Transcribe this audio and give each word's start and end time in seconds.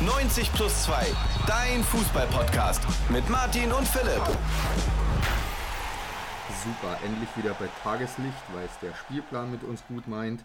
90 0.00 0.52
plus 0.52 0.84
2, 0.84 1.06
dein 1.48 1.82
Fußball-Podcast 1.82 2.80
mit 3.10 3.28
Martin 3.28 3.72
und 3.72 3.84
Philipp. 3.84 4.22
Super, 6.62 6.96
endlich 7.04 7.28
wieder 7.36 7.52
bei 7.54 7.66
Tageslicht, 7.82 8.54
weil 8.54 8.66
es 8.66 8.78
der 8.78 8.94
Spielplan 8.94 9.50
mit 9.50 9.64
uns 9.64 9.84
gut 9.88 10.06
meint 10.06 10.44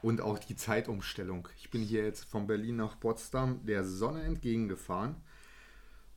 und 0.00 0.20
auch 0.20 0.38
die 0.38 0.54
Zeitumstellung. 0.54 1.48
Ich 1.58 1.70
bin 1.70 1.82
hier 1.82 2.04
jetzt 2.04 2.24
von 2.26 2.46
Berlin 2.46 2.76
nach 2.76 3.00
Potsdam 3.00 3.66
der 3.66 3.84
Sonne 3.84 4.22
entgegengefahren. 4.22 5.16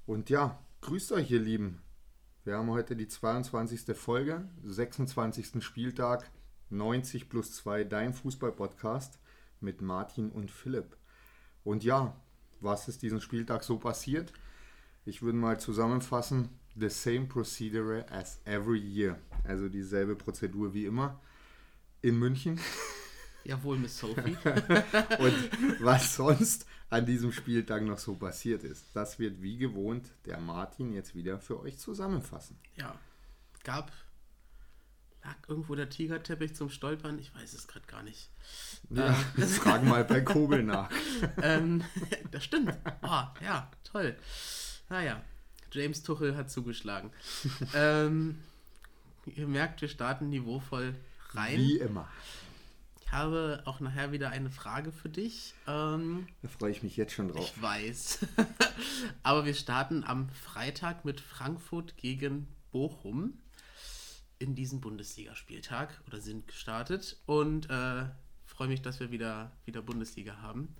Und 0.05 0.29
ja, 0.29 0.59
grüßt 0.81 1.13
euch, 1.13 1.31
ihr 1.31 1.39
Lieben. 1.39 1.81
Wir 2.43 2.57
haben 2.57 2.69
heute 2.69 2.95
die 2.95 3.07
22. 3.07 3.97
Folge, 3.97 4.47
26. 4.63 5.63
Spieltag, 5.63 6.29
90 6.69 7.27
plus 7.27 7.53
2, 7.55 7.85
dein 7.85 8.13
Fußball-Podcast 8.13 9.17
mit 9.61 9.81
Martin 9.81 10.29
und 10.29 10.51
Philipp. 10.51 10.95
Und 11.63 11.83
ja, 11.83 12.15
was 12.61 12.87
ist 12.87 13.01
diesen 13.01 13.21
Spieltag 13.21 13.63
so 13.63 13.77
passiert? 13.77 14.33
Ich 15.05 15.21
würde 15.21 15.37
mal 15.37 15.59
zusammenfassen, 15.59 16.49
the 16.75 16.89
same 16.89 17.25
procedure 17.25 18.05
as 18.11 18.39
every 18.45 18.79
year. 18.79 19.17
Also 19.43 19.69
dieselbe 19.69 20.15
Prozedur 20.15 20.73
wie 20.73 20.85
immer 20.85 21.19
in 22.01 22.19
München. 22.19 22.59
Jawohl, 23.43 23.77
Miss 23.77 23.97
Sophie. 23.97 24.35
Und 25.19 25.81
was 25.81 26.15
sonst 26.15 26.65
an 26.89 27.05
diesem 27.05 27.31
Spieltag 27.31 27.83
noch 27.83 27.97
so 27.97 28.15
passiert 28.15 28.63
ist, 28.63 28.85
das 28.93 29.19
wird 29.19 29.41
wie 29.41 29.57
gewohnt 29.57 30.11
der 30.25 30.39
Martin 30.39 30.91
jetzt 30.91 31.15
wieder 31.15 31.39
für 31.39 31.59
euch 31.61 31.77
zusammenfassen. 31.77 32.57
Ja, 32.75 32.93
gab, 33.63 33.91
lag 35.23 35.35
irgendwo 35.47 35.75
der 35.75 35.89
Tigerteppich 35.89 36.55
zum 36.55 36.69
Stolpern? 36.69 37.19
Ich 37.19 37.33
weiß 37.33 37.53
es 37.53 37.67
gerade 37.67 37.85
gar 37.87 38.03
nicht. 38.03 38.29
Ja, 38.89 39.09
äh, 39.37 39.41
frag 39.41 39.83
mal 39.83 40.03
bei 40.03 40.21
Kobel 40.21 40.63
nach. 40.63 40.89
ähm, 41.41 41.83
das 42.31 42.43
stimmt. 42.43 42.73
Oh, 43.01 43.23
ja, 43.41 43.69
toll. 43.83 44.15
Naja, 44.89 45.21
James 45.71 46.03
Tuchel 46.03 46.35
hat 46.37 46.49
zugeschlagen. 46.49 47.11
ähm, 47.73 48.39
ihr 49.25 49.47
merkt, 49.47 49.81
wir 49.81 49.89
starten 49.89 50.29
niveauvoll 50.29 50.95
rein. 51.31 51.57
Wie 51.57 51.77
immer. 51.77 52.07
Ich 53.01 53.11
habe 53.13 53.61
auch 53.65 53.79
nachher 53.79 54.11
wieder 54.11 54.31
eine 54.31 54.49
Frage 54.49 54.91
für 54.91 55.07
dich. 55.07 55.53
Ähm, 55.65 56.27
da 56.41 56.49
freue 56.49 56.71
ich 56.71 56.83
mich 56.83 56.97
jetzt 56.97 57.13
schon 57.13 57.29
drauf. 57.29 57.53
Ich 57.55 57.61
weiß. 57.61 58.19
Aber 59.23 59.45
wir 59.45 59.53
starten 59.53 60.03
am 60.03 60.29
Freitag 60.29 61.05
mit 61.05 61.21
Frankfurt 61.21 61.95
gegen 61.95 62.47
Bochum 62.71 63.39
in 64.39 64.55
diesem 64.55 64.81
Bundesligaspieltag 64.81 66.01
oder 66.07 66.21
sind 66.21 66.47
gestartet 66.47 67.17
und 67.25 67.69
äh, 67.69 68.05
freue 68.45 68.67
mich, 68.67 68.81
dass 68.81 68.99
wir 68.99 69.11
wieder, 69.11 69.51
wieder 69.65 69.81
Bundesliga 69.81 70.41
haben. 70.41 70.75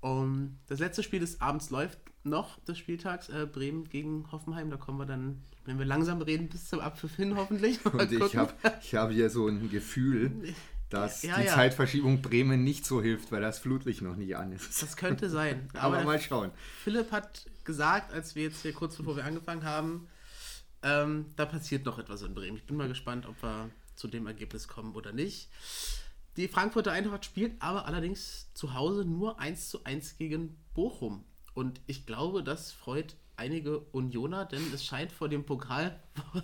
Um, 0.00 0.58
das 0.68 0.78
letzte 0.78 1.02
Spiel 1.02 1.20
des 1.20 1.40
Abends 1.40 1.70
läuft 1.70 1.98
noch 2.22 2.60
des 2.60 2.78
Spieltags, 2.78 3.28
äh, 3.28 3.46
Bremen 3.50 3.88
gegen 3.88 4.30
Hoffenheim. 4.30 4.70
Da 4.70 4.76
kommen 4.76 4.98
wir 4.98 5.06
dann, 5.06 5.42
wenn 5.64 5.78
wir 5.78 5.86
langsam 5.86 6.22
reden, 6.22 6.48
bis 6.48 6.68
zum 6.68 6.80
Abpfiff 6.80 7.16
hin 7.16 7.36
hoffentlich. 7.36 7.84
Und 7.92 8.12
ich 8.12 8.36
habe 8.36 8.52
ich 8.80 8.94
hab 8.94 9.10
hier 9.10 9.30
so 9.30 9.48
ein 9.48 9.70
Gefühl, 9.70 10.54
dass 10.88 11.22
ja, 11.22 11.36
die 11.38 11.46
ja. 11.46 11.54
Zeitverschiebung 11.54 12.22
Bremen 12.22 12.62
nicht 12.62 12.86
so 12.86 13.02
hilft, 13.02 13.32
weil 13.32 13.40
das 13.40 13.58
Flutlicht 13.58 14.02
noch 14.02 14.16
nicht 14.16 14.36
an 14.36 14.52
ist. 14.52 14.82
Das 14.82 14.96
könnte 14.96 15.28
sein. 15.28 15.68
Aber, 15.74 15.96
Aber 15.96 16.04
mal 16.04 16.20
schauen. 16.20 16.50
Philipp 16.82 17.10
hat 17.10 17.46
gesagt, 17.64 18.12
als 18.12 18.34
wir 18.34 18.44
jetzt 18.44 18.62
hier 18.62 18.72
kurz 18.72 18.96
bevor 18.96 19.16
wir 19.16 19.24
angefangen 19.24 19.64
haben, 19.64 20.06
ähm, 20.82 21.32
da 21.36 21.46
passiert 21.46 21.84
noch 21.84 21.98
etwas 21.98 22.22
in 22.22 22.34
Bremen. 22.34 22.56
Ich 22.56 22.66
bin 22.66 22.76
mal 22.76 22.88
gespannt, 22.88 23.26
ob 23.26 23.42
wir 23.42 23.70
zu 23.94 24.08
dem 24.08 24.26
Ergebnis 24.26 24.68
kommen 24.68 24.94
oder 24.94 25.12
nicht. 25.12 25.50
Die 26.36 26.48
Frankfurter 26.48 26.92
Eintracht 26.92 27.24
spielt 27.24 27.60
aber 27.60 27.86
allerdings 27.86 28.52
zu 28.54 28.74
Hause 28.74 29.04
nur 29.04 29.40
1 29.40 29.70
zu 29.70 29.84
1 29.84 30.18
gegen 30.18 30.56
Bochum. 30.74 31.24
Und 31.54 31.80
ich 31.86 32.06
glaube, 32.06 32.44
das 32.44 32.70
freut 32.70 33.16
einige 33.38 33.78
Unioner, 33.78 34.44
denn 34.44 34.60
es 34.74 34.84
scheint 34.84 35.12
vor 35.12 35.28
dem 35.28 35.44
Pokal, 35.44 35.98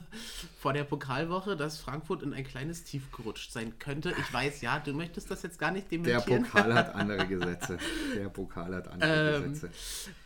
vor 0.58 0.72
der 0.72 0.84
Pokalwoche, 0.84 1.56
dass 1.56 1.80
Frankfurt 1.80 2.22
in 2.22 2.32
ein 2.32 2.44
kleines 2.44 2.84
Tief 2.84 3.10
gerutscht 3.10 3.52
sein 3.52 3.78
könnte. 3.78 4.14
Ich 4.18 4.32
weiß, 4.32 4.60
ja, 4.62 4.78
du 4.78 4.94
möchtest 4.94 5.30
das 5.30 5.42
jetzt 5.42 5.58
gar 5.58 5.72
nicht 5.72 5.90
dementieren. 5.90 6.22
Der 6.26 6.36
Pokal 6.36 6.74
hat 6.74 6.94
andere 6.94 7.26
Gesetze. 7.26 7.78
Der 8.16 8.28
Pokal 8.28 8.74
hat 8.76 8.88
andere 8.88 9.36
ähm, 9.36 9.52
Gesetze. 9.52 9.70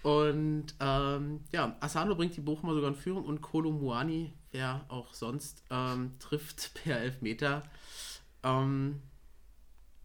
Und 0.03 0.75
ähm, 0.81 1.41
ja, 1.53 1.77
Asano 1.81 2.15
bringt 2.15 2.37
die 2.37 2.43
Bochumer 2.43 2.75
sogar 2.75 2.91
in 2.91 2.97
Führung 2.97 3.25
und 3.25 3.41
Kolo 3.41 3.73
Muani, 3.73 4.35
wer 4.53 4.85
auch 4.89 5.15
sonst, 5.15 5.65
ähm, 5.71 6.13
trifft 6.19 6.75
per 6.75 7.01
Elfmeter. 7.01 7.63
Ähm, 8.43 9.01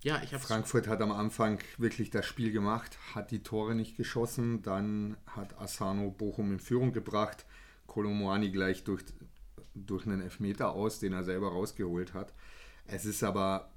ja, 0.04 0.22
ich 0.22 0.32
Frankfurt 0.32 0.88
hat 0.88 1.02
am 1.02 1.12
Anfang 1.12 1.60
wirklich 1.78 2.10
das 2.10 2.26
Spiel 2.26 2.52
gemacht, 2.52 2.98
hat 3.16 3.32
die 3.32 3.42
Tore 3.42 3.74
nicht 3.74 3.96
geschossen, 3.96 4.62
dann 4.62 5.16
hat 5.26 5.60
Asano 5.60 6.12
Bochum 6.12 6.52
in 6.52 6.60
Führung 6.60 6.92
gebracht, 6.92 7.46
Kolomoani 7.88 8.52
gleich 8.52 8.84
durch, 8.84 9.04
durch 9.74 10.06
einen 10.06 10.22
Elfmeter 10.22 10.72
aus, 10.74 11.00
den 11.00 11.14
er 11.14 11.24
selber 11.24 11.50
rausgeholt 11.50 12.14
hat. 12.14 12.34
Es 12.86 13.06
ist 13.06 13.24
aber, 13.24 13.72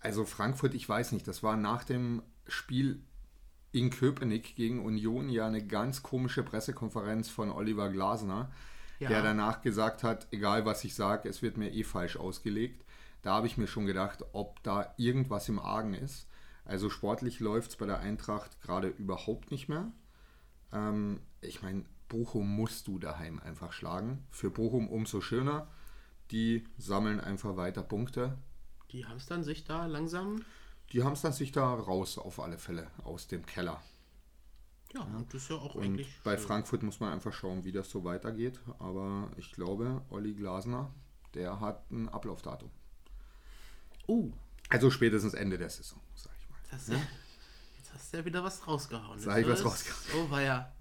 also 0.00 0.26
Frankfurt, 0.26 0.74
ich 0.74 0.86
weiß 0.86 1.12
nicht, 1.12 1.26
das 1.26 1.42
war 1.42 1.56
nach 1.56 1.84
dem 1.84 2.22
Spiel 2.46 3.02
in 3.72 3.88
Köpenick 3.88 4.54
gegen 4.54 4.84
Union 4.84 5.30
ja 5.30 5.46
eine 5.46 5.66
ganz 5.66 6.02
komische 6.02 6.42
Pressekonferenz 6.42 7.30
von 7.30 7.50
Oliver 7.50 7.88
Glasner, 7.88 8.52
ja. 8.98 9.08
der 9.08 9.22
danach 9.22 9.62
gesagt 9.62 10.02
hat, 10.02 10.28
egal 10.30 10.66
was 10.66 10.84
ich 10.84 10.94
sage, 10.94 11.30
es 11.30 11.40
wird 11.40 11.56
mir 11.56 11.72
eh 11.72 11.82
falsch 11.82 12.16
ausgelegt. 12.16 12.84
Da 13.22 13.34
habe 13.34 13.46
ich 13.46 13.56
mir 13.56 13.68
schon 13.68 13.86
gedacht, 13.86 14.24
ob 14.32 14.62
da 14.62 14.94
irgendwas 14.96 15.48
im 15.48 15.58
Argen 15.58 15.94
ist. 15.94 16.28
Also 16.64 16.90
sportlich 16.90 17.40
läuft 17.40 17.70
es 17.70 17.76
bei 17.76 17.86
der 17.86 18.00
Eintracht 18.00 18.60
gerade 18.60 18.88
überhaupt 18.88 19.50
nicht 19.50 19.68
mehr. 19.68 19.90
Ähm, 20.72 21.20
ich 21.40 21.62
meine, 21.62 21.84
Bochum 22.08 22.54
musst 22.54 22.88
du 22.88 22.98
daheim 22.98 23.40
einfach 23.40 23.72
schlagen. 23.72 24.26
Für 24.30 24.50
Bochum 24.50 24.88
umso 24.88 25.20
schöner. 25.20 25.68
Die 26.30 26.64
sammeln 26.78 27.20
einfach 27.20 27.56
weiter 27.56 27.82
Punkte. 27.82 28.38
Die 28.90 29.06
hamstern 29.06 29.44
sich 29.44 29.64
da 29.64 29.86
langsam? 29.86 30.44
Die 30.92 31.02
hamstern 31.02 31.32
sich 31.32 31.52
da 31.52 31.72
raus 31.72 32.18
auf 32.18 32.40
alle 32.40 32.58
Fälle 32.58 32.90
aus 33.04 33.28
dem 33.28 33.46
Keller. 33.46 33.80
Ja, 34.92 35.00
ja. 35.00 35.24
das 35.30 35.42
ist 35.42 35.50
ja 35.50 35.56
auch 35.56 35.74
und 35.74 35.84
eigentlich. 35.84 36.08
Bei 36.22 36.36
Frankfurt 36.36 36.82
muss 36.82 37.00
man 37.00 37.12
einfach 37.12 37.32
schauen, 37.32 37.64
wie 37.64 37.72
das 37.72 37.88
so 37.88 38.04
weitergeht. 38.04 38.60
Aber 38.78 39.30
ich 39.36 39.52
glaube, 39.52 40.02
Olli 40.10 40.34
Glasner, 40.34 40.92
der 41.34 41.60
hat 41.60 41.90
ein 41.90 42.08
Ablaufdatum. 42.08 42.70
Oh. 44.06 44.30
Also 44.68 44.90
spätestens 44.90 45.34
Ende 45.34 45.58
der 45.58 45.70
Saison, 45.70 46.00
sag 46.14 46.32
ich 46.38 46.48
mal. 46.48 46.58
Das 46.70 46.88
ja? 46.88 46.94
Jetzt 47.78 47.92
hast 47.94 48.12
du 48.12 48.16
ja 48.18 48.24
wieder 48.24 48.42
was 48.42 48.66
rausgehauen. 48.66 49.18
Sag 49.18 49.38
ich 49.38 49.48
was 49.48 49.64
rausgehauen. 49.64 50.26
Oh, 50.26 50.30
war 50.30 50.42
ja. 50.42 50.72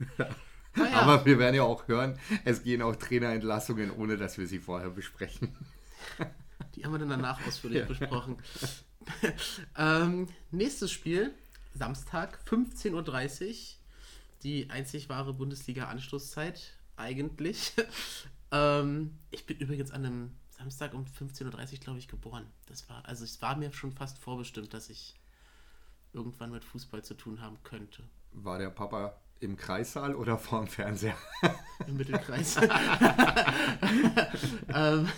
Aber 0.93 1.25
wir 1.25 1.37
werden 1.37 1.55
ja 1.55 1.63
auch 1.63 1.87
hören, 1.87 2.17
es 2.45 2.63
gehen 2.63 2.81
auch 2.81 2.95
Trainerentlassungen, 2.95 3.91
ohne 3.91 4.17
dass 4.17 4.37
wir 4.37 4.47
sie 4.47 4.59
vorher 4.59 4.89
besprechen. 4.89 5.55
Die 6.75 6.85
haben 6.85 6.93
wir 6.93 6.99
dann 6.99 7.09
danach 7.09 7.45
ausführlich 7.45 7.79
ja. 7.79 7.85
besprochen. 7.85 8.37
ähm, 9.77 10.27
nächstes 10.51 10.91
Spiel, 10.91 11.33
Samstag, 11.73 12.39
15.30 12.47 13.47
Uhr. 13.49 13.55
Die 14.43 14.69
einzig 14.69 15.09
wahre 15.09 15.33
Bundesliga-Anstoßzeit, 15.33 16.73
eigentlich. 16.95 17.73
ähm, 18.51 19.19
ich 19.29 19.45
bin 19.45 19.57
übrigens 19.57 19.91
an 19.91 20.05
einem 20.05 20.31
Samstag 20.61 20.93
um 20.93 21.05
15.30 21.05 21.73
Uhr, 21.73 21.79
glaube 21.79 21.97
ich, 21.97 22.07
geboren. 22.07 22.45
Das 22.67 22.87
war, 22.87 23.03
also 23.05 23.23
es 23.23 23.41
war 23.41 23.57
mir 23.57 23.73
schon 23.73 23.91
fast 23.91 24.19
vorbestimmt, 24.19 24.75
dass 24.75 24.91
ich 24.91 25.15
irgendwann 26.13 26.51
mit 26.51 26.63
Fußball 26.63 27.03
zu 27.03 27.15
tun 27.15 27.41
haben 27.41 27.57
könnte. 27.63 28.03
War 28.33 28.59
der 28.59 28.69
Papa 28.69 29.15
im 29.39 29.57
Kreissaal 29.57 30.13
oder 30.13 30.37
vorm 30.37 30.67
Fernseher? 30.67 31.17
Im 31.87 31.97
Mittelkreis. 31.97 32.57
ähm, 34.71 35.09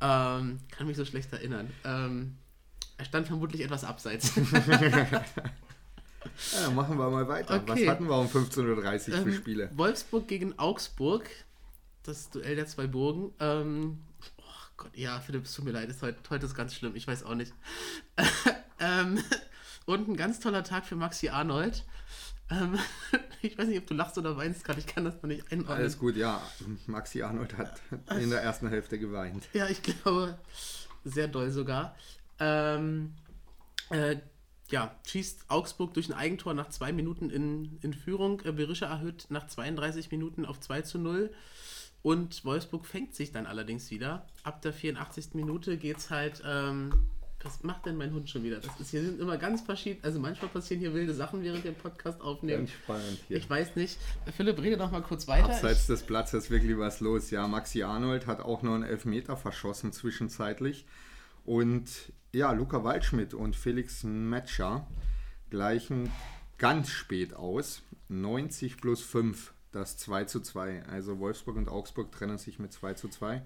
ähm, 0.00 0.58
kann 0.72 0.86
mich 0.88 0.96
so 0.96 1.04
schlecht 1.04 1.32
erinnern. 1.32 1.70
Ähm, 1.84 2.36
er 2.96 3.04
stand 3.04 3.28
vermutlich 3.28 3.62
etwas 3.62 3.84
abseits. 3.84 4.34
ja, 4.34 4.42
machen 6.74 6.98
wir 6.98 7.08
mal 7.10 7.28
weiter. 7.28 7.62
Okay. 7.62 7.86
Was 7.86 7.86
hatten 7.86 8.08
wir 8.08 8.18
um 8.18 8.26
15.30 8.26 8.64
Uhr 8.64 9.18
für 9.18 9.28
ähm, 9.28 9.32
Spiele? 9.32 9.70
Wolfsburg 9.76 10.26
gegen 10.26 10.58
Augsburg. 10.58 11.30
Das 12.02 12.30
Duell 12.30 12.56
der 12.56 12.66
zwei 12.66 12.88
Burgen. 12.88 13.30
Gott, 14.78 14.96
ja, 14.96 15.18
Philipp, 15.20 15.44
es 15.44 15.54
tut 15.54 15.64
mir 15.64 15.72
leid, 15.72 15.90
ist 15.90 16.02
heute, 16.02 16.18
heute 16.30 16.46
ist 16.46 16.54
ganz 16.54 16.72
schlimm, 16.72 16.94
ich 16.94 17.06
weiß 17.06 17.24
auch 17.24 17.34
nicht. 17.34 17.52
ähm, 18.78 19.18
und 19.86 20.08
ein 20.08 20.16
ganz 20.16 20.38
toller 20.38 20.62
Tag 20.62 20.86
für 20.86 20.94
Maxi 20.94 21.28
Arnold. 21.28 21.84
Ähm, 22.48 22.78
ich 23.42 23.58
weiß 23.58 23.66
nicht, 23.66 23.78
ob 23.78 23.88
du 23.88 23.94
lachst 23.94 24.16
oder 24.18 24.36
weinst 24.36 24.64
gerade, 24.64 24.78
ich 24.78 24.86
kann 24.86 25.04
das 25.04 25.16
noch 25.16 25.24
nicht 25.24 25.50
einordnen. 25.50 25.78
Alles 25.78 25.98
gut, 25.98 26.16
ja. 26.16 26.40
Maxi 26.86 27.22
Arnold 27.22 27.58
hat 27.58 27.80
in 28.20 28.30
der 28.30 28.40
ersten 28.40 28.68
Hälfte 28.68 29.00
geweint. 29.00 29.48
Ja, 29.52 29.66
ich 29.66 29.82
glaube, 29.82 30.38
sehr 31.04 31.26
doll 31.26 31.50
sogar. 31.50 31.96
Ähm, 32.38 33.14
äh, 33.90 34.16
ja, 34.70 34.94
schießt 35.06 35.46
Augsburg 35.48 35.94
durch 35.94 36.08
ein 36.08 36.14
Eigentor 36.14 36.54
nach 36.54 36.68
zwei 36.68 36.92
Minuten 36.92 37.30
in, 37.30 37.78
in 37.82 37.94
Führung. 37.94 38.36
Berisha 38.36 38.86
erhöht 38.86 39.26
nach 39.28 39.48
32 39.48 40.12
Minuten 40.12 40.44
auf 40.44 40.60
2 40.60 40.82
zu 40.82 40.98
0. 40.98 41.32
Und 42.02 42.44
Wolfsburg 42.44 42.86
fängt 42.86 43.14
sich 43.14 43.32
dann 43.32 43.46
allerdings 43.46 43.90
wieder. 43.90 44.26
Ab 44.44 44.62
der 44.62 44.72
84. 44.72 45.34
Minute 45.34 45.76
geht 45.76 45.98
es 45.98 46.10
halt 46.10 46.42
ähm, 46.46 46.92
Was 47.42 47.62
macht 47.62 47.86
denn 47.86 47.96
mein 47.96 48.12
Hund 48.12 48.30
schon 48.30 48.42
wieder? 48.44 48.60
Das 48.60 48.78
ist 48.80 48.90
hier 48.90 49.02
sind 49.02 49.20
immer 49.20 49.36
ganz 49.36 49.62
verschieden. 49.62 50.00
Also 50.02 50.18
manchmal 50.18 50.50
passieren 50.50 50.80
hier 50.80 50.94
wilde 50.94 51.14
Sachen, 51.14 51.42
während 51.42 51.64
den 51.64 51.74
Podcast 51.74 52.20
aufnehmen. 52.20 52.66
Ganz 52.66 52.70
spannend 52.70 53.20
hier. 53.28 53.36
Ich 53.36 53.48
weiß 53.48 53.76
nicht. 53.76 53.98
Philipp, 54.36 54.60
rede 54.60 54.76
doch 54.76 54.90
mal 54.90 55.02
kurz 55.02 55.26
weiter. 55.28 55.50
Abseits 55.50 55.86
des 55.86 56.02
Platzes 56.02 56.50
wirklich 56.50 56.78
was 56.78 57.00
los. 57.00 57.30
Ja, 57.30 57.46
Maxi 57.46 57.82
Arnold 57.82 58.26
hat 58.26 58.40
auch 58.40 58.62
noch 58.62 58.74
einen 58.74 58.84
Elfmeter 58.84 59.36
verschossen 59.36 59.92
zwischenzeitlich. 59.92 60.86
Und 61.44 62.12
ja, 62.32 62.52
Luca 62.52 62.84
Waldschmidt 62.84 63.34
und 63.34 63.56
Felix 63.56 64.04
Metscher 64.04 64.86
gleichen 65.50 66.10
ganz 66.58 66.90
spät 66.90 67.34
aus. 67.34 67.82
90 68.08 68.78
plus 68.78 69.02
5, 69.02 69.52
das 69.72 69.96
2 69.98 70.24
zu 70.24 70.40
2. 70.40 70.84
Also 70.84 71.18
Wolfsburg 71.18 71.56
und 71.56 71.68
Augsburg 71.68 72.10
trennen 72.12 72.38
sich 72.38 72.58
mit 72.58 72.72
2 72.72 72.94
zu 72.94 73.08
2. 73.08 73.42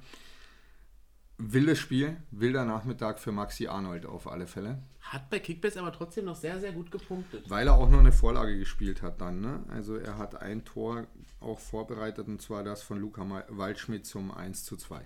Wildes 1.39 1.79
Spiel, 1.81 2.17
wilder 2.31 2.65
Nachmittag 2.65 3.19
für 3.19 3.33
Maxi 3.33 3.67
Arnold 3.67 4.07
auf 4.07 4.29
alle 4.29 4.47
Fälle. 4.47 4.79
Hat 5.01 5.29
bei 5.29 5.41
Kickbase 5.41 5.81
aber 5.81 5.91
trotzdem 5.93 6.27
noch 6.27 6.37
sehr, 6.37 6.61
sehr 6.61 6.73
gut 6.73 6.93
gepunktet. 6.93 7.49
Weil 7.51 7.67
er 7.67 7.75
auch 7.75 7.89
noch 7.89 7.99
eine 7.99 8.13
Vorlage 8.13 8.57
gespielt 8.59 9.03
hat 9.03 9.21
dann. 9.21 9.41
Ne? 9.41 9.65
Also 9.69 9.97
er 9.97 10.19
hat 10.19 10.41
ein 10.41 10.65
Tor 10.65 11.07
auch 11.41 11.59
vorbereitet 11.59 12.29
und 12.29 12.41
zwar 12.41 12.63
das 12.63 12.83
von 12.83 13.01
Luca 13.01 13.27
Waldschmidt 13.49 14.07
zum 14.07 14.31
1 14.31 14.65
zu 14.65 14.77
2. 14.77 15.05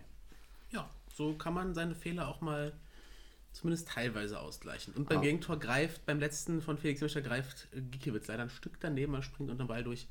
Ja, 0.73 0.91
so 1.15 1.33
kann 1.35 1.55
man 1.55 1.75
seine 1.75 1.95
Fehler 1.95 2.29
auch 2.29 2.43
mal 2.43 2.73
zumindest 3.53 3.89
teilweise 3.89 4.39
ausgleichen. 4.39 4.93
Und 4.95 5.09
beim 5.09 5.19
Ah. 5.19 5.23
Gegentor 5.23 5.59
greift, 5.59 6.05
beim 6.05 6.21
letzten 6.21 6.61
von 6.61 6.77
Felix 6.77 7.01
Mischer 7.01 7.23
greift 7.23 7.69
Gikiewicz 7.73 8.27
leider 8.27 8.43
ein 8.43 8.51
Stück 8.51 8.79
daneben, 8.81 9.15
er 9.15 9.23
springt 9.23 9.51
unter 9.51 9.65
den 9.65 9.69
Ball 9.69 9.83
durch. 9.85 10.07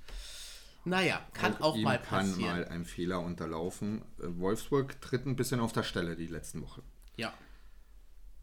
Naja, 0.85 1.19
kann 1.33 1.57
auch, 1.61 1.75
ihm 1.75 1.83
mal 1.83 1.97
kann 2.01 2.27
passieren. 2.29 2.51
mal 2.51 2.67
ein 2.67 2.85
Fehler 2.85 3.19
unterlaufen. 3.21 4.03
Äh, 4.19 4.37
Wolfsburg 4.37 5.01
tritt 5.01 5.25
ein 5.25 5.35
bisschen 5.35 5.59
auf 5.59 5.73
der 5.73 5.83
Stelle 5.83 6.15
die 6.15 6.27
letzten 6.27 6.61
Woche. 6.61 6.83
Ja, 7.17 7.33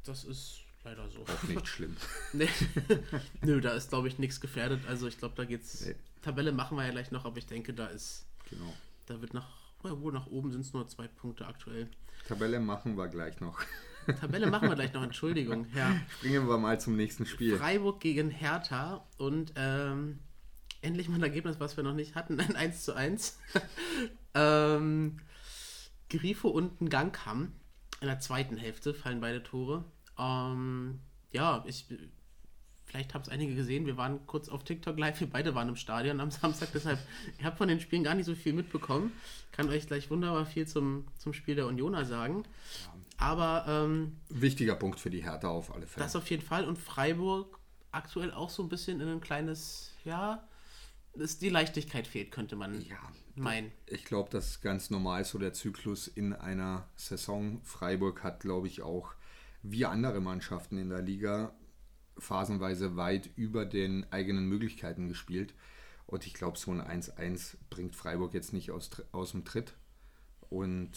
das 0.05 0.25
ist 0.25 0.61
leider 0.85 1.09
so. 1.09 1.21
Auch 1.23 1.43
nicht 1.49 1.67
schlimm. 1.69 1.97
Nee. 2.33 2.49
Nö, 3.43 3.61
da 3.61 3.71
ist, 3.73 3.91
glaube 3.91 4.09
ich, 4.09 4.19
nichts 4.19 4.41
gefährdet. 4.41 4.81
Also 4.89 5.07
ich 5.07 5.19
glaube, 5.19 5.35
da 5.37 5.45
geht's. 5.45 5.87
Nee. 5.87 5.95
Tabelle 6.21 6.53
machen 6.53 6.77
wir 6.77 6.85
ja 6.85 6.91
gleich 6.91 7.11
noch, 7.13 7.25
aber 7.25 7.39
ich 7.39 7.47
denke, 7.47 7.73
da 7.75 7.87
ist. 7.87 8.27
Genau. 8.51 8.73
Da 9.07 9.21
wird 9.21 9.35
nach. 9.35 9.49
ja, 9.85 10.01
Wo 10.01 10.11
nach 10.11 10.27
oben 10.27 10.51
sind 10.51 10.63
es 10.63 10.73
nur 10.73 10.87
zwei 10.89 11.07
Punkte 11.09 11.47
aktuell. 11.47 11.89
Tabelle 12.27 12.61
machen 12.61 12.97
wir 12.97 13.09
gleich 13.09 13.41
noch. 13.41 13.61
Tabelle 14.21 14.49
machen 14.49 14.69
wir 14.69 14.75
gleich 14.75 14.93
noch, 14.93 15.03
Entschuldigung. 15.05 15.67
Ja. 15.77 15.95
Springen 16.19 16.49
wir 16.49 16.59
mal 16.59 16.81
zum 16.81 16.97
nächsten 16.97 17.25
Spiel. 17.27 17.57
Freiburg 17.57 18.01
gegen 18.01 18.31
Hertha 18.31 19.07
und 19.19 19.53
ähm, 19.57 20.19
endlich 20.83 21.09
mal 21.09 21.17
ein 21.17 21.23
Ergebnis, 21.23 21.59
was 21.59 21.77
wir 21.77 21.85
noch 21.85 21.95
nicht 21.95 22.15
hatten, 22.15 22.39
ein 22.41 22.57
1 22.57 22.85
zu 22.85 22.95
1. 22.95 23.39
ähm, 24.35 25.19
Grifo 26.11 26.49
und 26.49 26.81
ein 26.81 26.89
Gangkamm. 26.89 27.53
In 28.01 28.09
der 28.09 28.19
zweiten 28.19 28.57
Hälfte 28.57 28.95
fallen 28.95 29.21
beide 29.21 29.43
Tore. 29.43 29.85
Ähm, 30.19 31.01
ja, 31.31 31.65
ich, 31.67 31.87
vielleicht 32.85 33.15
haben 33.15 33.23
es 33.23 33.29
einige 33.29 33.55
gesehen, 33.55 33.87
wir 33.87 33.97
waren 33.97 34.27
kurz 34.27 34.49
auf 34.49 34.65
TikTok 34.65 34.99
live, 34.99 35.21
wir 35.21 35.31
beide 35.31 35.55
waren 35.55 35.69
im 35.69 35.77
Stadion 35.77 36.21
am 36.21 36.31
Samstag, 36.31 36.71
deshalb, 36.75 36.99
ich 37.39 37.45
habe 37.45 37.57
von 37.57 37.69
den 37.69 37.81
Spielen 37.81 38.03
gar 38.03 38.15
nicht 38.15 38.27
so 38.27 38.35
viel 38.35 38.53
mitbekommen. 38.53 39.13
Kann 39.53 39.69
euch 39.69 39.87
gleich 39.87 40.11
wunderbar 40.11 40.47
viel 40.47 40.67
zum, 40.67 41.07
zum 41.17 41.33
Spiel 41.33 41.55
der 41.55 41.67
Unioner 41.67 42.05
sagen. 42.05 42.43
Aber 43.19 43.65
ähm, 43.69 44.17
Wichtiger 44.31 44.75
Punkt 44.75 44.99
für 44.99 45.11
die 45.11 45.23
Hertha 45.23 45.49
auf 45.49 45.73
alle 45.73 45.87
Fälle. 45.87 46.05
das 46.05 46.17
auf 46.17 46.29
jeden 46.29 46.43
Fall. 46.43 46.65
Und 46.65 46.77
Freiburg 46.77 47.59
aktuell 47.93 48.33
auch 48.33 48.51
so 48.51 48.63
ein 48.63 48.69
bisschen 48.69 49.01
in 49.01 49.09
ein 49.09 49.21
kleines, 49.21 49.93
ja, 50.05 50.43
dass 51.15 51.39
die 51.39 51.49
Leichtigkeit 51.49 52.07
fehlt, 52.07 52.31
könnte 52.31 52.57
man 52.57 52.81
Ja, 52.83 52.97
meinen. 53.35 53.73
Ich 53.87 54.05
glaube, 54.05 54.31
das 54.31 54.49
ist 54.49 54.63
ganz 54.63 54.91
normal 54.91 55.25
so 55.25 55.39
der 55.39 55.53
Zyklus 55.53 56.09
in 56.09 56.33
einer 56.33 56.89
Saison. 56.97 57.61
Freiburg 57.63 58.23
hat, 58.23 58.41
glaube 58.41 58.67
ich, 58.67 58.83
auch 58.83 59.15
wie 59.63 59.85
andere 59.85 60.21
Mannschaften 60.21 60.79
in 60.79 60.89
der 60.89 61.03
Liga 61.03 61.55
phasenweise 62.19 62.97
weit 62.97 63.31
über 63.37 63.65
den 63.65 64.11
eigenen 64.13 64.47
Möglichkeiten 64.47 65.09
gespielt. 65.09 65.55
Und 66.07 66.27
ich 66.27 66.35
glaube, 66.35 66.59
so 66.59 66.71
ein 66.71 66.81
1-1 66.81 67.57
bringt 67.71 67.97
Freiburg 67.97 68.35
jetzt 68.35 68.53
nicht 68.53 68.71
aus, 68.71 68.91
aus 69.13 69.31
dem 69.31 69.45
Tritt. 69.45 69.75
Und 70.51 70.91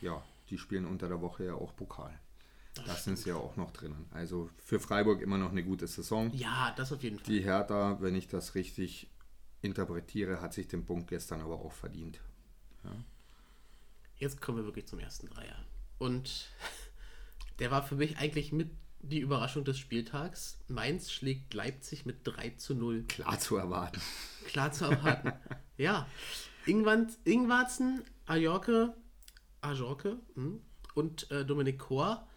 ja, 0.00 0.22
die 0.48 0.58
spielen 0.58 0.86
unter 0.86 1.08
der 1.08 1.20
Woche 1.20 1.44
ja 1.44 1.54
auch 1.54 1.76
Pokal. 1.76 2.18
Da 2.86 2.94
sind 2.94 3.18
sie 3.18 3.30
ja 3.30 3.36
auch 3.36 3.56
noch 3.56 3.72
drinnen. 3.72 4.06
Also 4.10 4.48
für 4.64 4.80
Freiburg 4.80 5.20
immer 5.20 5.38
noch 5.38 5.50
eine 5.50 5.62
gute 5.62 5.86
Saison. 5.86 6.32
Ja, 6.32 6.72
das 6.76 6.92
auf 6.92 7.02
jeden 7.02 7.18
Fall. 7.18 7.26
Die 7.26 7.42
Hertha, 7.42 7.98
wenn 8.00 8.14
ich 8.14 8.28
das 8.28 8.54
richtig 8.54 9.08
interpretiere, 9.62 10.40
hat 10.40 10.54
sich 10.54 10.68
den 10.68 10.84
Punkt 10.84 11.08
gestern 11.08 11.40
aber 11.40 11.56
auch 11.60 11.72
verdient. 11.72 12.20
Jetzt 14.16 14.40
kommen 14.40 14.58
wir 14.58 14.64
wirklich 14.64 14.86
zum 14.86 14.98
ersten 14.98 15.28
Dreier. 15.28 15.64
Und 15.98 16.50
der 17.58 17.70
war 17.70 17.82
für 17.82 17.96
mich 17.96 18.18
eigentlich 18.18 18.52
mit 18.52 18.70
die 19.00 19.20
Überraschung 19.20 19.64
des 19.64 19.78
Spieltags. 19.78 20.58
Mainz 20.68 21.10
schlägt 21.10 21.54
Leipzig 21.54 22.04
mit 22.04 22.20
3 22.24 22.50
zu 22.50 22.74
0. 22.74 23.04
Klar 23.04 23.38
zu 23.38 23.56
erwarten. 23.56 24.00
Klar 24.46 24.72
zu 24.72 24.84
erwarten. 24.84 25.32
ja. 25.76 26.06
Ingwand, 26.66 27.16
Ingwarzen, 27.24 28.04
Ajorke, 28.26 28.94
Ajorke 29.62 30.18
hm, 30.34 30.60
und 30.94 31.30
äh, 31.30 31.46
Dominik 31.46 31.78
Kor. 31.78 32.28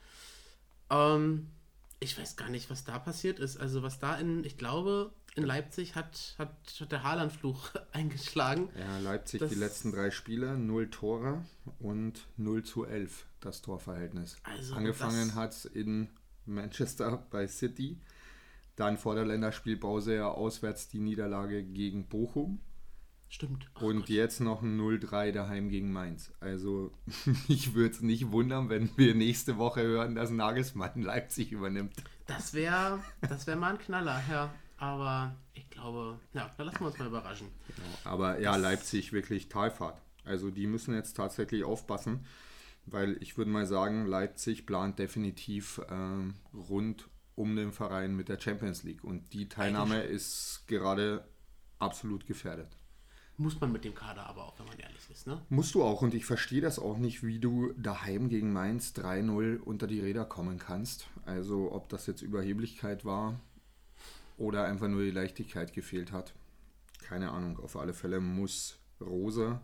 Ähm, 0.90 1.52
ich 2.00 2.18
weiß 2.18 2.38
gar 2.38 2.50
nicht, 2.50 2.70
was 2.70 2.86
da 2.86 3.00
passiert 3.00 3.40
ist. 3.40 3.58
Also 3.58 3.84
was 3.84 4.00
da 4.00 4.16
in, 4.16 4.46
ich 4.46 4.58
glaube, 4.58 5.14
in 5.36 5.44
Leipzig 5.44 5.96
hat, 5.96 6.36
hat, 6.38 6.56
hat 6.80 6.92
der 6.92 7.04
Haaland-Fluch 7.04 7.72
eingeschlagen. 7.92 8.70
Ja, 8.80 9.00
Leipzig 9.00 9.40
Das- 9.40 9.50
die 9.50 9.56
letzten 9.58 9.92
drei 9.92 10.12
Spiele, 10.12 10.58
0 10.58 10.90
Tore 10.90 11.44
und 11.80 12.28
0 12.38 12.64
zu 12.64 12.86
11 12.86 13.26
das 13.40 13.62
Torverhältnis. 13.62 14.38
Also 14.44 14.76
Angefangen 14.76 15.36
hat 15.36 15.52
es 15.52 15.66
in 15.66 16.10
Manchester 16.46 17.26
bei 17.32 17.48
City, 17.48 18.00
dann 18.76 18.98
vor 18.98 19.16
der 19.16 19.26
Länderspielpause 19.26 20.16
ja 20.16 20.28
auswärts 20.30 20.88
die 20.88 21.00
Niederlage 21.00 21.64
gegen 21.64 22.08
Bochum 22.08 22.60
Stimmt. 23.30 23.68
Oh 23.82 23.86
und 23.86 24.00
Gott. 24.02 24.10
jetzt 24.10 24.40
noch 24.42 24.62
ein 24.62 24.80
0-3 24.80 25.32
daheim 25.32 25.70
gegen 25.70 25.92
Mainz. 25.92 26.32
Also 26.40 26.92
ich 27.48 27.74
würde 27.74 27.96
es 27.96 28.02
nicht 28.02 28.32
wundern, 28.32 28.70
wenn 28.70 28.96
wir 28.98 29.16
nächste 29.16 29.58
Woche 29.58 29.82
hören, 29.82 30.14
dass 30.16 30.30
Nagelsmann 30.30 31.02
Leipzig 31.02 31.52
übernimmt. 31.52 31.94
Das 32.28 32.54
wäre 32.54 33.00
das 33.22 33.48
wär 33.48 33.56
mal 33.56 33.72
ein 33.74 33.80
Knaller, 33.80 34.22
ja. 34.30 34.54
Aber 34.78 35.36
ich 35.54 35.70
glaube, 35.70 36.20
ja, 36.34 36.52
da 36.58 36.64
lassen 36.64 36.80
wir 36.80 36.88
uns 36.88 36.98
mal 36.98 37.08
überraschen. 37.08 37.48
Aber 38.04 38.40
ja, 38.40 38.56
Leipzig 38.56 39.14
wirklich 39.14 39.50
Talfahrt. 39.50 40.02
Also 40.26 40.50
die 40.50 40.68
müssen 40.68 40.94
jetzt 40.94 41.14
tatsächlich 41.14 41.64
aufpassen, 41.64 42.26
weil 42.86 43.18
ich 43.22 43.38
würde 43.38 43.52
mal 43.52 43.66
sagen, 43.66 44.06
Leipzig 44.06 44.66
plant 44.66 45.00
definitiv 45.00 45.82
ähm, 45.90 46.36
rund 46.54 47.10
um 47.36 47.56
den 47.56 47.72
Verein 47.72 48.16
mit 48.16 48.30
der 48.30 48.40
Champions 48.40 48.84
League. 48.84 49.04
Und 49.04 49.34
die 49.34 49.50
Teilnahme 49.50 50.02
ist 50.02 50.64
gerade 50.68 51.28
absolut 51.80 52.26
gefährdet. 52.26 52.78
Muss 53.38 53.60
man 53.60 53.72
mit 53.72 53.84
dem 53.84 53.96
Kader 53.96 54.28
aber 54.28 54.44
auch, 54.44 54.60
wenn 54.60 54.68
man 54.68 54.78
ehrlich 54.78 55.10
ist, 55.10 55.26
ne? 55.26 55.42
Musst 55.50 55.74
du 55.74 55.84
auch, 55.84 56.04
und 56.04 56.14
ich 56.14 56.26
verstehe 56.26 56.62
das 56.62 56.78
auch 56.78 57.00
nicht, 57.00 57.24
wie 57.24 57.40
du 57.40 57.74
daheim 57.74 58.30
gegen 58.30 58.54
Mainz 58.54 58.94
3-0 58.96 59.58
unter 59.58 59.88
die 59.88 60.00
Räder 60.00 60.24
kommen 60.24 60.60
kannst. 60.60 61.08
Also 61.26 61.72
ob 61.72 61.90
das 61.90 62.06
jetzt 62.06 62.22
Überheblichkeit 62.22 63.06
war 63.06 63.40
oder 64.38 64.66
einfach 64.66 64.88
nur 64.88 65.04
die 65.04 65.12
Leichtigkeit 65.12 65.74
gefehlt 65.74 66.12
hat. 66.12 66.34
Keine 67.04 67.32
Ahnung. 67.32 67.60
Auf 67.60 67.76
alle 67.76 67.94
Fälle 67.94 68.20
muss 68.20 68.80
Rose 69.02 69.60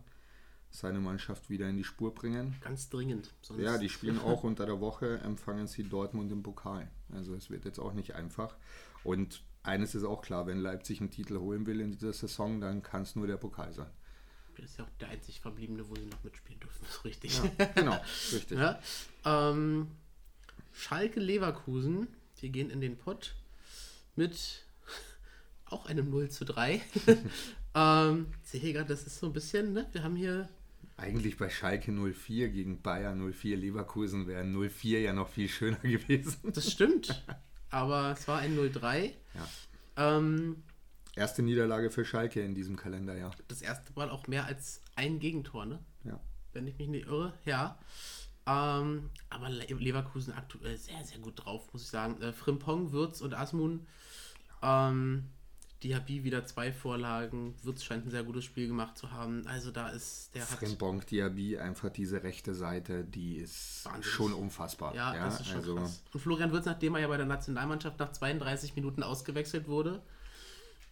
seine 0.70 1.00
Mannschaft 1.00 1.50
wieder 1.50 1.68
in 1.68 1.76
die 1.76 1.84
Spur 1.84 2.14
bringen. 2.14 2.56
Ganz 2.60 2.88
dringend. 2.88 3.34
Ja, 3.58 3.78
die 3.78 3.88
spielen 3.88 4.18
auch 4.24 4.44
unter 4.44 4.66
der 4.66 4.80
Woche, 4.80 5.18
empfangen 5.18 5.66
sie 5.66 5.82
Dortmund 5.82 6.30
im 6.30 6.42
Pokal. 6.42 6.88
Also 7.12 7.34
es 7.34 7.50
wird 7.50 7.64
jetzt 7.64 7.78
auch 7.78 7.92
nicht 7.92 8.14
einfach. 8.14 8.56
Und 9.02 9.42
eines 9.62 9.94
ist 9.94 10.04
auch 10.04 10.22
klar, 10.22 10.46
wenn 10.46 10.58
Leipzig 10.58 11.00
einen 11.00 11.10
Titel 11.10 11.38
holen 11.38 11.66
will 11.66 11.80
in 11.80 11.90
dieser 11.90 12.12
Saison, 12.12 12.60
dann 12.60 12.82
kann 12.82 13.02
es 13.02 13.16
nur 13.16 13.26
der 13.26 13.36
Pokal 13.36 13.72
sein. 13.72 13.90
Das 14.56 14.70
ist 14.70 14.78
ja 14.78 14.84
auch 14.84 14.90
der 15.00 15.08
einzig 15.08 15.40
verbliebene, 15.40 15.88
wo 15.88 15.94
sie 15.94 16.06
noch 16.06 16.22
mitspielen 16.22 16.60
dürfen, 16.60 16.84
ist 16.88 17.04
richtig. 17.04 17.40
Ja, 17.58 17.64
genau, 17.74 18.00
richtig. 18.32 18.58
Ja, 18.58 18.80
ähm, 19.24 19.88
Schalke 20.72 21.18
Leverkusen, 21.18 22.06
die 22.40 22.52
gehen 22.52 22.70
in 22.70 22.80
den 22.80 22.96
Pott 22.96 23.34
mit 24.20 24.66
auch 25.64 25.86
einem 25.86 26.10
0 26.10 26.28
zu 26.30 26.44
3. 26.44 26.82
ähm, 27.74 28.26
ich 28.42 28.50
sehe 28.50 28.60
hier 28.60 28.72
gerade, 28.74 28.88
das 28.88 29.06
ist 29.06 29.18
so 29.18 29.26
ein 29.26 29.32
bisschen, 29.32 29.72
ne? 29.72 29.86
Wir 29.92 30.02
haben 30.02 30.14
hier, 30.16 30.48
Eigentlich 30.98 31.38
bei 31.38 31.48
Schalke 31.48 31.90
04 31.92 32.50
gegen 32.50 32.82
Bayern 32.82 33.32
04 33.32 33.56
Leverkusen 33.56 34.26
wäre 34.26 34.44
04 34.44 35.00
ja 35.00 35.14
noch 35.14 35.30
viel 35.30 35.48
schöner 35.48 35.78
gewesen. 35.82 36.52
das 36.52 36.70
stimmt, 36.70 37.24
aber 37.70 38.12
es 38.12 38.28
war 38.28 38.40
ein 38.40 38.54
0-3. 38.58 39.12
Ja. 39.96 40.16
Ähm, 40.16 40.62
Erste 41.16 41.42
Niederlage 41.42 41.90
für 41.90 42.04
Schalke 42.04 42.42
in 42.42 42.54
diesem 42.54 42.76
Kalenderjahr. 42.76 43.30
das 43.48 43.62
erste 43.62 43.92
Mal 43.94 44.10
auch 44.10 44.26
mehr 44.26 44.44
als 44.44 44.82
ein 44.94 45.18
Gegentor, 45.18 45.64
ne? 45.64 45.78
Ja. 46.04 46.20
Wenn 46.52 46.66
ich 46.66 46.76
mich 46.78 46.88
nicht 46.88 47.06
irre, 47.06 47.32
ja. 47.46 47.78
Ähm, 48.46 49.10
aber 49.28 49.48
Le 49.50 49.66
Leverkusen 49.66 50.32
aktuell 50.32 50.76
sehr, 50.76 51.04
sehr 51.04 51.18
gut 51.18 51.44
drauf, 51.44 51.72
muss 51.72 51.82
ich 51.82 51.88
sagen. 51.88 52.20
Äh, 52.22 52.32
Frimpong, 52.32 52.92
Würz 52.92 53.20
und 53.20 53.34
Asmun, 53.34 53.86
ähm, 54.62 55.24
Diaby 55.82 56.24
wieder 56.24 56.44
zwei 56.44 56.72
Vorlagen. 56.72 57.54
Würz 57.62 57.84
scheint 57.84 58.06
ein 58.06 58.10
sehr 58.10 58.22
gutes 58.22 58.44
Spiel 58.44 58.66
gemacht 58.66 58.98
zu 58.98 59.12
haben. 59.12 59.46
Also 59.46 59.70
da 59.70 59.88
ist 59.88 60.34
der. 60.34 60.42
Frimpong, 60.42 61.04
Diaby, 61.06 61.58
einfach 61.58 61.90
diese 61.90 62.22
rechte 62.22 62.54
Seite, 62.54 63.04
die 63.04 63.36
ist 63.36 63.84
Wahnsinnig. 63.84 64.06
schon 64.06 64.32
unfassbar. 64.34 64.94
Ja, 64.94 65.14
das 65.14 65.40
ist 65.40 65.46
schon 65.48 65.56
also, 65.56 65.76
krass. 65.76 66.02
Und 66.12 66.20
Florian 66.20 66.52
Würz, 66.52 66.66
nachdem 66.66 66.94
er 66.96 67.00
ja 67.02 67.08
bei 67.08 67.16
der 67.16 67.26
Nationalmannschaft 67.26 67.98
nach 67.98 68.12
32 68.12 68.74
Minuten 68.76 69.02
ausgewechselt 69.02 69.68
wurde, 69.68 70.02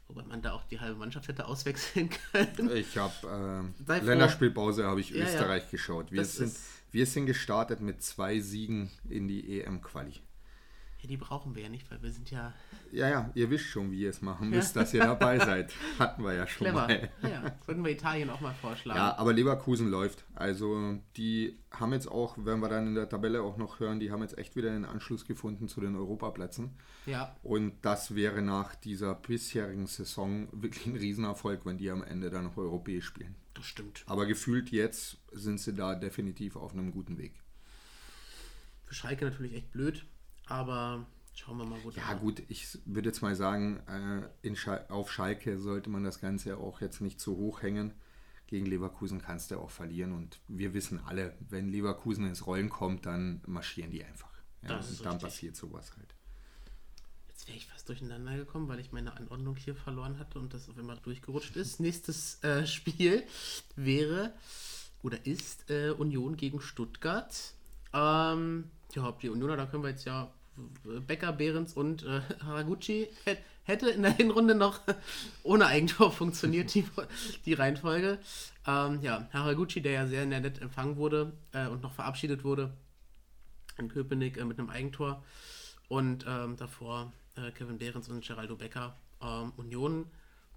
wobei 0.06 0.22
man 0.22 0.40
da 0.40 0.52
auch 0.52 0.64
die 0.64 0.80
halbe 0.80 0.98
Mannschaft 0.98 1.28
hätte 1.28 1.46
auswechseln 1.46 2.08
können. 2.32 2.70
Ich 2.74 2.96
habe 2.96 3.72
äh. 3.86 3.98
Länderspielpause 4.00 4.86
habe 4.86 5.00
ich 5.00 5.10
Ja, 5.10 5.18
ja. 5.18 5.24
Österreich 5.24 5.70
geschaut. 5.70 6.10
Wir 6.10 6.22
Das 6.22 6.36
sind, 6.36 6.54
wir 6.90 7.06
sind 7.06 7.26
gestartet 7.26 7.80
mit 7.80 8.02
zwei 8.02 8.40
Siegen 8.40 8.90
in 9.08 9.28
die 9.28 9.60
EM-Quali. 9.60 10.14
Ja, 11.00 11.06
die 11.06 11.16
brauchen 11.16 11.54
wir 11.54 11.62
ja 11.62 11.68
nicht, 11.68 11.88
weil 11.92 12.02
wir 12.02 12.10
sind 12.10 12.28
ja 12.32 12.52
Ja, 12.90 13.08
ja, 13.08 13.30
ihr 13.34 13.50
wisst 13.50 13.66
schon, 13.66 13.92
wie 13.92 14.00
ihr 14.00 14.10
es 14.10 14.20
machen 14.20 14.50
müsst, 14.50 14.74
dass 14.74 14.92
ihr 14.92 15.00
dabei 15.04 15.38
seid. 15.38 15.72
Hatten 16.00 16.24
wir 16.24 16.34
ja 16.34 16.44
schon 16.48 16.66
clever. 16.66 16.88
mal. 16.88 17.08
Ja. 17.22 17.56
Sollten 17.64 17.84
wir 17.84 17.92
Italien 17.92 18.30
auch 18.30 18.40
mal 18.40 18.54
vorschlagen. 18.54 18.98
Ja, 18.98 19.16
aber 19.16 19.32
Leverkusen 19.32 19.88
läuft. 19.90 20.24
Also 20.34 20.98
die 21.16 21.56
haben 21.70 21.92
jetzt 21.92 22.08
auch, 22.10 22.36
wenn 22.40 22.58
wir 22.58 22.68
dann 22.68 22.88
in 22.88 22.94
der 22.96 23.08
Tabelle 23.08 23.42
auch 23.42 23.58
noch 23.58 23.78
hören, 23.78 24.00
die 24.00 24.10
haben 24.10 24.22
jetzt 24.22 24.38
echt 24.38 24.56
wieder 24.56 24.70
den 24.70 24.84
Anschluss 24.84 25.24
gefunden 25.24 25.68
zu 25.68 25.80
den 25.80 25.94
Europaplätzen. 25.94 26.74
ja. 27.06 27.36
Und 27.44 27.74
das 27.82 28.16
wäre 28.16 28.42
nach 28.42 28.74
dieser 28.74 29.14
bisherigen 29.14 29.86
Saison 29.86 30.48
wirklich 30.50 30.86
ein 30.86 30.96
Riesenerfolg, 30.96 31.64
wenn 31.64 31.78
die 31.78 31.90
am 31.90 32.02
Ende 32.02 32.28
dann 32.28 32.42
noch 32.42 32.56
europäisch 32.56 33.04
spielen. 33.04 33.36
Das 33.58 33.66
stimmt. 33.66 34.04
Aber 34.06 34.26
gefühlt 34.26 34.70
jetzt 34.70 35.18
sind 35.32 35.60
sie 35.60 35.74
da 35.74 35.94
definitiv 35.94 36.56
auf 36.56 36.72
einem 36.72 36.90
guten 36.92 37.18
Weg. 37.18 37.34
Für 38.86 38.94
Schalke 38.94 39.24
natürlich 39.26 39.54
echt 39.54 39.70
blöd, 39.70 40.06
aber 40.46 41.06
schauen 41.34 41.58
wir 41.58 41.64
mal, 41.64 41.78
wo 41.82 41.90
Ja 41.90 42.14
gut, 42.14 42.42
ich 42.48 42.78
würde 42.86 43.08
jetzt 43.10 43.20
mal 43.20 43.34
sagen, 43.34 43.80
äh, 43.86 44.54
Schal 44.56 44.86
auf 44.88 45.12
Schalke 45.12 45.58
sollte 45.58 45.90
man 45.90 46.04
das 46.04 46.20
Ganze 46.20 46.56
auch 46.56 46.80
jetzt 46.80 47.00
nicht 47.00 47.20
zu 47.20 47.36
hoch 47.36 47.62
hängen. 47.62 47.92
Gegen 48.46 48.64
Leverkusen 48.64 49.20
kannst 49.20 49.50
du 49.50 49.58
auch 49.58 49.70
verlieren 49.70 50.12
und 50.12 50.40
wir 50.48 50.72
wissen 50.72 51.00
alle, 51.04 51.36
wenn 51.50 51.68
Leverkusen 51.68 52.26
ins 52.26 52.46
Rollen 52.46 52.70
kommt, 52.70 53.04
dann 53.04 53.42
marschieren 53.46 53.90
die 53.90 54.02
einfach. 54.02 54.32
Ja, 54.62 54.68
Das 54.68 54.90
ist 54.90 55.00
und 55.00 55.04
dann 55.04 55.12
richtig. 55.14 55.28
passiert 55.28 55.56
sowas 55.56 55.92
halt. 55.98 56.14
Wäre 57.48 57.56
ich 57.56 57.66
fast 57.66 57.88
durcheinander 57.88 58.36
gekommen, 58.36 58.68
weil 58.68 58.78
ich 58.78 58.92
meine 58.92 59.16
Anordnung 59.16 59.56
hier 59.56 59.74
verloren 59.74 60.18
hatte 60.18 60.38
und 60.38 60.52
das 60.52 60.68
auf 60.68 60.76
einmal 60.76 60.98
durchgerutscht 61.02 61.56
ist. 61.56 61.80
Nächstes 61.80 62.44
äh, 62.44 62.66
Spiel 62.66 63.22
wäre 63.74 64.34
oder 65.02 65.24
ist 65.24 65.70
äh, 65.70 65.90
Union 65.90 66.36
gegen 66.36 66.60
Stuttgart. 66.60 67.34
Ähm, 67.94 68.70
ja, 68.94 69.10
die 69.12 69.30
Unioner, 69.30 69.56
da 69.56 69.64
können 69.64 69.82
wir 69.82 69.88
jetzt 69.88 70.04
ja 70.04 70.30
äh, 70.84 71.00
Becker, 71.00 71.32
Behrens 71.32 71.72
und 71.72 72.02
äh, 72.02 72.20
Haraguchi 72.44 73.08
Hät- 73.24 73.38
hätte 73.62 73.88
in 73.88 74.02
der 74.02 74.12
Hinrunde 74.12 74.54
noch 74.54 74.80
ohne 75.42 75.66
Eigentor 75.66 76.12
funktioniert, 76.12 76.74
die, 76.74 76.84
die 77.46 77.54
Reihenfolge. 77.54 78.18
Ähm, 78.66 79.00
ja, 79.00 79.26
Haraguchi, 79.32 79.80
der 79.80 79.92
ja 79.92 80.06
sehr 80.06 80.26
nett 80.26 80.60
empfangen 80.60 80.96
wurde 80.96 81.32
äh, 81.52 81.66
und 81.68 81.80
noch 81.80 81.94
verabschiedet 81.94 82.44
wurde 82.44 82.74
in 83.78 83.88
Köpenick 83.88 84.36
äh, 84.36 84.44
mit 84.44 84.58
einem 84.58 84.68
Eigentor. 84.68 85.24
Und 85.88 86.26
ähm, 86.28 86.56
davor 86.56 87.14
äh, 87.38 87.50
Kevin 87.52 87.78
Behrens 87.78 88.08
und 88.08 88.24
Geraldo 88.24 88.56
Becker. 88.56 88.96
Ähm, 89.22 89.52
Union 89.56 90.06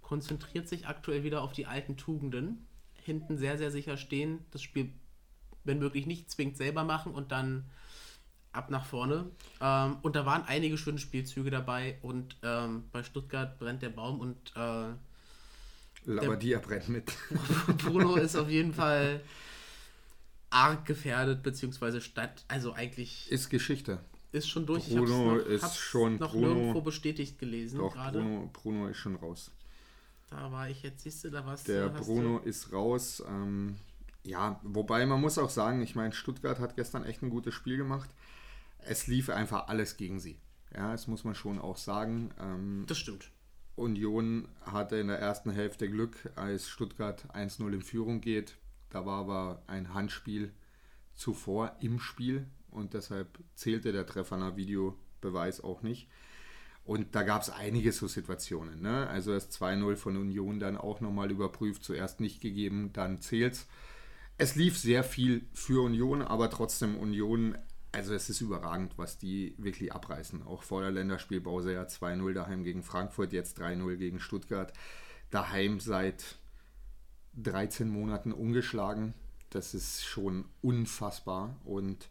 konzentriert 0.01 0.67
sich 0.67 0.88
aktuell 0.88 1.23
wieder 1.23 1.41
auf 1.41 1.53
die 1.53 1.65
alten 1.65 1.97
Tugenden. 1.97 2.67
Hinten 2.93 3.38
sehr, 3.38 3.57
sehr 3.57 3.71
sicher 3.71 3.97
stehen. 3.97 4.39
Das 4.51 4.61
Spiel, 4.61 4.91
wenn 5.63 5.79
möglich, 5.79 6.05
nicht 6.05 6.29
zwingend 6.29 6.57
selber 6.57 6.83
machen 6.83 7.13
und 7.13 7.31
dann 7.31 7.69
ab 8.51 8.69
nach 8.69 8.85
vorne. 8.85 9.31
Ähm, 9.61 9.97
und 10.01 10.15
da 10.15 10.25
waren 10.25 10.43
einige 10.43 10.77
schöne 10.77 10.97
Spielzüge 10.97 11.50
dabei. 11.50 11.97
Und 12.01 12.35
ähm, 12.43 12.85
bei 12.91 13.03
Stuttgart 13.03 13.57
brennt 13.57 13.81
der 13.81 13.89
Baum 13.89 14.19
und 14.19 14.53
äh, 14.55 14.89
Labadia 16.05 16.59
brennt 16.59 16.89
mit. 16.89 17.13
Bruno 17.77 18.15
ist 18.15 18.35
auf 18.35 18.50
jeden 18.50 18.73
Fall 18.73 19.21
arg 20.50 20.85
gefährdet, 20.85 21.43
beziehungsweise 21.43 22.01
statt, 22.01 22.43
also 22.47 22.73
eigentlich 22.73 23.31
Ist 23.31 23.50
Geschichte. 23.50 24.00
Ist 24.31 24.47
schon 24.50 24.65
durch. 24.65 24.88
Bruno 24.89 25.35
hab's 25.35 25.45
ist 25.50 25.77
schon- 25.77 26.17
noch 26.17 26.31
Bruno- 26.31 26.53
nirgendwo 26.53 26.81
bestätigt 26.81 27.38
gelesen 27.39 27.79
Doch, 27.79 27.93
gerade. 27.93 28.19
Bruno, 28.19 28.50
Bruno 28.53 28.88
ist 28.88 28.97
schon 28.97 29.15
raus. 29.15 29.51
Da 30.29 30.51
war 30.51 30.69
ich 30.69 30.81
jetzt, 30.83 31.03
siehst 31.03 31.23
du, 31.25 31.29
da 31.29 31.45
warst 31.45 31.67
Der 31.67 31.89
du. 31.89 32.00
Bruno 32.01 32.39
ist 32.39 32.71
raus. 32.71 33.21
Ähm, 33.27 33.75
ja, 34.23 34.59
wobei 34.63 35.05
man 35.05 35.19
muss 35.19 35.38
auch 35.38 35.50
sagen, 35.50 35.81
ich 35.81 35.95
meine, 35.95 36.13
Stuttgart 36.13 36.59
hat 36.59 36.75
gestern 36.75 37.03
echt 37.03 37.21
ein 37.21 37.29
gutes 37.29 37.53
Spiel 37.53 37.75
gemacht. 37.77 38.09
Es 38.79 39.07
lief 39.07 39.29
einfach 39.29 39.67
alles 39.67 39.97
gegen 39.97 40.19
sie. 40.19 40.38
Ja, 40.73 40.91
das 40.93 41.07
muss 41.07 41.23
man 41.25 41.35
schon 41.35 41.59
auch 41.59 41.75
sagen. 41.77 42.31
Ähm, 42.39 42.79
Du, 42.81 42.88
das 42.88 42.97
stimmt. 43.00 43.29
Union 43.75 44.47
hatte 44.61 44.97
in 44.97 45.07
der 45.07 45.19
ersten 45.19 45.50
Hälfte 45.51 45.89
Glück, 45.89 46.31
als 46.35 46.69
Stuttgart 46.69 47.25
1-0 47.33 47.73
in 47.73 47.81
Führung 47.81 48.21
geht. 48.21 48.55
Da 48.89 49.05
war 49.05 49.19
aber 49.21 49.63
ein 49.67 49.93
Handspiel 49.93 50.53
zuvor 51.13 51.75
im 51.81 52.00
Spiel 52.00 52.45
und 52.71 52.93
deshalb 52.93 53.39
zählte 53.55 53.91
der 53.91 54.05
Treffer 54.05 54.37
nach 54.37 54.55
Videobeweis 54.55 55.61
auch 55.61 55.81
nicht. 55.81 56.07
Und 56.83 57.15
da 57.15 57.23
gab 57.23 57.43
es 57.43 57.49
einige 57.49 57.91
so 57.91 58.07
Situationen. 58.07 58.81
Ne? 58.81 59.07
Also 59.07 59.33
das 59.33 59.51
2-0 59.51 59.95
von 59.95 60.17
Union 60.17 60.59
dann 60.59 60.77
auch 60.77 60.99
nochmal 60.99 61.31
überprüft, 61.31 61.83
zuerst 61.83 62.19
nicht 62.19 62.41
gegeben, 62.41 62.91
dann 62.93 63.21
zählt's. 63.21 63.67
Es 64.37 64.55
lief 64.55 64.77
sehr 64.79 65.03
viel 65.03 65.45
für 65.53 65.83
Union, 65.83 66.23
aber 66.23 66.49
trotzdem 66.49 66.97
Union, 66.97 67.55
also 67.91 68.13
es 68.15 68.29
ist 68.29 68.41
überragend, 68.41 68.97
was 68.97 69.19
die 69.19 69.53
wirklich 69.59 69.93
abreißen. 69.93 70.41
Auch 70.43 70.63
vor 70.63 70.81
der 70.81 70.89
Länderspielpause 70.89 71.73
ja 71.73 71.83
2-0 71.83 72.33
daheim 72.33 72.63
gegen 72.63 72.81
Frankfurt, 72.81 73.33
jetzt 73.33 73.61
3-0 73.61 73.97
gegen 73.97 74.19
Stuttgart. 74.19 74.73
Daheim 75.29 75.79
seit 75.79 76.37
13 77.35 77.87
Monaten 77.87 78.31
ungeschlagen. 78.31 79.13
Das 79.51 79.75
ist 79.75 80.03
schon 80.03 80.45
unfassbar. 80.61 81.55
Und 81.63 82.09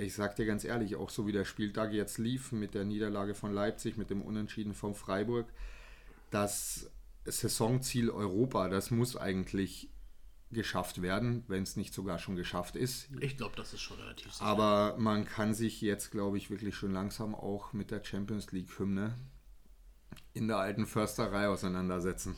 ich 0.00 0.14
sag 0.14 0.36
dir 0.36 0.46
ganz 0.46 0.64
ehrlich, 0.64 0.96
auch 0.96 1.10
so 1.10 1.26
wie 1.26 1.32
der 1.32 1.44
Spieltag 1.44 1.92
jetzt 1.92 2.18
lief 2.18 2.52
mit 2.52 2.74
der 2.74 2.84
Niederlage 2.84 3.34
von 3.34 3.52
Leipzig, 3.52 3.96
mit 3.96 4.10
dem 4.10 4.22
Unentschieden 4.22 4.74
von 4.74 4.94
Freiburg, 4.94 5.46
das 6.30 6.90
Saisonziel 7.24 8.10
Europa, 8.10 8.68
das 8.68 8.90
muss 8.90 9.16
eigentlich 9.16 9.90
geschafft 10.52 11.00
werden, 11.00 11.44
wenn 11.46 11.62
es 11.62 11.76
nicht 11.76 11.94
sogar 11.94 12.18
schon 12.18 12.34
geschafft 12.34 12.74
ist. 12.74 13.08
Ich 13.20 13.36
glaube, 13.36 13.54
das 13.56 13.72
ist 13.72 13.82
schon 13.82 13.98
relativ 13.98 14.32
sicher. 14.32 14.44
Aber 14.44 14.96
man 14.98 15.24
kann 15.24 15.54
sich 15.54 15.80
jetzt, 15.80 16.10
glaube 16.10 16.38
ich, 16.38 16.50
wirklich 16.50 16.74
schon 16.74 16.92
langsam 16.92 17.34
auch 17.34 17.72
mit 17.72 17.90
der 17.90 18.04
Champions 18.04 18.50
League-Hymne 18.50 19.14
in 20.32 20.48
der 20.48 20.58
alten 20.58 20.86
Försterei 20.86 21.48
auseinandersetzen. 21.48 22.36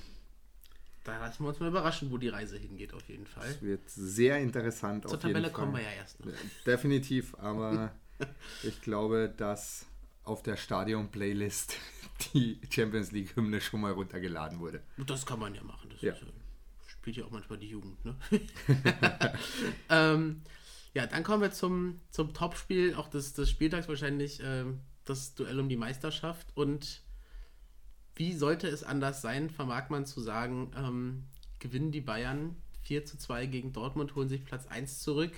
Da 1.05 1.19
lassen 1.19 1.45
wir 1.45 1.49
uns 1.49 1.61
mal 1.61 1.69
überraschen, 1.69 2.11
wo 2.11 2.19
die 2.19 2.29
Reise 2.29 2.57
hingeht, 2.57 2.95
auf 2.95 3.09
jeden 3.09 3.27
Fall. 3.27 3.49
Es 3.49 3.63
wird 3.63 3.89
sehr 3.89 4.39
interessant 4.39 5.05
Zur 5.05 5.15
auf 5.15 5.23
jeden 5.25 5.35
Tabelle 5.35 5.53
kommen 5.53 5.75
wir 5.75 5.83
ja 5.83 5.91
erst 5.91 6.25
noch. 6.25 6.33
Definitiv, 6.65 7.35
aber 7.39 7.93
ich 8.63 8.81
glaube, 8.83 9.33
dass 9.37 9.87
auf 10.25 10.43
der 10.43 10.57
Stadion-Playlist 10.57 11.77
die 12.35 12.61
Champions 12.71 13.11
League-Hymne 13.13 13.61
schon 13.61 13.81
mal 13.81 13.93
runtergeladen 13.93 14.61
wurde. 14.61 14.83
Das 14.99 15.27
kann 15.27 15.41
man 15.41 15.55
ja 15.55 15.63
machen. 15.63 15.91
Das 15.91 16.03
Ja. 16.03 16.13
Ist, 16.13 16.23
äh, 16.23 16.27
spielt 16.87 17.17
ja 17.17 17.25
auch 17.25 17.31
manchmal 17.31 17.59
die 17.59 17.69
Jugend, 17.69 18.05
ne? 18.05 18.17
ähm, 19.89 20.43
ja, 20.95 21.07
dann 21.07 21.25
kommen 21.25 21.43
wir 21.43 21.51
zum, 21.51 22.01
zum 22.11 22.33
Topspiel, 22.35 22.95
auch 22.95 23.09
des, 23.09 23.33
des 23.33 23.51
Spieltags 23.51 23.89
wahrscheinlich, 23.89 24.41
ähm, 24.45 24.81
das 25.05 25.35
Duell 25.35 25.59
um 25.59 25.69
die 25.69 25.77
Meisterschaft. 25.77 26.47
Und 26.55 27.03
wie 28.17 28.33
sollte 28.33 28.69
es 28.69 28.83
anders 28.85 29.23
sein, 29.23 29.51
vermag 29.51 29.89
man 29.89 30.07
zu 30.07 30.21
sagen, 30.21 30.71
ähm, 30.77 31.25
gewinnen 31.59 31.93
die 31.93 32.01
Bayern 32.01 32.57
4 32.83 33.05
zu 33.07 33.17
2 33.17 33.47
gegen 33.47 33.73
Dortmund, 33.73 34.15
holen 34.15 34.29
sich 34.29 34.45
Platz 34.45 34.67
1 34.67 35.01
zurück. 35.01 35.33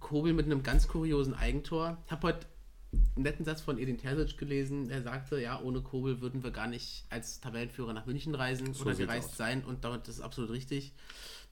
Kobel 0.00 0.32
mit 0.32 0.46
einem 0.46 0.62
ganz 0.62 0.88
kuriosen 0.88 1.34
Eigentor. 1.34 1.98
Ich 2.06 2.12
habe 2.12 2.28
heute 2.28 2.46
einen 2.92 3.22
netten 3.22 3.44
Satz 3.44 3.60
von 3.60 3.78
Edin 3.78 3.98
Terzic 3.98 4.36
gelesen. 4.38 4.90
Er 4.90 5.02
sagte, 5.02 5.40
ja, 5.40 5.60
ohne 5.60 5.80
Kobel 5.80 6.20
würden 6.20 6.42
wir 6.42 6.50
gar 6.50 6.66
nicht 6.66 7.04
als 7.10 7.40
Tabellenführer 7.40 7.92
nach 7.92 8.06
München 8.06 8.34
reisen 8.34 8.74
So 8.74 8.84
oder 8.84 8.94
gereist 8.94 9.30
aus. 9.30 9.36
sein. 9.36 9.64
Und 9.64 9.84
damit 9.84 10.08
ist 10.08 10.20
absolut 10.20 10.50
richtig. 10.50 10.92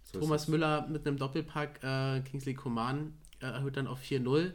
So 0.05 0.21
Thomas. 0.21 0.49
Müller 0.49 0.87
mit 0.89 1.07
einem 1.07 1.17
Doppelpack, 1.17 1.83
äh, 1.83 2.21
Kingsley 2.23 2.55
Coman 2.55 3.15
äh, 3.41 3.47
erhöht 3.47 3.77
dann 3.77 3.87
auf 3.87 4.01
4-0. 4.01 4.53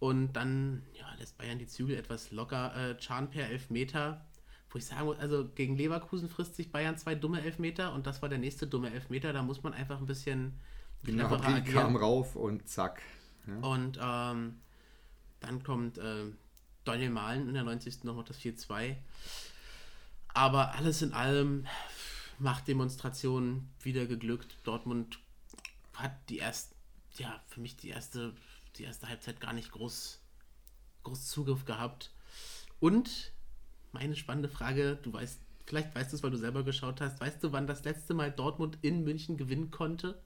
Und 0.00 0.32
dann 0.34 0.82
ja, 0.94 1.06
lässt 1.18 1.36
Bayern 1.38 1.58
die 1.58 1.66
Zügel 1.66 1.96
etwas 1.96 2.30
locker. 2.30 2.90
Äh, 2.90 2.94
Can 2.94 3.28
per 3.30 3.48
Elfmeter. 3.50 4.24
Wo 4.70 4.78
ich 4.78 4.86
sagen 4.86 5.06
muss, 5.06 5.18
also 5.18 5.48
gegen 5.54 5.76
Leverkusen 5.76 6.28
frisst 6.28 6.56
sich 6.56 6.70
Bayern 6.70 6.98
zwei 6.98 7.14
dumme 7.14 7.42
Elfmeter 7.42 7.94
und 7.94 8.06
das 8.06 8.20
war 8.20 8.28
der 8.28 8.38
nächste 8.38 8.66
dumme 8.66 8.90
Elfmeter. 8.90 9.32
Da 9.32 9.42
muss 9.42 9.62
man 9.62 9.72
einfach 9.72 9.98
ein 9.98 10.06
bisschen 10.06 10.58
cleverer 11.04 11.38
Gnabry 11.38 11.52
agieren. 11.54 11.82
kam 11.84 11.96
rauf 11.96 12.36
und 12.36 12.68
zack. 12.68 13.00
Ja. 13.46 13.56
Und 13.66 13.98
ähm, 14.02 14.60
dann 15.40 15.62
kommt 15.62 15.98
äh, 15.98 16.26
Daniel 16.84 17.10
Mahlen 17.10 17.48
in 17.48 17.54
der 17.54 17.64
90. 17.64 18.04
noch 18.04 18.22
das 18.24 18.38
4-2. 18.40 18.96
Aber 20.34 20.74
alles 20.74 21.02
in 21.02 21.12
allem 21.12 21.66
Machtdemonstration 22.38 23.68
wieder 23.80 24.06
geglückt. 24.06 24.58
Dortmund 24.64 25.18
hat 25.94 26.12
die 26.28 26.38
erste, 26.38 26.74
ja, 27.16 27.42
für 27.46 27.60
mich 27.60 27.76
die 27.76 27.88
erste, 27.88 28.34
die 28.76 28.84
erste 28.84 29.08
Halbzeit 29.08 29.40
gar 29.40 29.52
nicht 29.52 29.72
groß, 29.72 30.20
groß 31.02 31.26
Zugriff 31.26 31.64
gehabt. 31.64 32.12
Und 32.80 33.32
meine 33.98 34.16
spannende 34.16 34.48
Frage, 34.48 34.96
du 35.02 35.12
weißt, 35.12 35.40
vielleicht 35.66 35.94
weißt 35.94 36.12
du 36.12 36.16
es, 36.16 36.22
weil 36.22 36.30
du 36.30 36.36
selber 36.36 36.62
geschaut 36.62 37.00
hast, 37.00 37.20
weißt 37.20 37.42
du, 37.42 37.52
wann 37.52 37.66
das 37.66 37.84
letzte 37.84 38.14
Mal 38.14 38.30
Dortmund 38.30 38.78
in 38.82 39.04
München 39.04 39.36
gewinnen 39.36 39.70
konnte? 39.70 40.20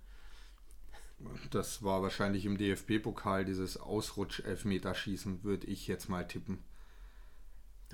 Das 1.51 1.83
war 1.83 2.03
wahrscheinlich 2.03 2.45
im 2.45 2.59
DFB-Pokal, 2.59 3.45
dieses 3.45 3.77
Ausrutsch-Elfmeterschießen, 3.77 5.45
würde 5.45 5.67
ich 5.69 5.87
jetzt 5.87 6.09
mal 6.09 6.27
tippen. 6.27 6.59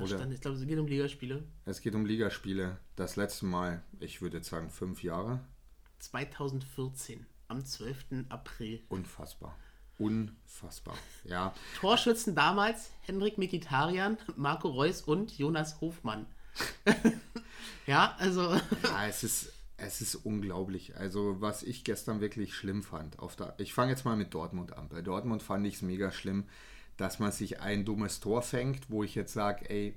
Oder- 0.01 0.17
stand, 0.17 0.33
ich 0.33 0.41
glaube, 0.41 0.57
es 0.57 0.67
geht 0.67 0.79
um 0.79 0.87
Ligaspiele. 0.87 1.45
Es 1.65 1.81
geht 1.81 1.95
um 1.95 2.07
Ligaspiele. 2.07 2.79
Das 2.97 3.17
letzte 3.17 3.47
Mal, 3.47 3.83
ich 4.01 4.23
würde 4.23 4.39
jetzt 4.39 4.49
sagen, 4.49 4.71
fünf 4.71 5.03
Jahre. 5.03 5.41
2014, 5.99 7.27
am 7.49 7.65
12. 7.65 8.27
April. 8.29 8.83
Unfassbar. 8.89 9.59
Unfassbar. 9.99 10.97
Ja, 11.25 11.53
Torschützen 11.81 12.35
damals 12.35 12.91
Hendrik 13.03 13.37
Mikitarian, 13.37 14.17
Marco 14.37 14.69
Reus 14.69 15.03
und 15.03 15.37
Jonas 15.37 15.81
Hofmann. 15.81 16.27
ja, 17.87 18.15
also 18.19 18.55
Ja, 18.85 19.07
es 19.09 19.25
ist, 19.25 19.53
es 19.77 20.01
ist 20.01 20.15
unglaublich. 20.15 20.97
Also, 20.97 21.41
was 21.41 21.63
ich 21.63 21.85
gestern 21.85 22.21
wirklich 22.21 22.55
schlimm 22.55 22.83
fand. 22.83 23.19
Auf 23.19 23.37
der, 23.37 23.55
ich 23.59 23.75
fange 23.75 23.93
jetzt 23.93 24.05
mal 24.05 24.17
mit 24.17 24.35
Dortmund 24.35 24.77
an. 24.77 24.89
Bei 24.89 25.03
Dortmund 25.03 25.43
fand 25.43 25.67
ich 25.67 25.75
es 25.75 25.83
mega 25.83 26.13
schlimm, 26.13 26.45
dass 26.97 27.19
man 27.19 27.33
sich 27.33 27.61
ein 27.61 27.85
dummes 27.85 28.21
Tor 28.21 28.43
fängt, 28.43 28.91
wo 28.91 29.03
ich 29.03 29.15
jetzt 29.15 29.33
sage, 29.33 29.69
ey, 29.71 29.97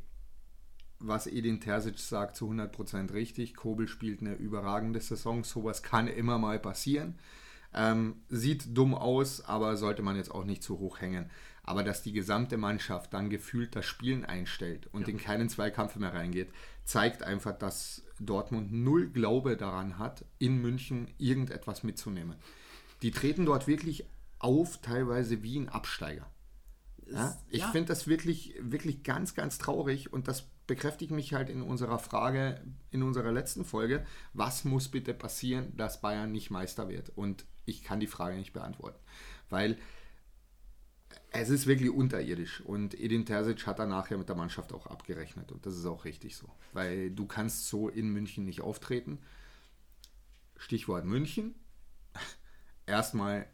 was 0.99 1.27
Edin 1.27 1.59
Terzic 1.59 1.97
sagt, 1.97 2.35
zu 2.35 2.49
100% 2.49 3.11
richtig. 3.13 3.55
Kobel 3.55 3.87
spielt 3.87 4.21
eine 4.21 4.35
überragende 4.35 4.99
Saison. 4.99 5.43
Sowas 5.43 5.81
kann 5.83 6.07
immer 6.07 6.37
mal 6.37 6.59
passieren. 6.59 7.17
Ähm, 7.73 8.21
sieht 8.29 8.77
dumm 8.77 8.93
aus, 8.93 9.41
aber 9.45 9.77
sollte 9.77 10.01
man 10.01 10.15
jetzt 10.15 10.31
auch 10.31 10.43
nicht 10.43 10.63
zu 10.63 10.79
hoch 10.79 10.99
hängen. 10.99 11.29
Aber 11.63 11.83
dass 11.83 12.01
die 12.01 12.11
gesamte 12.11 12.57
Mannschaft 12.57 13.13
dann 13.13 13.29
gefühlt 13.29 13.75
das 13.75 13.85
Spielen 13.85 14.25
einstellt 14.25 14.87
und 14.91 15.07
in 15.07 15.17
keinen 15.17 15.47
Zweikampf 15.47 15.95
mehr 15.95 16.13
reingeht, 16.13 16.49
zeigt 16.83 17.23
einfach, 17.23 17.57
dass 17.57 18.03
Dortmund 18.19 18.71
null 18.71 19.09
Glaube 19.09 19.57
daran 19.57 19.97
hat, 19.97 20.25
in 20.39 20.57
München 20.61 21.07
irgendetwas 21.17 21.83
mitzunehmen. 21.83 22.35
Die 23.03 23.11
treten 23.11 23.45
dort 23.45 23.67
wirklich 23.67 24.05
auf, 24.39 24.81
teilweise 24.81 25.43
wie 25.43 25.59
ein 25.59 25.69
Absteiger. 25.69 26.29
Ja? 27.05 27.37
Ich 27.49 27.59
ja. 27.59 27.71
finde 27.71 27.89
das 27.89 28.07
wirklich, 28.07 28.55
wirklich 28.59 29.03
ganz, 29.03 29.35
ganz 29.35 29.57
traurig 29.57 30.11
und 30.11 30.27
das 30.27 30.49
bekräftigt 30.67 31.11
mich 31.11 31.33
halt 31.33 31.49
in 31.49 31.61
unserer 31.61 31.99
Frage, 31.99 32.61
in 32.91 33.03
unserer 33.03 33.31
letzten 33.31 33.65
Folge, 33.65 34.05
was 34.33 34.63
muss 34.63 34.87
bitte 34.87 35.13
passieren, 35.13 35.75
dass 35.75 36.01
Bayern 36.01 36.31
nicht 36.31 36.49
Meister 36.49 36.89
wird? 36.89 37.09
Und 37.09 37.45
ich 37.65 37.83
kann 37.83 37.99
die 37.99 38.07
Frage 38.07 38.37
nicht 38.37 38.53
beantworten, 38.53 38.99
weil 39.49 39.77
es 41.31 41.49
ist 41.49 41.67
wirklich 41.67 41.89
unterirdisch 41.89 42.61
und 42.61 42.99
Edin 42.99 43.25
Terzic 43.25 43.65
hat 43.65 43.79
danach 43.79 44.09
ja 44.09 44.17
mit 44.17 44.27
der 44.27 44.35
Mannschaft 44.35 44.73
auch 44.73 44.87
abgerechnet 44.87 45.51
und 45.51 45.65
das 45.65 45.77
ist 45.77 45.85
auch 45.85 46.05
richtig 46.05 46.35
so, 46.35 46.49
weil 46.73 47.11
du 47.11 47.25
kannst 47.25 47.67
so 47.67 47.89
in 47.89 48.09
München 48.09 48.45
nicht 48.45 48.61
auftreten. 48.61 49.19
Stichwort 50.57 51.05
München. 51.05 51.55
Erstmal 52.85 53.47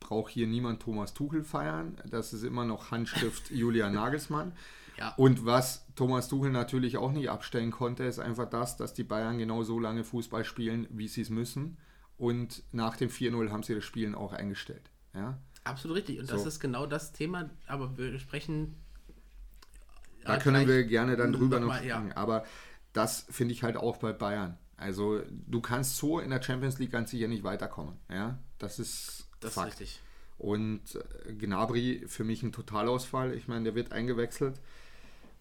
braucht 0.00 0.32
hier 0.32 0.46
niemand 0.46 0.82
Thomas 0.82 1.14
Tuchel 1.14 1.44
feiern. 1.44 2.00
Das 2.10 2.32
ist 2.32 2.42
immer 2.42 2.64
noch 2.64 2.90
Handschrift 2.90 3.50
Julian 3.50 3.94
Nagelsmann. 3.94 4.52
Ja. 4.98 5.14
Und 5.16 5.46
was 5.46 5.86
Thomas 5.94 6.28
Tuchel 6.28 6.50
natürlich 6.50 6.96
auch 6.96 7.12
nicht 7.12 7.30
abstellen 7.30 7.70
konnte, 7.70 8.04
ist 8.04 8.18
einfach 8.18 8.48
das, 8.48 8.76
dass 8.76 8.92
die 8.92 9.04
Bayern 9.04 9.38
genau 9.38 9.62
so 9.62 9.78
lange 9.78 10.04
Fußball 10.04 10.44
spielen, 10.44 10.86
wie 10.90 11.08
sie 11.08 11.22
es 11.22 11.30
müssen. 11.30 11.78
Und 12.20 12.62
nach 12.70 12.96
dem 12.96 13.08
4-0 13.08 13.50
haben 13.50 13.62
sie 13.62 13.74
das 13.74 13.82
Spielen 13.84 14.14
auch 14.14 14.32
eingestellt. 14.34 14.90
Ja? 15.14 15.38
absolut 15.64 15.96
richtig. 15.98 16.18
Und 16.20 16.30
das 16.30 16.42
So. 16.42 16.48
ist 16.48 16.60
genau 16.60 16.84
das 16.86 17.12
Thema, 17.12 17.48
aber 17.66 17.96
wir 17.96 18.18
sprechen. 18.18 18.74
Da 20.24 20.34
Ja, 20.34 20.38
können 20.38 20.68
wir 20.68 20.84
gerne 20.84 21.16
dann 21.16 21.32
drüber 21.32 21.60
noch 21.60 21.68
mal, 21.68 21.84
ja. 21.84 21.96
sprechen. 21.96 22.12
Aber 22.16 22.44
das 22.92 23.26
finde 23.30 23.54
ich 23.54 23.62
halt 23.62 23.76
auch 23.78 23.96
bei 23.96 24.12
Bayern. 24.12 24.58
Also 24.76 25.22
du 25.46 25.60
kannst 25.62 25.96
so 25.96 26.20
in 26.20 26.30
der 26.30 26.42
Champions 26.42 26.78
League 26.78 26.92
ganz 26.92 27.10
sicher 27.10 27.26
nicht 27.28 27.42
weiterkommen. 27.42 27.94
Ja? 28.10 28.38
Das 28.58 28.78
ist 28.78 29.26
Das 29.40 29.50
ist 29.50 29.54
Fakt. 29.54 29.68
richtig. 29.80 30.00
Und 30.36 30.82
äh, 31.26 31.32
Gnabry 31.34 32.04
für 32.06 32.24
mich 32.24 32.42
ein 32.42 32.52
Totalausfall. 32.52 33.32
Ich 33.34 33.48
meine, 33.48 33.64
der 33.64 33.74
wird 33.74 33.92
eingewechselt 33.92 34.60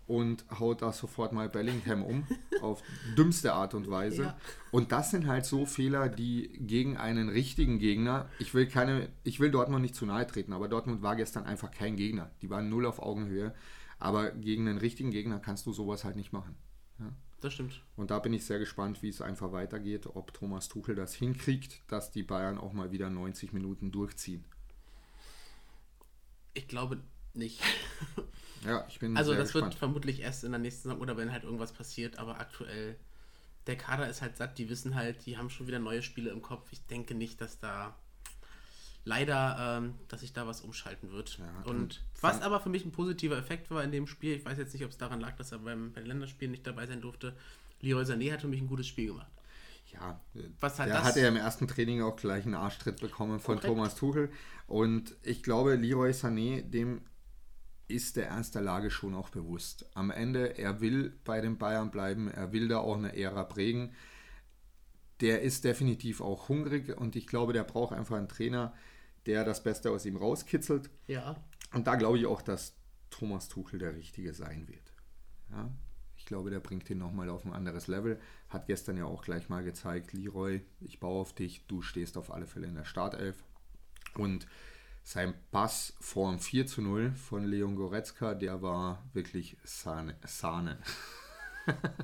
und 0.10 0.44
haut 0.60 0.82
da 0.82 0.92
sofort 0.92 1.34
mal 1.34 1.50
Bellingham 1.50 2.04
um. 2.04 2.28
auf 2.62 2.82
dümmste 3.16 3.54
Art 3.54 3.75
und 3.75 3.89
Weise. 3.89 4.24
Ja. 4.24 4.38
Und 4.72 4.92
das 4.92 5.12
sind 5.12 5.28
halt 5.28 5.46
so 5.46 5.66
Fehler, 5.66 6.10
die 6.10 6.50
gegen 6.60 6.98
einen 6.98 7.30
richtigen 7.30 7.80
Gegner, 7.80 8.28
ich 8.39 8.54
will 8.54 8.67
keine, 8.67 9.10
ich 9.24 9.39
will 9.39 9.52
Dortmund 9.52 9.84
nicht 9.84 9.95
zu 9.95 10.06
nahe 10.06 10.26
treten, 10.26 10.52
aber 10.52 10.67
Dortmund 10.67 11.02
war 11.02 11.15
gestern 11.15 11.45
einfach 11.45 11.72
kein 11.72 11.95
Gegner. 11.95 12.32
Die 12.41 12.50
waren 12.50 12.69
null 12.69 12.86
auf 12.86 13.00
Augenhöhe. 13.00 13.54
Aber 14.00 14.32
gegen 14.32 14.67
einen 14.67 14.78
richtigen 14.78 15.12
Gegner 15.12 15.39
kannst 15.39 15.65
du 15.65 15.74
sowas 15.74 16.04
halt 16.04 16.15
nicht 16.15 16.34
machen. 16.34 16.56
Ja. 17.00 17.12
Das 17.41 17.54
stimmt. 17.54 17.82
Und 17.95 18.12
da 18.12 18.19
bin 18.19 18.34
ich 18.34 18.45
sehr 18.45 18.60
gespannt, 18.60 19.02
wie 19.02 19.10
es 19.10 19.22
einfach 19.22 19.52
weitergeht, 19.52 20.08
ob 20.08 20.34
Thomas 20.34 20.67
Tuchel 20.67 20.95
das 20.95 21.13
hinkriegt, 21.13 21.82
dass 21.88 22.12
die 22.12 22.24
Bayern 22.24 22.58
auch 22.58 22.74
mal 22.74 22.91
wieder 22.91 23.10
90 23.10 23.54
Minuten 23.54 23.91
durchziehen. 23.91 24.43
Ich 26.54 26.67
glaube 26.67 27.02
nicht. 27.34 27.62
Ja, 28.65 28.86
ich 28.89 29.00
bin 29.00 29.15
Also 29.17 29.32
das 29.32 29.54
wird 29.54 29.65
gespannt. 29.65 29.76
vermutlich 29.76 30.19
erst 30.22 30.43
in 30.43 30.52
der 30.52 30.60
nächsten 30.60 30.84
Saison 30.89 31.00
oder 31.02 31.15
wenn 31.17 31.32
halt 31.32 31.43
irgendwas 31.43 31.72
passiert, 31.72 32.17
aber 32.19 32.39
aktuell 32.39 32.95
der 33.67 33.78
Kader 33.78 34.10
ist 34.10 34.22
halt 34.22 34.36
satt, 34.38 34.58
die 34.58 34.69
wissen 34.69 34.95
halt, 34.95 35.26
die 35.26 35.38
haben 35.38 35.50
schon 35.50 35.67
wieder 35.67 35.80
neue 35.80 36.02
Spiele 36.02 36.32
im 36.32 36.41
Kopf. 36.41 36.67
Ich 36.72 36.86
denke 36.88 37.13
nicht, 37.15 37.39
dass 37.39 37.60
da 37.60 37.95
leider, 39.06 39.78
ähm, 39.80 39.93
dass 40.08 40.22
sich 40.22 40.34
da 40.34 40.45
was 40.48 40.62
umschalten 40.62 41.12
wird. 41.12 41.38
Ja, 41.38 41.63
und 41.72 42.02
was 42.22 42.41
aber 42.41 42.60
für 42.60 42.69
mich 42.69 42.86
ein 42.86 42.91
positiver 42.91 43.38
Effekt 43.38 43.72
war 43.72 43.84
in 43.84 43.91
dem 43.91 44.08
Spiel, 44.08 44.36
ich 44.36 44.45
weiß 44.45 44.58
jetzt 44.58 44.74
nicht, 44.74 44.84
ob 44.84 44.91
es 44.91 44.98
daran 44.98 45.19
lag, 45.22 45.36
dass 45.38 45.52
er 45.52 45.60
beim, 45.60 45.91
bei 45.93 46.02
den 46.02 46.08
Länderspielen 46.08 46.52
nicht 46.52 46.65
dabei 46.67 46.86
sein 46.86 47.02
durfte. 47.02 47.36
Leroy 47.82 48.04
Sané 48.04 48.32
hat 48.34 48.41
für 48.41 48.48
mich 48.48 48.62
ein 48.62 48.67
gutes 48.67 48.88
Spiel 48.88 49.08
gemacht. 49.08 49.32
Ja, 49.93 50.19
Was 50.60 50.78
halt 50.78 50.89
der 50.89 50.98
das- 50.98 51.06
hat 51.08 51.15
ja 51.15 51.28
im 51.28 51.36
ersten 51.38 51.67
Training 51.67 52.02
auch 52.04 52.15
gleich 52.15 52.45
einen 52.45 52.54
Arschtritt 52.56 53.00
bekommen 53.00 53.39
von 53.39 53.56
Korrekt. 53.56 53.65
Thomas 53.65 53.95
Tuchel. 53.95 54.32
Und 54.67 55.15
ich 55.24 55.41
glaube, 55.41 55.76
Leroy 55.76 56.12
Sané, 56.12 56.62
dem 56.62 57.02
ist 57.89 58.15
der 58.15 58.28
Ernst 58.28 58.56
der 58.56 58.62
Lage 58.62 58.91
schon 58.91 59.15
auch 59.15 59.30
bewusst. 59.30 59.89
Am 59.95 60.12
Ende, 60.12 60.58
er 60.58 60.80
will 60.80 61.17
bei 61.25 61.41
den 61.41 61.58
Bayern 61.58 61.91
bleiben, 61.91 62.30
er 62.30 62.52
will 62.54 62.67
da 62.67 62.78
auch 62.78 62.97
eine 62.97 63.17
Ära 63.17 63.43
prägen. 63.43 63.93
Der 65.21 65.41
ist 65.41 65.63
definitiv 65.63 66.21
auch 66.21 66.47
hungrig 66.47 66.95
und 66.95 67.15
ich 67.15 67.28
glaube, 67.28 67.52
der 67.52 67.63
braucht 67.63 67.93
einfach 67.93 68.17
einen 68.17 68.30
Trainer, 68.30 68.73
der 69.25 69.43
das 69.43 69.63
Beste 69.63 69.91
aus 69.91 70.06
ihm 70.06 70.15
rauskitzelt. 70.15 70.89
Ja. 71.08 71.36
Und 71.73 71.88
da 71.88 71.95
glaube 71.95 72.19
ich 72.19 72.25
auch, 72.25 72.41
dass 72.41 72.75
Thomas 73.10 73.49
Tuchel 73.49 73.80
der 73.80 73.95
Richtige 73.95 74.34
sein 74.34 74.67
wird. 74.67 74.93
Ja? 75.52 75.69
Ich 76.15 76.25
glaube, 76.25 76.49
der 76.52 76.60
bringt 76.60 76.89
ihn 76.89 76.99
nochmal 76.99 77.30
auf 77.30 77.45
ein 77.45 77.54
anderes 77.54 77.88
Level. 77.88 78.19
Hat 78.49 78.67
gestern 78.67 78.97
ja 78.97 79.06
auch 79.06 79.23
gleich 79.23 79.49
mal 79.49 79.63
gezeigt, 79.63 80.13
Leroy, 80.13 80.62
ich 80.80 80.99
baue 80.99 81.21
auf 81.21 81.34
dich, 81.34 81.65
du 81.67 81.82
stehst 81.82 82.17
auf 82.17 82.32
alle 82.32 82.45
Fälle 82.45 82.67
in 82.67 82.75
der 82.75 82.86
Startelf. 82.86 83.43
Und 84.15 84.47
sein 85.10 85.34
Pass 85.50 85.95
vor 86.00 86.30
dem 86.30 86.39
4 86.39 86.67
zu 86.67 86.84
0 86.84 87.13
von 87.15 87.43
Leon 87.43 87.76
Goretzka, 87.76 88.36
der 88.36 88.62
war 88.62 89.04
wirklich 89.13 89.58
Sahne. 89.63 90.15
Sahne. 90.24 90.78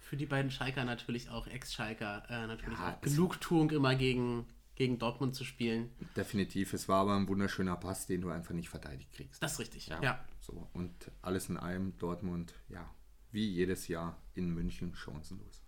Für 0.00 0.16
die 0.16 0.24
beiden 0.24 0.50
Schalker 0.50 0.86
natürlich 0.86 1.28
auch, 1.28 1.46
Ex-Schalker, 1.46 2.24
äh, 2.30 2.46
natürlich 2.46 2.78
Ja, 2.78 2.94
auch 2.94 3.00
Genugtuung 3.02 3.70
immer 3.72 3.94
gegen, 3.94 4.46
gegen 4.74 4.98
Dortmund 4.98 5.34
zu 5.34 5.44
spielen. 5.44 5.90
Definitiv, 6.16 6.72
es 6.72 6.88
war 6.88 7.02
aber 7.02 7.14
ein 7.14 7.28
wunderschöner 7.28 7.76
Pass, 7.76 8.06
den 8.06 8.22
du 8.22 8.30
einfach 8.30 8.54
nicht 8.54 8.70
verteidigt 8.70 9.12
kriegst. 9.12 9.42
Das 9.42 9.52
ist 9.52 9.58
richtig. 9.58 9.88
Ja. 9.88 10.24
So, 10.40 10.70
und 10.72 11.10
alles 11.20 11.50
in 11.50 11.58
allem, 11.58 11.98
Dortmund, 11.98 12.54
ja, 12.70 12.90
wie 13.32 13.50
jedes 13.50 13.86
Jahr 13.88 14.16
in 14.32 14.48
München 14.48 14.94
chancenlos. 14.94 15.62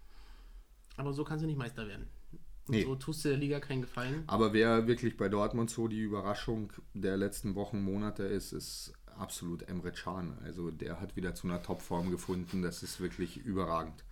Aber 0.96 1.12
so 1.12 1.22
kannst 1.22 1.42
du 1.42 1.46
nicht 1.46 1.58
Meister 1.58 1.86
werden. 1.86 2.08
Und 2.68 2.74
Nee. 2.74 2.84
so 2.84 2.94
tust 2.96 3.24
du 3.24 3.28
der 3.30 3.38
Liga 3.38 3.60
keinen 3.60 3.82
Gefallen. 3.82 4.24
Aber 4.26 4.52
wer 4.52 4.86
wirklich 4.86 5.16
bei 5.16 5.28
Dortmund 5.28 5.70
so 5.70 5.88
die 5.88 6.00
Überraschung 6.00 6.72
der 6.94 7.16
letzten 7.16 7.54
Wochen, 7.54 7.82
Monate 7.82 8.24
ist, 8.24 8.52
ist 8.52 8.92
absolut 9.18 9.62
Emre 9.68 9.90
Can. 9.92 10.38
Also 10.44 10.70
der 10.70 11.00
hat 11.00 11.16
wieder 11.16 11.34
zu 11.34 11.46
einer 11.48 11.62
Topform 11.62 12.10
gefunden. 12.10 12.62
Das 12.62 12.82
ist 12.82 13.00
wirklich 13.00 13.38
überragend. 13.38 14.04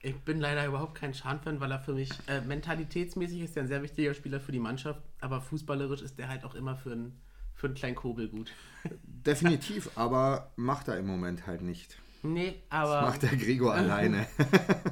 Ich 0.00 0.16
bin 0.16 0.40
leider 0.40 0.66
überhaupt 0.66 0.94
kein 0.94 1.14
Schan-Fan, 1.14 1.58
weil 1.60 1.70
er 1.72 1.80
für 1.80 1.94
mich 1.94 2.10
äh, 2.28 2.40
mentalitätsmäßig 2.42 3.40
ist 3.40 3.56
er 3.56 3.62
ein 3.64 3.68
sehr 3.68 3.82
wichtiger 3.82 4.14
Spieler 4.14 4.40
für 4.40 4.52
die 4.52 4.58
Mannschaft, 4.58 5.02
aber 5.20 5.40
fußballerisch 5.40 6.02
ist 6.02 6.18
der 6.18 6.28
halt 6.28 6.44
auch 6.44 6.54
immer 6.54 6.76
für 6.76 6.92
einen, 6.92 7.20
für 7.54 7.66
einen 7.66 7.74
kleinen 7.74 7.96
Kobel 7.96 8.28
gut. 8.28 8.52
Definitiv, 9.02 9.90
aber 9.96 10.52
macht 10.56 10.88
er 10.88 10.98
im 10.98 11.06
Moment 11.06 11.46
halt 11.46 11.62
nicht. 11.62 11.98
Nee, 12.22 12.62
aber 12.68 13.02
Macht 13.02 13.22
der 13.22 13.36
Gregor 13.36 13.74
alleine. 13.74 14.26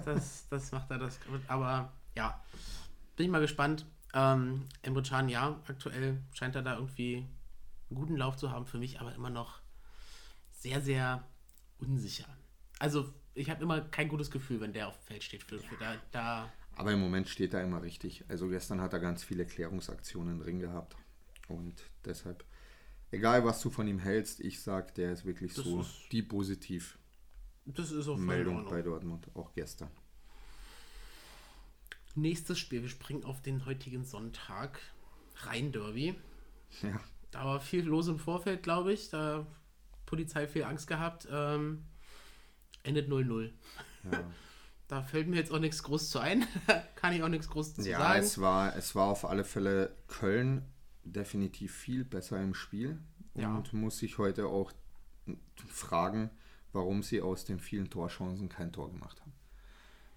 das, 0.05 0.47
das 0.49 0.73
macht 0.73 0.91
er 0.91 0.99
das. 0.99 1.19
Aber 1.49 1.93
ja, 2.17 2.43
bin 3.17 3.27
ich 3.27 3.33
mal 3.33 3.41
gespannt. 3.41 3.87
Ähm, 4.13 4.69
Emre 4.83 5.03
Can, 5.03 5.29
ja, 5.29 5.61
aktuell 5.67 6.21
scheint 6.33 6.55
er 6.55 6.63
da 6.63 6.75
irgendwie 6.77 7.17
einen 7.91 7.97
guten 7.97 8.17
Lauf 8.17 8.37
zu 8.37 8.51
haben. 8.51 8.67
Für 8.67 8.79
mich 8.79 9.01
aber 9.01 9.15
immer 9.15 9.31
noch 9.31 9.61
sehr, 10.53 10.81
sehr 10.81 11.25
unsicher. 11.79 12.27
Also, 12.79 13.13
ich 13.35 13.51
habe 13.51 13.63
immer 13.63 13.81
kein 13.81 14.09
gutes 14.09 14.31
Gefühl, 14.31 14.61
wenn 14.61 14.73
der 14.73 14.89
auf 14.89 14.97
dem 14.99 15.05
Feld 15.07 15.25
steht. 15.25 15.43
Für, 15.43 15.59
für 15.59 15.77
da, 15.77 15.97
da 16.13 16.49
Aber 16.77 16.93
im 16.93 17.01
Moment 17.01 17.29
steht 17.29 17.53
er 17.55 17.63
immer 17.63 17.83
richtig. 17.83 18.25
Also 18.29 18.49
gestern 18.49 18.81
hat 18.81 18.93
er 18.93 19.01
ganz 19.01 19.25
viele 19.25 19.45
Klärungsaktionen 19.47 20.39
drin 20.39 20.61
gehabt. 20.61 20.97
Und 21.49 21.75
deshalb, 22.05 22.45
egal 23.11 23.45
was 23.45 23.61
du 23.61 23.71
von 23.71 23.87
ihm 23.89 23.99
hältst, 23.99 24.41
ich 24.41 24.63
sag, 24.63 24.95
der 24.95 25.13
ist 25.13 25.25
wirklich 25.25 25.55
Das 25.55 25.65
so 25.65 25.81
ist- 25.81 26.13
die 26.13 26.23
positiv 26.23 26.99
Das 27.67 27.91
ist 27.91 28.07
auch 28.09 28.17
Meldung 28.17 28.65
bei 28.67 28.83
Dortmund, 28.83 29.29
auch 29.35 29.53
gestern. 29.53 29.91
Nächstes 32.15 32.59
Spiel, 32.59 32.83
wir 32.83 32.89
springen 32.89 33.25
auf 33.25 33.43
den 33.43 33.67
heutigen 33.67 34.05
Sonntag. 34.05 34.81
Rhein-Derby. 35.37 36.15
Ja, 36.83 37.01
Da 37.33 37.45
war 37.45 37.61
viel 37.61 37.85
los 37.85 38.09
im 38.09 38.19
Vorfeld, 38.19 38.63
glaube 38.63 38.93
ich. 38.93 39.11
Da 39.11 39.47
Polizei 40.07 40.47
viel 40.47 40.65
Angst 40.65 40.87
gehabt. 40.87 41.27
Ähm, 41.31 41.85
endet 42.83 43.09
0-0. 43.09 43.51
ja. 44.11 44.25
Da 44.87 45.03
fällt 45.03 45.29
mir 45.29 45.37
jetzt 45.37 45.51
auch 45.51 45.61
nichts 45.61 45.83
groß 45.83 46.11
zu 46.11 46.19
ein. 46.19 46.47
Kann 46.95 47.15
ich 47.15 47.23
auch 47.23 47.29
nichts 47.31 47.49
groß 47.49 47.75
zu 47.77 47.89
ja 47.89 47.99
sagen. 47.99 48.21
es, 48.21 48.39
war, 48.39 48.77
es 48.77 48.95
war 48.95 49.07
auf 49.07 49.25
alle 49.25 49.43
Fälle 49.43 49.97
Köln 50.09 50.63
definitiv 51.05 51.75
viel 51.75 52.05
besser 52.05 52.41
im 52.43 52.53
Spiel 52.53 52.99
Ja. 53.35 53.57
und 53.57 53.73
muss 53.73 53.97
sich 53.99 54.19
heute 54.19 54.47
auch 54.47 54.73
fragen, 55.67 56.31
warum 56.75 57.03
sie 57.03 57.23
aus 57.23 57.47
den 57.47 57.61
vielen 57.61 57.89
Torchancen 57.89 58.51
kein 58.51 58.73
Tor 58.75 58.91
gemacht 58.93 59.19
haben. 59.23 59.33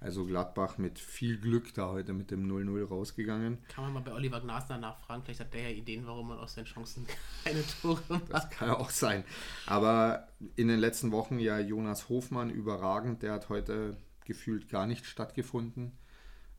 Also 0.08 0.26
Gladbach 0.26 0.78
mit 0.78 1.00
viel 1.00 1.38
Glück 1.38 1.74
da 1.74 1.89
heute 1.89 2.13
mit 2.13 2.32
dem 2.32 2.50
0-0 2.50 2.88
rausgegangen. 2.88 3.58
Kann 3.67 3.84
man 3.84 3.93
mal 3.96 4.00
bei 4.00 4.13
Oliver 4.13 4.39
Glasner 4.39 4.78
nachfragen. 4.78 5.22
Vielleicht 5.22 5.41
hat 5.41 5.54
der 5.54 5.63
ja 5.63 5.70
Ideen, 5.70 6.08
warum 6.08 6.30
man 6.30 6.38
aus 6.38 6.54
seinen 6.54 6.63
Chancen 6.63 7.06
keine 7.43 7.62
Tore 7.82 8.02
macht. 8.08 8.32
Das 8.32 8.50
kann 8.50 8.70
auch 8.70 8.89
sein. 8.89 9.26
Aber 9.65 10.30
in 10.56 10.70
den 10.70 10.80
letzten 10.80 11.12
Wochen 11.12 11.39
ja 11.39 11.60
Jonas 11.60 12.08
Hofmann 12.08 12.50
überragend. 12.50 13.22
Der 13.22 13.34
hat 13.34 13.50
heute 13.50 13.98
gefühlt 14.24 14.70
gar 14.70 14.88
nicht 14.88 15.06
stattgefunden. 15.06 15.91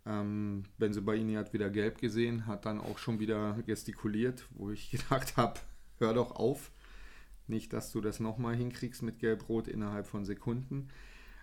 Ähm, 0.05 0.65
Benzebaini 0.77 1.33
hat 1.33 1.55
wieder 1.55 1.71
gelb 1.71 2.03
gesehen, 2.03 2.45
hat 2.45 2.67
dann 2.67 2.79
auch 2.79 2.99
schon 2.99 3.19
wieder 3.19 3.55
gestikuliert, 3.65 4.45
wo 4.51 4.69
ich 4.69 4.91
gedacht 4.91 5.39
habe, 5.39 5.59
hör 5.97 6.13
doch 6.13 6.33
auf. 6.33 6.71
Nicht, 7.47 7.73
dass 7.73 7.93
du 7.93 8.03
das 8.03 8.21
nochmal 8.21 8.57
hinkriegst 8.57 9.01
mit 9.03 9.21
Gelb-Rot 9.21 9.69
innerhalb 9.69 10.07
von 10.07 10.27
Sekunden. 10.27 10.91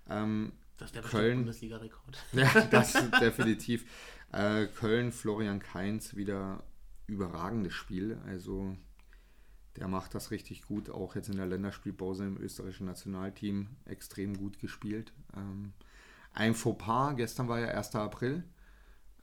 Ähm, 0.07 0.51
Das 0.77 0.93
wäre 0.93 1.07
Köln- 1.07 1.45
bestimmt 1.45 1.71
Bundesliga-Rekord. 1.71 2.17
ja, 2.33 2.61
das 2.67 2.95
ist 2.95 3.11
definitiv. 3.21 3.85
Äh, 4.31 4.67
Köln, 4.67 5.11
Florian 5.11 5.59
Kainz, 5.59 6.15
wieder 6.15 6.63
überragendes 7.07 7.73
Spiel. 7.73 8.17
Also 8.25 8.75
der 9.77 9.87
macht 9.87 10.15
das 10.15 10.31
richtig 10.31 10.63
gut, 10.63 10.89
auch 10.89 11.15
jetzt 11.15 11.29
in 11.29 11.37
der 11.37 11.45
Länderspielpause 11.47 12.25
im 12.25 12.37
österreichischen 12.37 12.85
Nationalteam 12.87 13.67
extrem 13.85 14.35
gut 14.37 14.59
gespielt. 14.59 15.13
Ähm, 15.35 15.73
ein 16.33 16.53
Fauxpas, 16.53 17.15
gestern 17.15 17.47
war 17.47 17.59
ja 17.59 17.67
1. 17.69 17.95
April. 17.95 18.43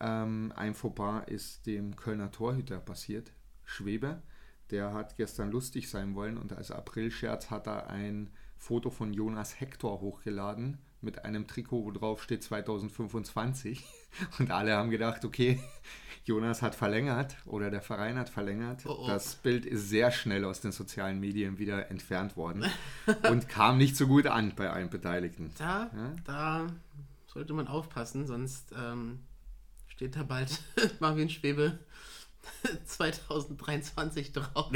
Ähm, 0.01 0.53
ein 0.57 0.75
Fauxpas 0.75 1.25
ist 1.27 1.67
dem 1.67 1.97
Kölner 1.97 2.31
Torhüter 2.31 2.79
passiert, 2.81 3.33
Schwebe. 3.65 4.23
Der 4.71 4.95
hat 4.95 5.17
gestern 5.17 5.51
lustig 5.51 5.91
sein 5.91 6.15
wollen 6.15 6.39
und 6.39 6.53
als 6.53 6.71
Aprilscherz 6.71 7.51
hat 7.51 7.67
er 7.67 7.89
ein 7.91 8.31
Foto 8.57 8.91
von 8.91 9.13
Jonas 9.13 9.61
Hector 9.61 10.01
hochgeladen 10.01 10.79
mit 11.03 11.25
einem 11.25 11.47
Trikot, 11.47 11.85
wo 11.85 11.91
drauf 11.91 12.23
steht 12.23 12.43
2025. 12.43 13.85
Und 14.39 14.51
alle 14.51 14.77
haben 14.77 14.91
gedacht, 14.91 15.25
okay, 15.25 15.61
Jonas 16.25 16.63
hat 16.63 16.75
verlängert 16.75 17.37
oder 17.47 17.71
der 17.71 17.83
Verein 17.83 18.17
hat 18.17 18.29
verlängert. 18.29 18.83
Oh, 18.87 18.97
oh. 19.01 19.07
Das 19.07 19.35
Bild 19.35 19.67
ist 19.67 19.89
sehr 19.89 20.11
schnell 20.13 20.45
aus 20.45 20.61
den 20.61 20.71
sozialen 20.71 21.19
Medien 21.19 21.59
wieder 21.59 21.91
entfernt 21.91 22.37
worden 22.37 22.65
und 23.31 23.49
kam 23.49 23.79
nicht 23.79 23.97
so 23.97 24.07
gut 24.07 24.27
an 24.27 24.53
bei 24.55 24.71
allen 24.71 24.89
Beteiligten. 24.91 25.53
Da, 25.59 25.91
Ja? 25.95 26.13
da 26.25 26.67
sollte 27.27 27.55
man 27.55 27.67
aufpassen, 27.67 28.27
sonst 28.27 28.73
ähm, 28.79 29.21
steht 29.89 30.15
da 30.15 30.23
bald 30.23 30.63
Marvin 31.01 31.29
Schwebe 31.29 31.79
2023 32.85 34.33
drauf. 34.33 34.71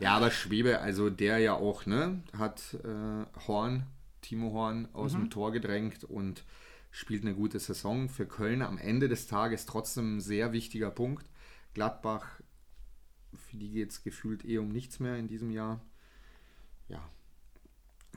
Ja, 0.00 0.16
aber 0.16 0.30
Schwebe, 0.30 0.80
also 0.80 1.10
der 1.10 1.38
ja 1.38 1.54
auch, 1.54 1.86
ne, 1.86 2.22
hat 2.36 2.62
äh, 2.84 3.46
Horn, 3.46 3.86
Timo 4.22 4.52
Horn 4.52 4.88
aus 4.94 5.12
dem 5.12 5.28
Tor 5.30 5.52
gedrängt 5.52 6.04
und 6.04 6.44
spielt 6.90 7.22
eine 7.22 7.34
gute 7.34 7.58
Saison. 7.58 8.08
Für 8.08 8.26
Köln 8.26 8.62
am 8.62 8.78
Ende 8.78 9.08
des 9.08 9.26
Tages 9.26 9.66
trotzdem 9.66 10.16
ein 10.16 10.20
sehr 10.20 10.52
wichtiger 10.52 10.90
Punkt. 10.90 11.28
Gladbach, 11.74 12.40
für 13.34 13.56
die 13.56 13.70
geht 13.70 13.90
es 13.90 14.02
gefühlt 14.02 14.44
eh 14.44 14.58
um 14.58 14.68
nichts 14.70 15.00
mehr 15.00 15.16
in 15.16 15.28
diesem 15.28 15.50
Jahr. 15.50 15.80
Ja, 16.88 17.08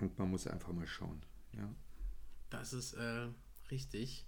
und 0.01 0.17
man 0.19 0.29
muss 0.29 0.47
einfach 0.47 0.73
mal 0.73 0.87
schauen. 0.87 1.21
Ja, 1.53 1.69
Das 2.49 2.73
ist 2.73 2.93
äh, 2.93 3.27
richtig. 3.71 4.25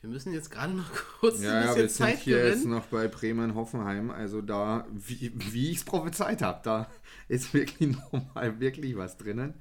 Wir 0.00 0.10
müssen 0.10 0.32
jetzt 0.32 0.50
gerade 0.50 0.74
noch 0.74 0.90
kurz 1.20 1.42
ja, 1.42 1.60
ein 1.60 1.66
ja 1.66 1.76
wir 1.76 1.88
sind 1.88 1.90
Zeit 1.90 2.18
hier 2.18 2.44
jetzt 2.46 2.58
gewinnen. 2.58 2.74
noch 2.74 2.86
bei 2.86 3.08
Bremen-Hoffenheim. 3.08 4.10
Also 4.10 4.42
da, 4.42 4.86
wie, 4.92 5.32
wie 5.52 5.70
ich 5.70 5.78
es 5.78 5.84
prophezeit 5.84 6.42
habe, 6.42 6.60
da 6.62 6.90
ist 7.28 7.52
wirklich 7.52 7.96
nochmal 8.12 8.60
wirklich 8.60 8.96
was 8.96 9.16
drinnen. 9.16 9.54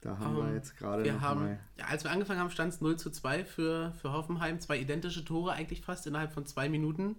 Da 0.00 0.18
haben 0.18 0.36
wir 0.36 0.44
Ähm, 0.48 0.54
jetzt 0.54 0.76
gerade 0.76 1.04
Wir 1.04 1.20
haben, 1.20 1.58
ja, 1.76 1.86
als 1.86 2.04
wir 2.04 2.10
angefangen 2.10 2.38
haben, 2.40 2.50
stand 2.50 2.72
es 2.72 2.80
0 2.80 2.96
zu 2.98 3.10
2 3.10 3.44
für, 3.44 3.92
für 4.00 4.12
Hoffenheim. 4.12 4.60
Zwei 4.60 4.78
identische 4.78 5.24
Tore 5.24 5.52
eigentlich 5.52 5.80
fast 5.82 6.06
innerhalb 6.06 6.32
von 6.32 6.46
zwei 6.46 6.68
Minuten. 6.68 7.16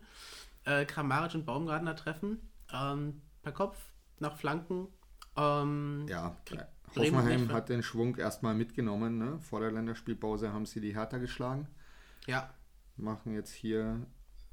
Äh, 0.64 0.86
Kramaric 0.86 1.36
und 1.36 1.46
Baumgartner 1.46 1.96
treffen. 1.96 2.40
Ähm, 2.72 3.22
per 3.42 3.52
Kopf, 3.52 3.78
nach 4.20 4.38
Flanken. 4.38 4.88
Ähm, 5.36 6.06
Ja, 6.08 6.38
äh, 6.52 6.58
Hoffenheim 6.96 7.52
hat 7.52 7.70
den 7.70 7.84
Schwung 7.84 8.16
erstmal 8.16 8.56
mitgenommen. 8.56 9.18
Ne? 9.18 9.40
Vor 9.42 9.60
der 9.60 9.72
Länderspielpause 9.72 10.54
haben 10.54 10.66
sie 10.66 10.80
die 10.82 10.96
Hertha 10.96 11.18
geschlagen. 11.18 11.68
ja, 12.28 12.50
Machen 12.96 13.34
jetzt 13.34 13.54
hier 13.54 14.06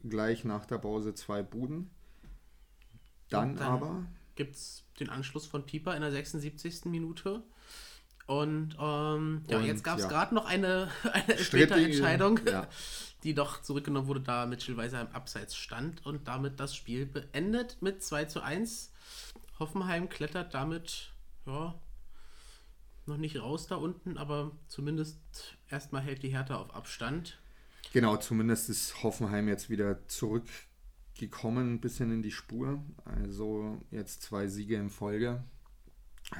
gleich 0.08 0.44
nach 0.44 0.66
der 0.66 0.78
Pause 0.78 1.14
zwei 1.14 1.42
Buden. 1.42 1.90
Dann, 3.28 3.56
dann- 3.56 3.72
aber, 3.72 4.04
gibt 4.36 4.54
es 4.54 4.84
den 5.00 5.10
Anschluss 5.10 5.46
von 5.46 5.64
Pieper 5.66 5.94
in 5.96 6.02
der 6.02 6.12
76. 6.12 6.84
Minute. 6.90 7.42
Und 8.26 8.76
ähm, 8.80 9.42
ja, 9.48 9.58
Und, 9.58 9.64
jetzt 9.66 9.84
gab 9.84 9.98
es 9.98 10.04
ja. 10.04 10.08
gerade 10.10 10.34
noch 10.34 10.46
eine, 10.46 10.90
eine 11.12 11.38
Strittige- 11.38 11.84
Entscheidung, 11.84 12.40
ja. 12.46 12.66
die 13.22 13.34
doch 13.34 13.62
zurückgenommen 13.62 14.08
wurde, 14.08 14.20
da 14.20 14.46
Mitchell 14.46 14.76
Weiser 14.76 15.00
im 15.00 15.08
Abseits 15.08 15.56
stand 15.56 16.04
und 16.04 16.28
damit 16.28 16.60
das 16.60 16.74
Spiel 16.76 17.06
beendet 17.06 17.78
mit 17.80 18.02
2 18.02 18.24
zu 18.26 18.40
1. 18.42 18.92
Hoffenheim 19.58 20.08
klettert 20.08 20.54
damit, 20.54 21.12
ja, 21.46 21.74
noch 23.06 23.16
nicht 23.16 23.40
raus 23.40 23.68
da 23.68 23.76
unten, 23.76 24.18
aber 24.18 24.50
zumindest 24.68 25.18
erstmal 25.70 26.02
hält 26.02 26.22
die 26.22 26.28
Hertha 26.30 26.56
auf 26.56 26.74
Abstand. 26.74 27.38
genau, 27.92 28.16
zumindest 28.16 28.68
ist 28.68 29.02
Hoffenheim 29.04 29.48
jetzt 29.48 29.70
wieder 29.70 30.06
zurückgekommen, 30.08 31.74
ein 31.74 31.80
bisschen 31.80 32.10
in 32.12 32.22
die 32.22 32.32
Spur. 32.32 32.84
Also 33.04 33.80
jetzt 33.92 34.22
zwei 34.22 34.48
Siege 34.48 34.76
in 34.76 34.90
Folge. 34.90 35.44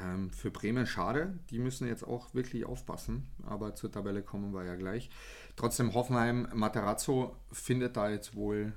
Ähm, 0.03 0.31
für 0.31 0.51
Bremen 0.51 0.87
schade, 0.87 1.39
die 1.51 1.59
müssen 1.59 1.87
jetzt 1.87 2.03
auch 2.03 2.35
wirklich 2.35 2.67
aufpassen, 2.67 3.31
aber 3.45 3.75
zur 3.75 3.91
Tabelle 3.91 4.23
kommen 4.23 4.53
wir 4.53 4.65
ja 4.65 4.75
gleich. 4.75 5.11
Trotzdem 5.55 5.95
Hoffenheim, 5.95 6.49
Materazzo 6.55 7.37
findet 7.53 7.97
da 7.97 8.11
jetzt 8.11 8.35
wohl 8.35 8.73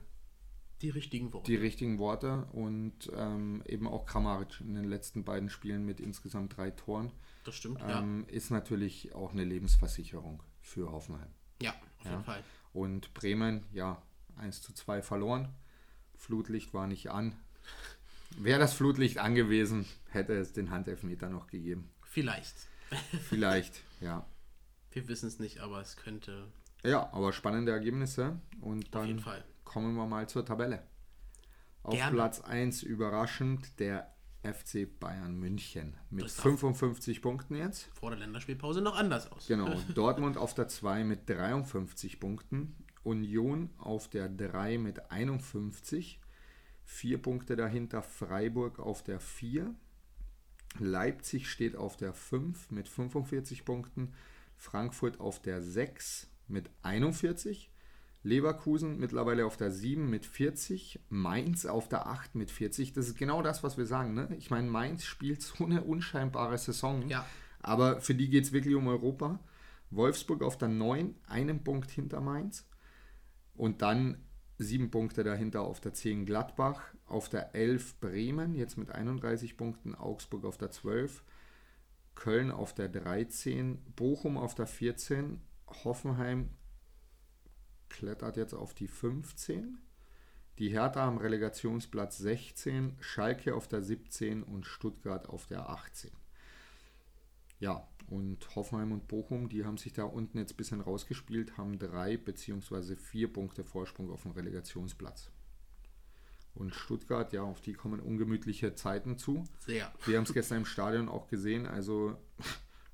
Die 0.82 0.92
richtigen 0.92 1.34
Worte. 1.34 1.52
die 1.52 1.58
richtigen 1.58 1.98
Worte 1.98 2.46
und 2.52 3.12
ähm, 3.16 3.64
eben 3.66 3.88
auch 3.88 4.06
Kramaric 4.06 4.62
in 4.62 4.76
den 4.76 4.86
letzten 4.86 5.24
beiden 5.24 5.50
Spielen 5.50 5.84
mit 5.84 6.00
insgesamt 6.00 6.56
drei 6.58 6.70
Toren 6.70 7.12
das 7.44 7.56
stimmt, 7.56 7.82
ja. 7.82 8.00
ähm, 8.00 8.26
ist 8.28 8.52
natürlich 8.52 9.16
auch 9.16 9.32
eine 9.32 9.44
Lebensversicherung 9.44 10.44
für 10.62 10.92
Hoffenheim. 10.92 11.30
Ja, 11.62 11.74
auf 12.00 12.06
jeden 12.06 12.24
Fall. 12.24 12.44
Und 12.74 13.14
Bremen, 13.16 13.66
ja, 13.72 14.02
1 14.38 14.62
zu 14.62 14.74
2 14.74 15.02
verloren. 15.02 15.50
Flutlicht 16.16 16.74
war 16.74 16.86
nicht 16.86 17.10
an. 17.10 17.36
Wäre 18.38 18.60
das 18.60 18.74
Flutlicht 18.74 19.18
angewiesen, 19.18 19.86
hätte 20.10 20.34
es 20.34 20.54
den 20.54 20.72
Handelfmeter 20.72 21.30
noch 21.30 21.48
gegeben. 21.48 21.90
Vielleicht. 22.04 22.56
Vielleicht, 23.28 23.82
ja. 24.02 24.26
Wir 24.92 25.08
wissen 25.08 25.28
es 25.28 25.40
nicht, 25.40 25.60
aber 25.60 25.82
es 25.82 25.98
könnte 25.98 26.48
Ja, 26.84 27.12
aber 27.14 27.32
spannende 27.34 27.72
Ergebnisse. 27.72 28.40
Und 28.62 28.96
auf 28.96 29.06
jeden 29.06 29.18
dann 29.18 29.24
Fall. 29.24 29.44
kommen 29.64 29.94
wir 29.96 30.08
mal 30.08 30.28
zur 30.28 30.46
Tabelle. 30.46 30.84
Auf 31.84 31.94
Gerne. 31.96 32.14
Platz 32.16 32.42
1 32.42 32.84
überraschend 32.84 33.80
der 33.80 34.14
FC 34.44 34.88
Bayern 35.00 35.36
München 35.36 35.98
mit 36.10 36.24
Das 36.26 36.36
darf- 36.38 36.44
55 36.44 37.22
Punkten 37.22 37.56
jetzt. 37.56 37.90
vor 37.94 38.10
der 38.12 38.20
Länderspielpause 38.20 38.82
noch 38.82 38.96
anders 38.98 39.32
aus. 39.32 39.48
Genau, 39.48 39.70
Dortmund 39.96 40.38
auf 40.38 40.54
der 40.56 40.68
2 40.68 41.04
mit 41.04 41.30
53 41.30 42.20
Punkten, 42.20 42.76
Union 43.04 43.70
auf 43.78 44.10
der 44.10 44.30
3 44.30 44.78
mit 44.78 45.12
51, 45.12 46.20
vier 46.90 47.22
Punkte 47.22 47.56
dahinter 47.56 48.02
Freiburg 48.02 48.80
auf 48.80 49.04
der 49.04 49.20
4, 49.20 49.76
Leipzig 50.80 51.48
steht 51.48 51.76
auf 51.76 51.96
der 51.96 52.14
5 52.14 52.72
mit 52.72 52.90
45 52.90 53.64
Punkten, 53.64 54.14
Frankfurt 54.58 55.20
auf 55.20 55.40
der 55.40 55.62
6 55.62 56.28
mit 56.48 56.72
41, 56.82 57.72
Leverkusen 58.24 59.00
mittlerweile 59.00 59.46
auf 59.46 59.56
der 59.56 59.70
7 59.70 60.10
mit 60.10 60.26
40, 60.26 61.00
Mainz 61.10 61.68
auf 61.68 61.88
der 61.88 62.08
8 62.08 62.34
mit 62.34 62.50
40. 62.50 62.92
Das 62.92 63.08
ist 63.08 63.18
genau 63.18 63.44
das, 63.44 63.64
was 63.64 63.78
wir 63.78 63.86
sagen. 63.86 64.16
Ne? 64.16 64.36
Ich 64.38 64.50
meine, 64.50 64.68
Mainz 64.68 65.06
spielt 65.06 65.44
so 65.44 65.64
eine 65.64 65.84
unscheinbare 65.84 66.58
Saison. 66.58 67.08
Ja. 67.08 67.26
Aber 67.62 68.02
für 68.02 68.16
die 68.16 68.30
geht 68.30 68.46
es 68.46 68.52
wirklich 68.52 68.76
um 68.76 68.88
Europa. 68.88 69.40
Wolfsburg 69.92 70.42
auf 70.42 70.58
der 70.58 70.70
9, 70.70 71.16
einen 71.28 71.64
Punkt 71.64 71.92
hinter 71.92 72.20
Mainz. 72.20 72.68
Und 73.56 73.84
dann 73.84 74.18
sieben 74.60 74.92
Punkte 74.92 75.24
dahinter 75.24 75.62
auf 75.62 75.80
der 75.80 75.94
10 75.94 76.26
Gladbach, 76.26 76.94
auf 77.08 77.30
der 77.30 77.56
11 77.56 78.00
Bremen, 78.02 78.54
jetzt 78.54 78.78
mit 78.78 78.92
31 78.92 79.58
Punkten, 79.58 79.96
Augsburg 79.96 80.44
auf 80.44 80.58
der 80.58 80.70
12, 80.70 81.24
Köln 82.14 82.52
auf 82.52 82.76
der 82.76 82.90
13, 82.90 83.82
Bochum 83.96 84.38
auf 84.38 84.54
der 84.56 84.68
14, 84.68 85.42
Hoffenheim 85.86 86.50
klettert 87.88 88.36
jetzt 88.36 88.54
auf 88.54 88.74
die 88.74 88.88
15, 88.88 89.80
die 90.60 90.70
Hertha 90.70 91.08
am 91.08 91.18
Relegationsplatz 91.18 92.18
16, 92.18 92.98
Schalke 93.00 93.56
auf 93.56 93.70
der 93.70 93.82
17 93.82 94.44
und 94.44 94.66
Stuttgart 94.66 95.30
auf 95.30 95.48
der 95.48 95.70
18. 95.70 96.12
Ja, 97.60 97.88
und 98.10 98.56
Hoffenheim 98.56 98.92
und 98.92 99.08
Bochum, 99.08 99.50
die 99.50 99.66
haben 99.66 99.78
sich 99.78 99.94
da 99.94 100.04
unten 100.04 100.38
jetzt 100.38 100.54
ein 100.54 100.58
bisschen 100.58 100.82
rausgespielt, 100.82 101.58
haben 101.58 101.78
drei 101.78 102.18
bzw. 102.18 102.96
vier 102.96 103.32
Punkte 103.32 103.64
Vorsprung 103.64 104.10
auf 104.12 104.24
dem 104.24 104.32
Relegationsplatz. 104.32 105.32
Und 106.56 106.74
Stuttgart, 106.74 107.32
ja, 107.32 107.44
auf 107.44 107.62
die 107.62 107.74
kommen 107.74 108.00
ungemütliche 108.00 108.74
Zeiten 108.74 109.18
zu. 109.18 109.46
Sehr. 109.60 109.94
Wir 110.06 110.18
haben 110.18 110.24
es 110.24 110.34
gestern 110.34 110.60
im 110.60 110.66
Stadion 110.66 111.08
auch 111.08 111.28
gesehen. 111.28 111.68
Also, 111.68 112.18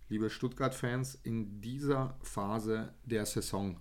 liebe 0.09 0.29
Stuttgart-Fans, 0.29 1.15
in 1.23 1.61
dieser 1.61 2.17
Phase 2.21 2.93
der 3.05 3.25
Saison 3.25 3.79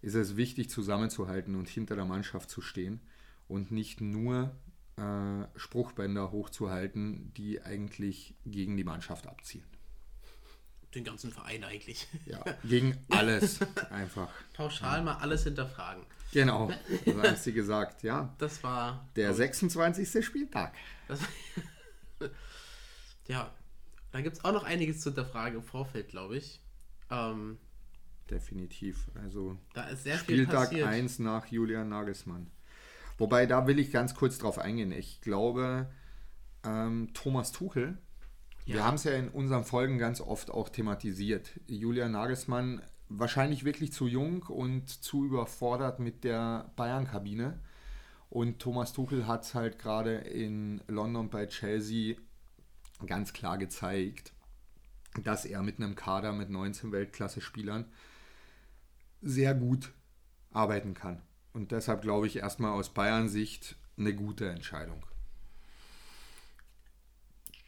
ist 0.00 0.14
es 0.14 0.36
wichtig, 0.36 0.70
zusammenzuhalten 0.70 1.54
und 1.54 1.68
hinter 1.68 1.94
der 1.94 2.04
Mannschaft 2.04 2.50
zu 2.50 2.60
stehen 2.60 3.00
und 3.48 3.70
nicht 3.70 4.00
nur 4.00 4.54
äh, 4.96 5.44
Spruchbänder 5.56 6.30
hochzuhalten, 6.30 7.32
die 7.34 7.62
eigentlich 7.62 8.34
gegen 8.44 8.76
die 8.76 8.84
Mannschaft 8.84 9.26
abzielen. 9.26 9.66
Den 10.94 11.04
ganzen 11.04 11.32
Verein 11.32 11.64
eigentlich. 11.64 12.06
Ja, 12.26 12.44
gegen 12.62 12.96
alles 13.10 13.58
einfach. 13.90 14.30
Pauschal 14.52 15.02
mal 15.02 15.16
alles 15.16 15.44
hinterfragen. 15.44 16.04
Genau, 16.32 16.70
so 17.04 17.22
haben 17.22 17.36
sie 17.36 17.52
gesagt, 17.52 18.02
ja. 18.02 18.34
Das 18.38 18.62
war. 18.62 19.08
Der 19.16 19.34
26. 19.34 20.24
Spieltag. 20.24 20.74
Das, 21.08 21.20
ja, 23.28 23.52
da 24.12 24.20
gibt 24.20 24.36
es 24.36 24.44
auch 24.44 24.52
noch 24.52 24.64
einiges 24.64 25.00
zu 25.00 25.10
hinterfragen 25.10 25.58
im 25.58 25.64
Vorfeld, 25.64 26.08
glaube 26.08 26.36
ich. 26.36 26.60
Ähm, 27.10 27.58
Definitiv. 28.30 29.10
Also 29.14 29.58
da 29.74 29.84
ist 29.88 30.04
sehr 30.04 30.18
Spieltag 30.18 30.70
passiert. 30.70 30.88
1 30.88 31.18
nach 31.18 31.46
Julian 31.46 31.88
Nagelsmann. 31.88 32.50
Wobei, 33.18 33.46
da 33.46 33.66
will 33.66 33.78
ich 33.78 33.92
ganz 33.92 34.14
kurz 34.14 34.38
drauf 34.38 34.58
eingehen. 34.58 34.92
Ich 34.92 35.20
glaube, 35.20 35.88
ähm, 36.64 37.10
Thomas 37.14 37.52
Tuchel, 37.52 37.98
wir 38.64 38.84
haben 38.84 38.94
es 38.94 39.04
ja 39.04 39.12
in 39.12 39.28
unseren 39.28 39.64
Folgen 39.64 39.98
ganz 39.98 40.20
oft 40.20 40.50
auch 40.50 40.68
thematisiert. 40.68 41.60
Julian 41.66 42.12
Nagelsmann 42.12 42.82
wahrscheinlich 43.08 43.64
wirklich 43.64 43.92
zu 43.92 44.06
jung 44.06 44.42
und 44.44 44.88
zu 44.88 45.24
überfordert 45.24 46.00
mit 46.00 46.24
der 46.24 46.72
Bayern-Kabine. 46.76 47.60
Und 48.30 48.58
Thomas 48.58 48.92
Tuchel 48.92 49.26
hat 49.26 49.44
es 49.44 49.54
halt 49.54 49.78
gerade 49.78 50.14
in 50.14 50.82
London 50.88 51.28
bei 51.30 51.46
Chelsea 51.46 52.16
ganz 53.06 53.32
klar 53.32 53.58
gezeigt, 53.58 54.32
dass 55.22 55.44
er 55.44 55.62
mit 55.62 55.78
einem 55.78 55.94
Kader 55.94 56.32
mit 56.32 56.50
19 56.50 56.90
Weltklasse-Spielern 56.90 57.84
sehr 59.20 59.54
gut 59.54 59.92
arbeiten 60.50 60.94
kann. 60.94 61.22
Und 61.52 61.70
deshalb 61.70 62.02
glaube 62.02 62.26
ich 62.26 62.36
erstmal 62.36 62.72
aus 62.72 62.92
Bayern-Sicht 62.92 63.76
eine 63.96 64.14
gute 64.14 64.48
Entscheidung. 64.48 65.04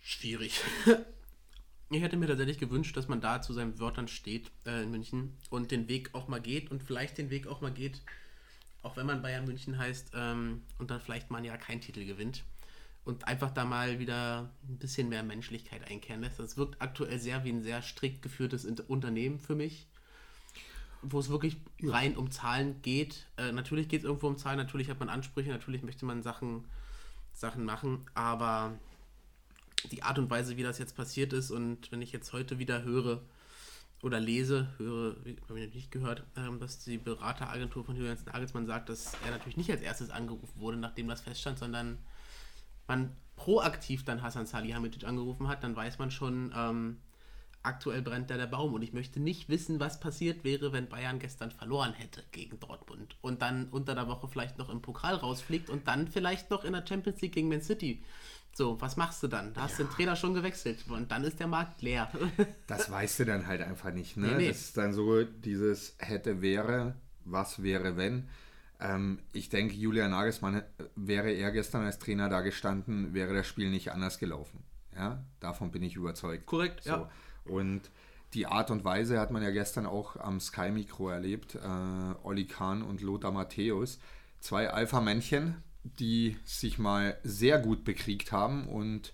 Schwierig. 0.07 0.61
Ich 1.89 2.03
hätte 2.03 2.17
mir 2.17 2.27
tatsächlich 2.27 2.59
gewünscht, 2.59 2.97
dass 2.97 3.07
man 3.07 3.21
da 3.21 3.41
zu 3.41 3.53
seinen 3.53 3.79
Wörtern 3.79 4.09
steht 4.09 4.51
äh, 4.65 4.83
in 4.83 4.91
München 4.91 5.39
und 5.51 5.71
den 5.71 5.89
Weg 5.89 6.13
auch 6.17 6.27
mal 6.27 6.41
geht 6.41 6.73
und 6.73 6.83
vielleicht 6.83 7.17
den 7.17 7.31
Weg 7.31 7.47
auch 7.47 7.61
mal 7.61 7.71
geht, 7.71 8.03
auch 8.83 8.97
wenn 8.97 9.07
man 9.07 9.23
Bayern 9.23 9.45
München 9.45 9.79
heißt 9.79 10.11
ähm, 10.15 10.63
und 10.81 10.91
dann 10.91 11.01
vielleicht 11.01 11.31
mal 11.31 11.45
ja 11.45 11.57
keinen 11.57 11.81
Titel 11.81 12.05
gewinnt 12.05 12.43
und 13.05 13.29
einfach 13.29 13.53
da 13.53 13.65
mal 13.65 14.01
wieder 14.01 14.51
ein 14.69 14.79
bisschen 14.79 15.09
mehr 15.09 15.23
Menschlichkeit 15.23 15.89
einkehren 15.89 16.23
lässt. 16.23 16.41
Das 16.41 16.57
wirkt 16.57 16.83
aktuell 16.83 17.21
sehr 17.21 17.45
wie 17.45 17.51
ein 17.51 17.63
sehr 17.63 17.83
strikt 17.83 18.21
geführtes 18.21 18.65
Unternehmen 18.65 19.39
für 19.39 19.55
mich, 19.55 19.87
wo 21.03 21.21
es 21.21 21.29
wirklich 21.29 21.57
rein 21.85 22.17
um 22.17 22.33
Zahlen 22.33 22.83
geht. 22.83 23.27
Äh, 23.37 23.53
natürlich 23.53 23.87
geht 23.87 24.01
es 24.01 24.05
irgendwo 24.05 24.27
um 24.27 24.39
Zahlen, 24.39 24.59
natürlich 24.59 24.91
hat 24.91 24.99
man 24.99 25.09
Ansprüche, 25.09 25.51
natürlich 25.51 25.85
möchte 25.85 26.05
man 26.05 26.25
Sachen, 26.25 26.65
Sachen 27.33 27.65
machen, 27.65 28.05
aber 28.15 28.77
die 29.91 30.03
Art 30.03 30.19
und 30.19 30.31
Weise, 30.31 30.57
wie 30.57 30.63
das 30.63 30.79
jetzt 30.79 30.97
passiert 30.97 31.33
ist 31.33 31.51
und 31.51 31.91
wenn 31.93 32.03
ich 32.03 32.13
jetzt 32.13 32.33
heute 32.33 32.59
wieder 32.59 32.83
höre 32.83 33.23
oder 34.03 34.21
lese, 34.21 34.69
höre, 34.79 35.17
habe 35.49 35.61
ich 35.61 35.75
nicht 35.75 35.91
gehört, 35.91 36.25
ähm, 36.37 36.61
dass 36.61 36.85
die 36.85 36.99
Berateragentur 36.99 37.85
von 37.85 37.97
Julian 37.97 38.19
Nagelsmann 38.27 38.67
sagt, 38.67 38.89
dass 38.89 39.15
er 39.25 39.33
natürlich 39.33 39.57
nicht 39.57 39.71
als 39.71 39.81
erstes 39.81 40.11
angerufen 40.11 40.61
wurde, 40.61 40.77
nachdem 40.77 41.09
das 41.09 41.21
feststand, 41.21 41.59
sondern 41.59 41.99
man 42.87 43.17
proaktiv 43.37 44.05
dann 44.05 44.23
Hasan 44.23 44.47
Salihamidzic 44.47 45.05
angerufen 45.05 45.49
hat, 45.49 45.63
dann 45.63 45.77
weiß 45.77 45.99
man 45.99 46.11
schon, 46.11 46.53
ähm, 46.57 46.99
aktuell 47.67 48.01
brennt 48.01 48.31
da 48.31 48.37
der 48.37 48.47
Baum 48.47 48.75
und 48.75 48.83
ich 48.83 48.93
möchte 48.93 49.21
nicht 49.21 49.49
wissen, 49.49 49.81
was 49.81 49.99
passiert 49.99 50.45
wäre, 50.45 50.73
wenn 50.73 50.89
Bayern 50.89 51.19
gestern 51.19 51.51
verloren 51.51 51.93
hätte 51.93 52.23
gegen 52.31 52.61
Dortmund 52.61 53.17
und 53.21 53.43
dann 53.43 53.69
unter 53.71 53.95
der 53.95 54.09
Woche 54.09 54.29
vielleicht 54.29 54.57
noch 54.57 54.71
im 54.71 54.81
Pokal 54.81 55.17
rausfliegt 55.17 55.69
und 55.69 55.89
dann 55.89 56.07
vielleicht 56.07 56.51
noch 56.51 56.65
in 56.65 56.73
der 56.73 56.87
Champions 56.87 57.21
League 57.21 57.33
gegen 57.33 57.49
Man 57.49 57.61
City. 57.61 58.03
So, 58.57 58.81
was 58.81 58.97
machst 58.97 59.23
du 59.23 59.29
dann? 59.29 59.53
Da 59.53 59.65
hast 59.65 59.79
du 59.79 59.85
den 59.85 59.93
Trainer 59.93 60.17
schon 60.17 60.33
gewechselt 60.33 60.87
und 60.89 61.11
dann 61.11 61.25
ist 61.25 61.39
der 61.39 61.47
Markt 61.47 61.83
leer. 61.83 62.11
Das 62.67 62.91
weißt 62.91 63.21
du 63.21 63.25
dann 63.27 63.47
halt 63.47 63.61
einfach 63.61 63.93
nicht. 63.93 64.17
Ne? 64.17 64.29
Nee, 64.29 64.35
nee. 64.37 64.49
Das 64.49 64.61
ist 64.63 64.79
dann 64.79 64.95
so 64.95 65.25
dieses 65.25 65.95
hätte, 65.99 66.41
wäre, 66.41 66.95
was 67.27 67.63
wäre, 67.63 67.99
wenn. 67.99 68.31
Ähm, 68.81 69.19
ich 69.35 69.51
denke, 69.51 69.75
Julian 69.75 70.13
Nagelsmann 70.13 70.63
wäre 70.95 71.33
er 71.33 71.53
gestern 71.53 71.85
als 71.85 71.99
Trainer 71.99 72.31
da 72.31 72.41
gestanden, 72.41 73.13
wäre 73.13 73.35
das 73.35 73.47
Spiel 73.47 73.69
nicht 73.69 73.93
anders 73.93 74.19
gelaufen. 74.19 74.65
Ja, 74.97 75.23
davon 75.39 75.71
bin 75.71 75.83
ich 75.83 75.95
überzeugt. 75.97 76.47
Korrekt, 76.47 76.85
so. 76.85 76.91
ja. 76.91 77.11
Und 77.45 77.91
die 78.33 78.47
Art 78.47 78.71
und 78.71 78.85
Weise 78.85 79.21
hat 79.21 79.33
man 79.33 79.43
ja 79.43 79.51
gestern 79.51 79.85
auch 79.85 80.17
am 80.17 80.41
Sky-Mikro 80.41 81.11
erlebt. 81.11 81.57
Äh, 81.57 82.15
Olli 82.23 82.47
Kahn 82.47 82.81
und 82.81 83.03
Lothar 83.03 83.33
Matthäus. 83.33 83.99
Zwei 84.41 84.71
Alpha-Männchen, 84.71 85.63
die 85.99 86.37
sich 86.45 86.79
mal 86.79 87.19
sehr 87.23 87.59
gut 87.59 87.85
bekriegt 87.85 88.33
haben. 88.33 88.69
Und 88.69 89.13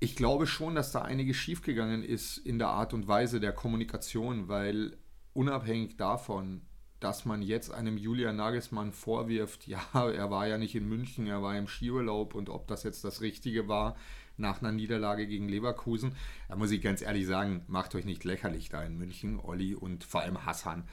ich 0.00 0.16
glaube 0.16 0.46
schon, 0.46 0.74
dass 0.74 0.92
da 0.92 1.02
einiges 1.02 1.36
schiefgegangen 1.36 2.02
ist 2.02 2.38
in 2.38 2.58
der 2.58 2.68
Art 2.68 2.92
und 2.92 3.08
Weise 3.08 3.40
der 3.40 3.52
Kommunikation, 3.52 4.48
weil 4.48 4.96
unabhängig 5.32 5.96
davon, 5.96 6.62
dass 7.00 7.24
man 7.24 7.42
jetzt 7.42 7.72
einem 7.72 7.96
Julian 7.96 8.36
Nagelsmann 8.36 8.92
vorwirft, 8.92 9.66
ja, 9.66 9.80
er 9.92 10.30
war 10.30 10.46
ja 10.46 10.58
nicht 10.58 10.74
in 10.74 10.88
München, 10.88 11.26
er 11.26 11.42
war 11.42 11.56
im 11.56 11.68
Skiurlaub 11.68 12.34
und 12.34 12.48
ob 12.48 12.66
das 12.68 12.82
jetzt 12.82 13.04
das 13.04 13.20
Richtige 13.20 13.68
war 13.68 13.96
nach 14.36 14.60
einer 14.60 14.72
Niederlage 14.72 15.26
gegen 15.26 15.48
Leverkusen, 15.48 16.16
da 16.48 16.56
muss 16.56 16.70
ich 16.70 16.80
ganz 16.80 17.02
ehrlich 17.02 17.26
sagen, 17.26 17.64
macht 17.68 17.94
euch 17.94 18.04
nicht 18.04 18.24
lächerlich 18.24 18.70
da 18.70 18.82
in 18.82 18.96
München, 18.96 19.38
Olli 19.38 19.74
und 19.74 20.04
vor 20.04 20.22
allem 20.22 20.44
Hassan. 20.46 20.84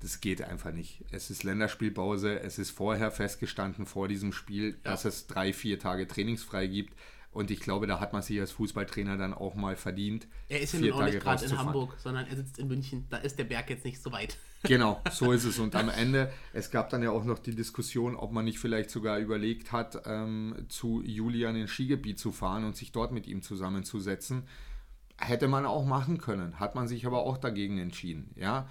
Das 0.00 0.20
geht 0.20 0.42
einfach 0.42 0.72
nicht. 0.72 1.04
Es 1.12 1.30
ist 1.30 1.44
Länderspielpause, 1.44 2.40
es 2.40 2.58
ist 2.58 2.70
vorher 2.70 3.10
festgestanden 3.10 3.86
vor 3.86 4.08
diesem 4.08 4.32
Spiel, 4.32 4.74
dass 4.82 5.04
es 5.04 5.26
drei, 5.26 5.52
vier 5.52 5.78
Tage 5.78 6.06
trainingsfrei 6.06 6.66
gibt. 6.66 6.94
Und 7.34 7.50
ich 7.50 7.58
glaube, 7.58 7.88
da 7.88 7.98
hat 7.98 8.12
man 8.12 8.22
sich 8.22 8.38
als 8.38 8.52
Fußballtrainer 8.52 9.16
dann 9.16 9.34
auch 9.34 9.56
mal 9.56 9.74
verdient. 9.74 10.28
Er 10.48 10.60
ist 10.60 10.72
ja 10.72 10.78
nun 10.78 10.92
auch 10.92 11.04
nicht 11.04 11.14
Tage 11.14 11.18
gerade 11.18 11.44
in. 11.46 11.58
Hamburg, 11.58 11.96
sondern 11.98 12.28
er 12.28 12.36
sitzt 12.36 12.60
in 12.60 12.68
München. 12.68 13.06
Da 13.10 13.16
ist 13.16 13.40
der 13.40 13.44
Berg 13.44 13.68
jetzt 13.70 13.84
nicht 13.84 14.00
so 14.00 14.12
weit. 14.12 14.38
Genau, 14.66 15.02
so 15.10 15.30
ist 15.32 15.44
es. 15.44 15.58
Und 15.58 15.74
am 15.74 15.90
Ende, 15.90 16.32
es 16.54 16.70
gab 16.70 16.88
dann 16.88 17.02
ja 17.02 17.10
auch 17.10 17.24
noch 17.24 17.38
die 17.38 17.54
Diskussion, 17.54 18.16
ob 18.16 18.32
man 18.32 18.46
nicht 18.46 18.58
vielleicht 18.58 18.88
sogar 18.88 19.18
überlegt 19.18 19.72
hat, 19.72 20.04
ähm, 20.06 20.56
zu 20.70 21.02
Julian 21.02 21.54
ins 21.54 21.70
Skigebiet 21.70 22.18
zu 22.18 22.32
fahren 22.32 22.64
und 22.64 22.74
sich 22.74 22.90
dort 22.90 23.12
mit 23.12 23.26
ihm 23.26 23.42
zusammenzusetzen. 23.42 24.44
Hätte 25.18 25.48
man 25.48 25.66
auch 25.66 25.84
machen 25.84 26.16
können, 26.16 26.58
hat 26.60 26.76
man 26.76 26.88
sich 26.88 27.04
aber 27.04 27.24
auch 27.24 27.36
dagegen 27.36 27.76
entschieden. 27.76 28.30
Ja, 28.36 28.66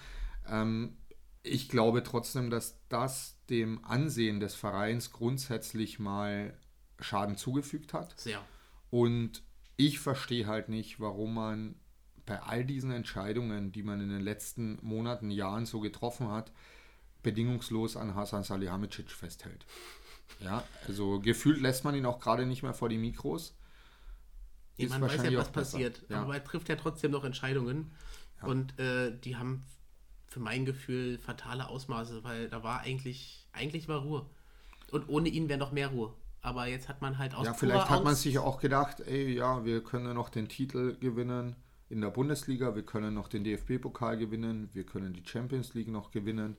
ähm, 0.49 0.97
ich 1.43 1.67
glaube 1.67 2.03
trotzdem, 2.03 2.49
dass 2.49 2.79
das 2.87 3.37
dem 3.49 3.83
Ansehen 3.83 4.39
des 4.39 4.55
Vereins 4.55 5.11
grundsätzlich 5.11 5.99
mal 5.99 6.57
Schaden 6.99 7.35
zugefügt 7.35 7.93
hat. 7.93 8.17
Sehr. 8.19 8.41
Und 8.89 9.43
ich 9.75 9.99
verstehe 9.99 10.47
halt 10.47 10.69
nicht, 10.69 10.99
warum 10.99 11.33
man 11.33 11.75
bei 12.25 12.41
all 12.41 12.63
diesen 12.63 12.91
Entscheidungen, 12.91 13.73
die 13.73 13.83
man 13.83 13.99
in 13.99 14.09
den 14.09 14.21
letzten 14.21 14.79
Monaten, 14.81 15.29
Jahren 15.29 15.65
so 15.65 15.81
getroffen 15.81 16.29
hat, 16.31 16.53
bedingungslos 17.21 17.97
an 17.97 18.15
Hasan 18.15 18.43
Salihamidzic 18.43 19.11
festhält. 19.11 19.65
Ja, 20.39 20.63
also 20.87 21.19
gefühlt 21.19 21.59
lässt 21.59 21.83
man 21.83 21.95
ihn 21.95 22.05
auch 22.05 22.19
gerade 22.19 22.45
nicht 22.45 22.63
mehr 22.63 22.73
vor 22.73 22.87
die 22.87 22.97
Mikros. 22.97 23.55
Ja, 24.77 24.85
Ist 24.85 24.91
man 24.91 25.01
weiß 25.01 25.23
ja, 25.23 25.37
was 25.37 25.51
passiert. 25.51 26.01
Ja. 26.07 26.21
Aber 26.21 26.33
er 26.33 26.43
trifft 26.43 26.69
ja 26.69 26.77
trotzdem 26.77 27.11
noch 27.11 27.25
Entscheidungen. 27.25 27.91
Und 28.41 28.77
äh, 28.77 29.17
die 29.19 29.37
haben 29.37 29.63
für 30.33 30.39
mein 30.39 30.65
Gefühl 30.65 31.19
fatale 31.19 31.69
Ausmaße, 31.69 32.23
weil 32.23 32.49
da 32.49 32.63
war 32.63 32.81
eigentlich, 32.81 33.45
eigentlich 33.53 33.87
war 33.87 34.01
Ruhe. 34.01 34.25
Und 34.91 35.07
ohne 35.07 35.29
ihn 35.29 35.47
wäre 35.47 35.59
noch 35.59 35.71
mehr 35.71 35.89
Ruhe. 35.89 36.11
Aber 36.41 36.67
jetzt 36.67 36.89
hat 36.89 37.01
man 37.01 37.19
halt 37.19 37.35
aus 37.35 37.45
Ja, 37.45 37.53
vielleicht 37.53 37.89
hat 37.89 38.03
man 38.03 38.15
sich 38.15 38.39
auch 38.39 38.59
gedacht, 38.59 38.99
ey, 39.01 39.31
ja, 39.33 39.63
wir 39.63 39.81
können 39.83 40.13
noch 40.15 40.29
den 40.29 40.49
Titel 40.49 40.97
gewinnen 40.99 41.55
in 41.89 42.01
der 42.01 42.09
Bundesliga, 42.09 42.73
wir 42.75 42.81
können 42.83 43.13
noch 43.13 43.27
den 43.27 43.43
DFB-Pokal 43.43 44.17
gewinnen, 44.17 44.69
wir 44.73 44.83
können 44.83 45.13
die 45.13 45.23
Champions 45.25 45.75
League 45.75 45.87
noch 45.89 46.09
gewinnen. 46.09 46.57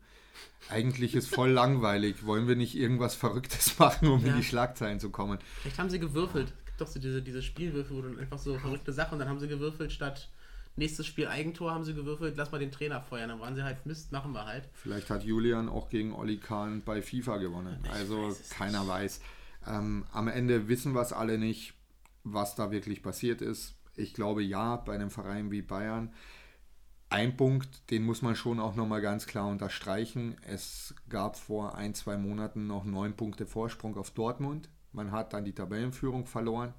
Eigentlich 0.71 1.17
ist 1.17 1.35
voll 1.35 1.51
langweilig. 1.63 2.25
Wollen 2.25 2.47
wir 2.47 2.55
nicht 2.57 2.77
irgendwas 2.77 3.17
Verrücktes 3.17 3.79
machen, 3.81 4.09
um 4.09 4.21
in 4.21 4.27
Ja. 4.29 4.37
die 4.37 4.45
Schlagzeilen 4.45 5.01
zu 5.01 5.11
kommen? 5.11 5.39
Vielleicht 5.63 5.79
haben 5.79 5.91
sie 5.91 5.99
gewürfelt. 5.99 6.53
Es 6.61 6.65
gibt 6.67 6.81
doch 6.81 6.87
so 6.87 7.01
diese, 7.01 7.21
diese 7.23 7.43
Spielwürfe, 7.43 7.95
wo 7.95 8.03
dann 8.03 8.19
einfach 8.21 8.39
so 8.39 8.57
verrückte 8.59 8.93
Sachen 8.93 9.15
und 9.15 9.19
dann 9.19 9.29
haben 9.29 9.41
sie 9.41 9.49
gewürfelt 9.49 9.91
statt 9.93 10.29
nächstes 10.77 11.07
Spiel 11.07 11.29
Eigentor 11.29 11.73
haben 11.73 11.85
sie 11.85 11.95
gewürfelt, 11.95 12.37
lass 12.37 12.53
mal 12.53 12.59
den 12.59 12.71
Trainer 12.71 13.01
feuern. 13.01 13.29
Dann 13.29 13.41
waren 13.41 13.55
sie 13.55 13.63
halt, 13.63 13.85
Mist, 13.87 14.13
machen 14.13 14.33
wir 14.33 14.47
halt. 14.47 14.69
Vielleicht 14.73 15.11
hat 15.11 15.25
Julian 15.25 15.69
auch 15.69 15.89
gegen 15.89 16.13
Olli 16.13 16.39
Kahn 16.39 16.83
bei 16.85 17.03
FIFA 17.03 17.39
gewonnen. 17.39 17.79
Ich 17.85 17.91
also 17.91 18.29
weiß 18.29 18.51
keiner 18.51 18.81
nicht. 18.81 18.89
weiß. 18.89 19.21
Ähm, 19.67 20.05
am 20.13 20.29
Ende 20.29 20.69
wissen 20.69 20.95
wir 20.95 21.03
es 21.03 21.13
alle 21.13 21.39
nicht, 21.39 21.75
was 22.23 22.55
da 22.55 22.71
wirklich 22.71 23.03
passiert 23.03 23.41
ist. 23.41 23.75
Ich 23.97 24.15
glaube 24.15 24.43
ja, 24.43 24.77
bei 24.77 24.95
einem 24.95 25.11
Verein 25.11 25.51
wie 25.51 25.63
Bayern. 25.63 26.13
Ein 27.11 27.37
Punkt, 27.37 27.91
den 27.91 28.03
muss 28.05 28.23
man 28.23 28.35
schon 28.35 28.59
auch 28.59 28.75
nochmal 28.75 29.01
ganz 29.01 29.27
klar 29.27 29.47
unterstreichen. 29.47 30.37
Es 30.43 30.95
gab 31.09 31.37
vor 31.37 31.77
ein, 31.77 31.95
zwei 31.95 32.17
Monaten 32.17 32.67
noch 32.67 32.85
neun 32.85 33.15
Punkte 33.15 33.47
Vorsprung 33.47 33.97
auf 33.97 34.11
Dortmund. 34.11 34.69
Man 34.91 35.13
hat 35.13 35.33
dann 35.33 35.45
die 35.45 35.55
Tabellenführung 35.55 36.27
verloren. 36.27 36.75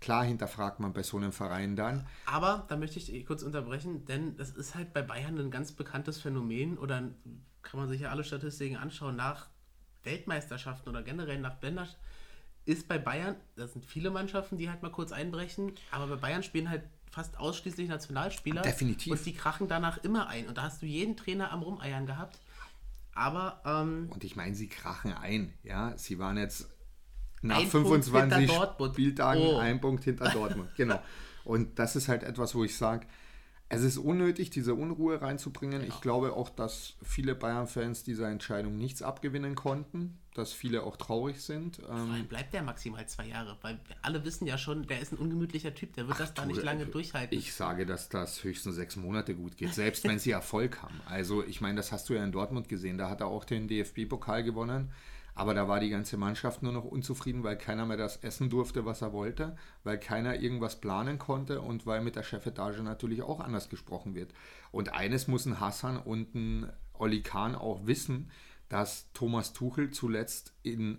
Klar 0.00 0.24
hinterfragt 0.24 0.80
man 0.80 0.92
bei 0.92 1.02
so 1.02 1.16
einem 1.16 1.32
Verein 1.32 1.74
dann. 1.74 2.06
Aber 2.26 2.66
da 2.68 2.76
möchte 2.76 2.98
ich 2.98 3.26
kurz 3.26 3.42
unterbrechen, 3.42 4.04
denn 4.04 4.36
das 4.36 4.50
ist 4.50 4.74
halt 4.74 4.92
bei 4.92 5.02
Bayern 5.02 5.38
ein 5.38 5.50
ganz 5.50 5.72
bekanntes 5.72 6.20
Phänomen 6.20 6.78
oder 6.78 7.10
kann 7.62 7.80
man 7.80 7.88
sich 7.88 8.02
ja 8.02 8.10
alle 8.10 8.24
Statistiken 8.24 8.76
anschauen, 8.76 9.16
nach 9.16 9.48
Weltmeisterschaften 10.04 10.88
oder 10.88 11.02
generell 11.02 11.40
nach 11.40 11.60
Ländern 11.60 11.88
ist 12.68 12.86
bei 12.86 12.98
Bayern, 12.98 13.36
das 13.56 13.72
sind 13.72 13.86
viele 13.86 14.10
Mannschaften, 14.10 14.58
die 14.58 14.68
halt 14.68 14.82
mal 14.82 14.92
kurz 14.92 15.10
einbrechen, 15.10 15.72
aber 15.90 16.06
bei 16.06 16.16
Bayern 16.16 16.42
spielen 16.42 16.68
halt 16.68 16.82
fast 17.10 17.38
ausschließlich 17.38 17.88
Nationalspieler. 17.88 18.60
Definitiv. 18.60 19.12
Und 19.12 19.24
die 19.24 19.32
krachen 19.32 19.68
danach 19.68 19.98
immer 20.04 20.28
ein. 20.28 20.46
Und 20.46 20.58
da 20.58 20.64
hast 20.64 20.82
du 20.82 20.86
jeden 20.86 21.16
Trainer 21.16 21.50
am 21.50 21.62
Rumeiern 21.62 22.04
gehabt. 22.04 22.38
Aber 23.14 23.62
ähm, 23.64 24.08
Und 24.10 24.22
ich 24.22 24.36
meine, 24.36 24.54
sie 24.54 24.68
krachen 24.68 25.14
ein. 25.14 25.54
Ja, 25.62 25.96
sie 25.96 26.18
waren 26.18 26.36
jetzt 26.36 26.68
nach 27.42 27.58
Ein 27.58 27.68
Punkt 27.68 27.88
25 27.88 28.38
hinter 28.38 28.54
Dortmund. 28.54 28.94
Spieltagen 28.94 29.42
Oh. 29.42 29.58
ein 29.58 29.80
Punkt 29.80 30.04
hinter 30.04 30.28
Dortmund. 30.32 30.68
Genau. 30.76 31.00
Und 31.44 31.78
das 31.78 31.96
ist 31.96 32.08
halt 32.08 32.22
etwas, 32.22 32.54
wo 32.54 32.64
ich 32.64 32.76
sage, 32.76 33.06
es 33.70 33.82
ist 33.82 33.98
unnötig, 33.98 34.48
diese 34.48 34.74
Unruhe 34.74 35.20
reinzubringen. 35.20 35.84
Ich 35.86 36.00
glaube 36.00 36.32
auch, 36.32 36.48
dass 36.48 36.94
viele 37.02 37.34
Bayern-Fans 37.34 38.02
dieser 38.02 38.30
Entscheidung 38.30 38.78
nichts 38.78 39.02
abgewinnen 39.02 39.54
konnten, 39.56 40.18
dass 40.32 40.54
viele 40.54 40.84
auch 40.84 40.96
traurig 40.96 41.42
sind. 41.42 41.76
vor 41.76 41.90
Ähm, 41.94 42.12
allem 42.12 42.26
bleibt 42.26 42.54
der 42.54 42.62
maximal 42.62 43.06
zwei 43.06 43.26
Jahre, 43.26 43.58
weil 43.60 43.78
wir 43.86 43.96
alle 44.00 44.24
wissen 44.24 44.46
ja 44.46 44.56
schon, 44.56 44.86
der 44.86 45.00
ist 45.00 45.12
ein 45.12 45.18
ungemütlicher 45.18 45.74
Typ, 45.74 45.92
der 45.94 46.08
wird 46.08 46.18
das 46.18 46.32
da 46.32 46.46
nicht 46.46 46.62
lange 46.62 46.84
äh, 46.84 46.86
durchhalten. 46.86 47.36
Ich 47.36 47.52
sage, 47.52 47.84
dass 47.84 48.08
das 48.08 48.42
höchstens 48.42 48.76
sechs 48.76 48.96
Monate 48.96 49.34
gut 49.34 49.58
geht, 49.58 49.74
selbst 49.74 50.04
wenn 50.04 50.18
sie 50.18 50.30
Erfolg 50.30 50.80
haben. 50.82 50.98
Also 51.04 51.44
ich 51.44 51.60
meine, 51.60 51.76
das 51.76 51.92
hast 51.92 52.08
du 52.08 52.14
ja 52.14 52.24
in 52.24 52.32
Dortmund 52.32 52.70
gesehen. 52.70 52.96
Da 52.96 53.10
hat 53.10 53.20
er 53.20 53.26
auch 53.26 53.44
den 53.44 53.68
DFB-Pokal 53.68 54.44
gewonnen. 54.44 54.92
Aber 55.38 55.54
da 55.54 55.68
war 55.68 55.78
die 55.78 55.88
ganze 55.88 56.16
Mannschaft 56.16 56.64
nur 56.64 56.72
noch 56.72 56.84
unzufrieden, 56.84 57.44
weil 57.44 57.56
keiner 57.56 57.86
mehr 57.86 57.96
das 57.96 58.16
essen 58.16 58.50
durfte, 58.50 58.84
was 58.84 59.02
er 59.02 59.12
wollte, 59.12 59.54
weil 59.84 59.96
keiner 59.96 60.40
irgendwas 60.40 60.80
planen 60.80 61.20
konnte 61.20 61.60
und 61.60 61.86
weil 61.86 62.00
mit 62.00 62.16
der 62.16 62.24
Chefetage 62.24 62.82
natürlich 62.82 63.22
auch 63.22 63.38
anders 63.38 63.68
gesprochen 63.68 64.16
wird. 64.16 64.34
Und 64.72 64.92
eines 64.92 65.28
muss 65.28 65.46
ein 65.46 65.60
Hassan 65.60 65.96
und 65.96 66.34
ein 66.34 66.72
Oli 66.92 67.22
Kahn 67.22 67.54
auch 67.54 67.86
wissen, 67.86 68.32
dass 68.68 69.12
Thomas 69.12 69.52
Tuchel 69.52 69.92
zuletzt 69.92 70.54
in 70.64 70.98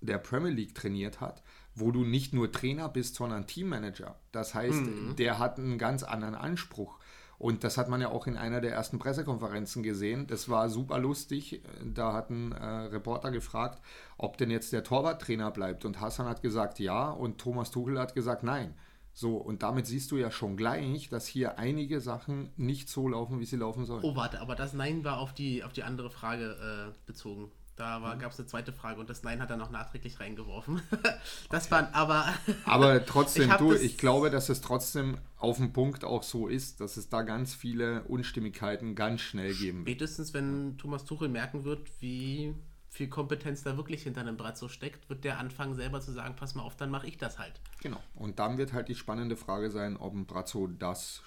der 0.00 0.18
Premier 0.18 0.52
League 0.52 0.76
trainiert 0.76 1.20
hat, 1.20 1.42
wo 1.74 1.90
du 1.90 2.04
nicht 2.04 2.32
nur 2.32 2.52
Trainer 2.52 2.88
bist, 2.88 3.16
sondern 3.16 3.48
Teammanager. 3.48 4.20
Das 4.30 4.54
heißt, 4.54 4.82
der 5.18 5.40
hat 5.40 5.58
einen 5.58 5.78
ganz 5.78 6.04
anderen 6.04 6.36
Anspruch. 6.36 6.99
Und 7.40 7.64
das 7.64 7.78
hat 7.78 7.88
man 7.88 8.02
ja 8.02 8.10
auch 8.10 8.26
in 8.26 8.36
einer 8.36 8.60
der 8.60 8.74
ersten 8.74 8.98
Pressekonferenzen 8.98 9.82
gesehen. 9.82 10.26
Das 10.26 10.50
war 10.50 10.68
super 10.68 10.98
lustig. 10.98 11.62
Da 11.82 12.12
hat 12.12 12.28
ein 12.28 12.52
äh, 12.52 12.64
Reporter 12.64 13.30
gefragt, 13.30 13.80
ob 14.18 14.36
denn 14.36 14.50
jetzt 14.50 14.74
der 14.74 14.84
Torwarttrainer 14.84 15.50
bleibt. 15.50 15.86
Und 15.86 16.02
Hassan 16.02 16.26
hat 16.26 16.42
gesagt 16.42 16.78
ja 16.80 17.10
und 17.10 17.38
Thomas 17.38 17.70
Tuchel 17.70 17.98
hat 17.98 18.14
gesagt 18.14 18.42
nein. 18.42 18.74
So, 19.14 19.38
und 19.38 19.62
damit 19.62 19.86
siehst 19.86 20.10
du 20.10 20.18
ja 20.18 20.30
schon 20.30 20.58
gleich, 20.58 21.08
dass 21.08 21.26
hier 21.26 21.58
einige 21.58 22.02
Sachen 22.02 22.50
nicht 22.58 22.90
so 22.90 23.08
laufen, 23.08 23.40
wie 23.40 23.46
sie 23.46 23.56
laufen 23.56 23.86
sollen. 23.86 24.04
Oh, 24.04 24.14
warte, 24.14 24.42
aber 24.42 24.54
das 24.54 24.74
Nein 24.74 25.02
war 25.02 25.18
auf 25.18 25.32
die, 25.32 25.64
auf 25.64 25.72
die 25.72 25.82
andere 25.82 26.10
Frage 26.10 26.92
äh, 26.92 26.92
bezogen. 27.06 27.50
Da 27.80 27.98
Mhm. 27.98 28.18
gab 28.18 28.32
es 28.32 28.38
eine 28.38 28.46
zweite 28.46 28.72
Frage 28.74 29.00
und 29.00 29.08
das 29.08 29.22
Nein 29.22 29.40
hat 29.40 29.48
er 29.48 29.56
noch 29.56 29.70
nachträglich 29.70 30.20
reingeworfen. 30.20 30.82
das 31.48 31.70
waren 31.70 31.86
aber. 31.94 32.26
Aber 32.66 33.06
trotzdem, 33.06 33.48
Ich 33.50 33.56
du, 33.56 33.72
ich 33.72 33.96
glaube, 33.96 34.28
dass 34.30 34.50
es 34.50 34.60
trotzdem 34.60 35.16
auf 35.38 35.56
dem 35.56 35.72
Punkt 35.72 36.04
auch 36.04 36.22
so 36.22 36.46
ist, 36.46 36.80
dass 36.82 36.98
es 36.98 37.08
da 37.08 37.22
ganz 37.22 37.54
viele 37.54 38.02
Unstimmigkeiten 38.04 38.94
ganz 38.94 39.22
schnell 39.22 39.54
geben 39.54 39.78
wird. 39.78 39.88
Spätestens, 39.88 40.34
wenn 40.34 40.76
Thomas 40.76 41.06
Tuchel 41.06 41.30
merken 41.30 41.64
wird, 41.64 41.88
wie 42.00 42.54
viel 42.90 43.08
Kompetenz 43.08 43.62
da 43.62 43.78
wirklich 43.78 44.02
hinter 44.02 44.20
einem 44.20 44.36
Brazzo 44.36 44.68
steckt, 44.68 45.08
wird 45.08 45.24
der 45.24 45.38
anfangen 45.38 45.74
selber 45.74 46.02
zu 46.02 46.12
sagen, 46.12 46.36
pass 46.36 46.54
mal 46.54 46.62
auf, 46.62 46.76
dann 46.76 46.90
mache 46.90 47.06
ich 47.06 47.16
das 47.16 47.38
halt. 47.38 47.60
Genau. 47.80 48.02
Und 48.14 48.38
dann 48.40 48.58
wird 48.58 48.74
halt 48.74 48.88
die 48.88 48.94
spannende 48.94 49.36
Frage 49.36 49.70
sein, 49.70 49.96
ob 49.96 50.12
ein 50.12 50.26
Brazzo 50.26 50.66
das 50.66 51.22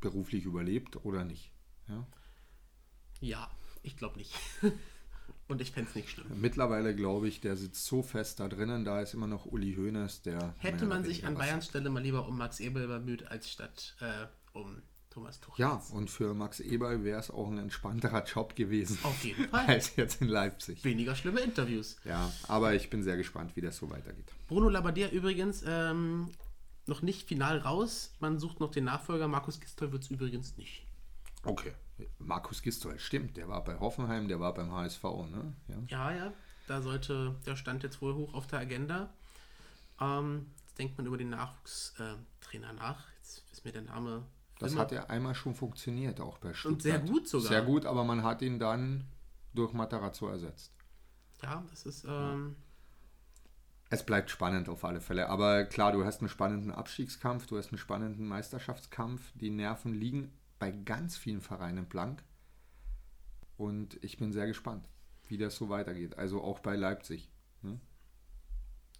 beruflich 0.00 0.44
überlebt 0.46 1.04
oder 1.04 1.24
nicht. 1.24 1.52
Ja? 1.86 2.06
Ja, 3.20 3.50
ich 3.82 3.96
glaube 3.96 4.16
nicht. 4.18 4.34
und 5.48 5.60
ich 5.60 5.70
fände 5.72 5.88
es 5.90 5.94
nicht 5.94 6.10
schlimm. 6.10 6.26
Mittlerweile 6.40 6.94
glaube 6.94 7.28
ich, 7.28 7.40
der 7.40 7.56
sitzt 7.56 7.84
so 7.86 8.02
fest 8.02 8.40
da 8.40 8.48
drinnen, 8.48 8.84
da 8.84 9.00
ist 9.00 9.14
immer 9.14 9.26
noch 9.26 9.46
Uli 9.46 9.74
Hoeneß, 9.76 10.22
der. 10.22 10.54
Hätte 10.58 10.86
man 10.86 11.04
sich 11.04 11.26
an 11.26 11.34
Bayerns 11.34 11.66
Stelle 11.66 11.90
mal 11.90 12.02
lieber 12.02 12.26
um 12.26 12.36
Max 12.36 12.60
Ebel 12.60 12.86
bemüht, 12.88 13.26
als 13.28 13.50
statt 13.50 13.96
äh, 14.00 14.26
um 14.52 14.82
Thomas 15.10 15.40
Tuchel. 15.40 15.62
Ja, 15.62 15.82
und 15.92 16.10
für 16.10 16.34
Max 16.34 16.60
Eberl 16.60 17.02
wäre 17.02 17.18
es 17.18 17.30
auch 17.30 17.48
ein 17.48 17.56
entspannterer 17.58 18.22
Job 18.24 18.54
gewesen 18.54 18.98
Auf 19.02 19.24
jeden 19.24 19.48
Fall. 19.50 19.66
als 19.66 19.96
jetzt 19.96 20.20
in 20.20 20.28
Leipzig. 20.28 20.84
Weniger 20.84 21.14
schlimme 21.14 21.40
Interviews. 21.40 21.96
Ja, 22.04 22.30
aber 22.48 22.74
ich 22.74 22.90
bin 22.90 23.02
sehr 23.02 23.16
gespannt, 23.16 23.56
wie 23.56 23.62
das 23.62 23.78
so 23.78 23.88
weitergeht. 23.88 24.30
Bruno 24.46 24.68
Labbadia 24.68 25.08
übrigens 25.08 25.64
ähm, 25.66 26.28
noch 26.86 27.00
nicht 27.00 27.26
final 27.26 27.58
raus. 27.58 28.12
Man 28.20 28.38
sucht 28.38 28.60
noch 28.60 28.70
den 28.70 28.84
Nachfolger. 28.84 29.26
Markus 29.26 29.58
Gistol 29.58 29.90
wird 29.90 30.02
es 30.02 30.10
übrigens 30.10 30.56
nicht. 30.58 30.84
Okay. 31.44 31.72
Markus 32.18 32.62
Gistol, 32.62 32.98
stimmt, 32.98 33.36
der 33.36 33.48
war 33.48 33.64
bei 33.64 33.78
Hoffenheim, 33.78 34.28
der 34.28 34.40
war 34.40 34.52
beim 34.54 34.70
HSV, 34.72 35.02
ne? 35.04 35.54
Ja. 35.68 35.76
Ja, 35.88 36.12
ja. 36.12 36.32
Da 36.66 36.82
sollte, 36.82 37.36
der 37.46 37.56
stand 37.56 37.82
jetzt 37.84 38.02
wohl 38.02 38.14
hoch 38.14 38.34
auf 38.34 38.46
der 38.46 38.58
Agenda. 38.58 39.08
Ähm, 40.00 40.46
jetzt 40.66 40.78
denkt 40.78 40.98
man 40.98 41.06
über 41.06 41.16
den 41.16 41.30
Nachwuchstrainer 41.30 42.14
äh, 42.14 42.44
Trainer 42.44 42.72
nach. 42.72 43.04
Jetzt 43.18 43.44
ist 43.52 43.64
mir 43.64 43.72
der 43.72 43.82
Name. 43.82 44.24
Das 44.58 44.72
immer- 44.72 44.82
hat 44.82 44.92
ja 44.92 45.04
einmal 45.06 45.34
schon 45.34 45.54
funktioniert, 45.54 46.20
auch 46.20 46.38
bei 46.38 46.52
Stuttgart. 46.54 46.72
Und 46.74 46.82
sehr 46.82 46.98
gut 46.98 47.28
sogar. 47.28 47.48
Sehr 47.48 47.62
gut, 47.62 47.86
aber 47.86 48.04
man 48.04 48.22
hat 48.24 48.42
ihn 48.42 48.58
dann 48.58 49.04
durch 49.54 49.72
Matarazzo 49.72 50.28
ersetzt. 50.28 50.72
Ja, 51.42 51.62
das 51.70 51.86
ist. 51.86 52.04
Ähm, 52.08 52.56
Es 53.88 54.04
bleibt 54.04 54.30
spannend 54.30 54.68
auf 54.68 54.84
alle 54.84 55.00
Fälle. 55.00 55.28
Aber 55.28 55.64
klar, 55.64 55.92
du 55.92 56.04
hast 56.04 56.18
einen 56.20 56.28
spannenden 56.28 56.72
Abstiegskampf, 56.72 57.46
du 57.46 57.56
hast 57.56 57.68
einen 57.68 57.78
spannenden 57.78 58.26
Meisterschaftskampf. 58.26 59.30
Die 59.34 59.50
Nerven 59.50 59.94
liegen 59.94 60.32
bei 60.58 60.70
ganz 60.70 61.16
vielen 61.16 61.40
Vereinen 61.40 61.86
blank. 61.86 62.24
Und 63.56 64.02
ich 64.02 64.18
bin 64.18 64.32
sehr 64.32 64.46
gespannt, 64.46 64.88
wie 65.28 65.38
das 65.38 65.56
so 65.56 65.68
weitergeht. 65.68 66.18
Also 66.18 66.42
auch 66.42 66.60
bei 66.60 66.76
Leipzig. 66.76 67.30
Ne? 67.62 67.80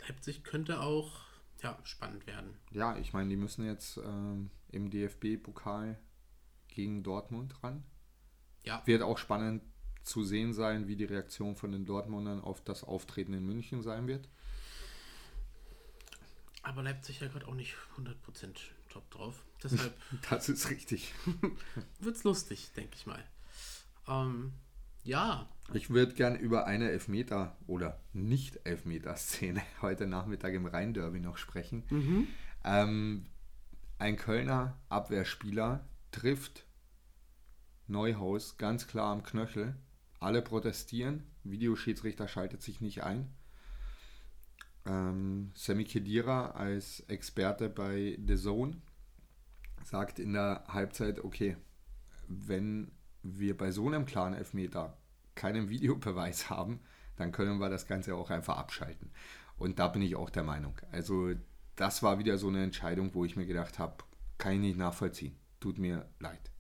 Leipzig 0.07 0.45
könnte 0.45 0.81
auch 0.81 1.25
ja, 1.63 1.79
spannend 1.85 2.27
werden. 2.27 2.57
Ja, 2.71 2.97
ich 2.97 3.13
meine, 3.13 3.31
die 3.31 3.37
müssen 3.37 3.65
jetzt 3.65 3.99
ähm, 3.99 4.51
im 4.69 4.91
DFB-Pokal 4.91 5.99
gegen 6.69 7.03
Dortmund 7.03 7.63
ran. 7.63 7.85
Ja, 8.65 8.83
Wird 8.87 9.03
auch 9.03 9.19
spannend 9.19 9.63
zu 10.03 10.25
sehen 10.25 10.53
sein, 10.53 10.87
wie 10.89 10.97
die 10.97 11.05
Reaktion 11.05 11.57
von 11.57 11.73
den 11.73 11.85
Dortmundern 11.85 12.41
auf 12.41 12.63
das 12.63 12.85
Auftreten 12.85 13.33
in 13.33 13.45
München 13.45 13.83
sein 13.83 14.07
wird. 14.07 14.29
aber 16.63 16.83
Leipzig 16.83 17.21
ja 17.21 17.29
gerade 17.29 17.47
auch 17.47 17.55
nicht 17.55 17.77
100% 17.97 18.59
top 18.97 19.11
drauf. 19.11 19.45
Deshalb 19.63 19.95
Das 20.31 20.49
ist 20.49 20.71
richtig. 20.71 21.13
wird's 22.01 22.25
lustig, 22.25 22.73
denke 22.77 22.97
ich 22.97 23.07
mal. 23.07 23.23
Ähm, 24.09 24.53
ja, 25.03 25.49
Ich 25.73 25.91
würde 25.91 26.15
gern 26.15 26.37
über 26.37 26.67
eine 26.67 26.91
Elfmeter- 26.91 27.57
oder 27.67 28.01
Nicht-Elfmeter-Szene 28.13 29.63
heute 29.83 30.07
Nachmittag 30.07 30.55
im 30.55 30.67
Rhein-Derby 30.67 31.21
noch 31.21 31.37
sprechen. 31.37 32.29
Ähm, 32.65 33.27
ein 33.99 34.17
Kölner 34.17 34.79
Abwehrspieler 34.89 35.89
trifft 36.11 36.67
Neuhaus 37.87 38.57
ganz 38.57 38.87
klar 38.89 39.13
am 39.13 39.23
Knöchel. 39.23 39.77
Alle 40.19 40.43
protestieren. 40.43 41.25
Videoschiedsrichter 41.45 42.27
schaltet 42.29 42.63
sich 42.63 42.81
nicht 42.81 43.05
ein. 43.05 43.33
Ähm, 44.87 45.51
Sammy 45.55 45.85
Kedira 45.85 46.53
als 46.53 47.01
Experte 47.09 47.69
bei 47.69 48.19
The 48.25 48.37
Zone 48.37 48.77
sagt 49.83 50.19
in 50.19 50.33
der 50.33 50.65
Halbzeit, 50.69 51.23
okay, 51.25 51.57
wenn 52.29 52.93
wir 53.23 53.57
bei 53.57 53.71
so 53.71 53.87
einem 53.87 54.07
klaren 54.07 54.35
Elfmeter 54.35 54.97
keinen 55.35 55.69
Videobeweis 55.69 56.51
haben, 56.51 56.81
dann 57.17 57.33
können 57.33 57.59
wir 57.59 57.69
das 57.69 57.87
Ganze 57.87 58.15
auch 58.15 58.31
einfach 58.31 58.57
abschalten. 58.57 59.11
Und 59.57 59.79
da 59.79 59.89
bin 59.89 60.03
ich 60.03 60.17
auch 60.17 60.31
der 60.31 60.43
Meinung. 60.43 60.77
Also 60.93 61.33
das 61.77 62.03
war 62.03 62.19
wieder 62.19 62.39
so 62.39 62.49
eine 62.49 62.63
Entscheidung, 62.63 63.15
wo 63.15 63.25
ich 63.25 63.37
mir 63.37 63.47
gedacht 63.47 63.79
habe, 63.79 64.05
kann 64.39 64.55
ich 64.55 64.61
nicht 64.61 64.79
nachvollziehen. 64.79 65.37
Tut 65.61 65.79
mir 65.79 66.09
leid. 66.21 66.51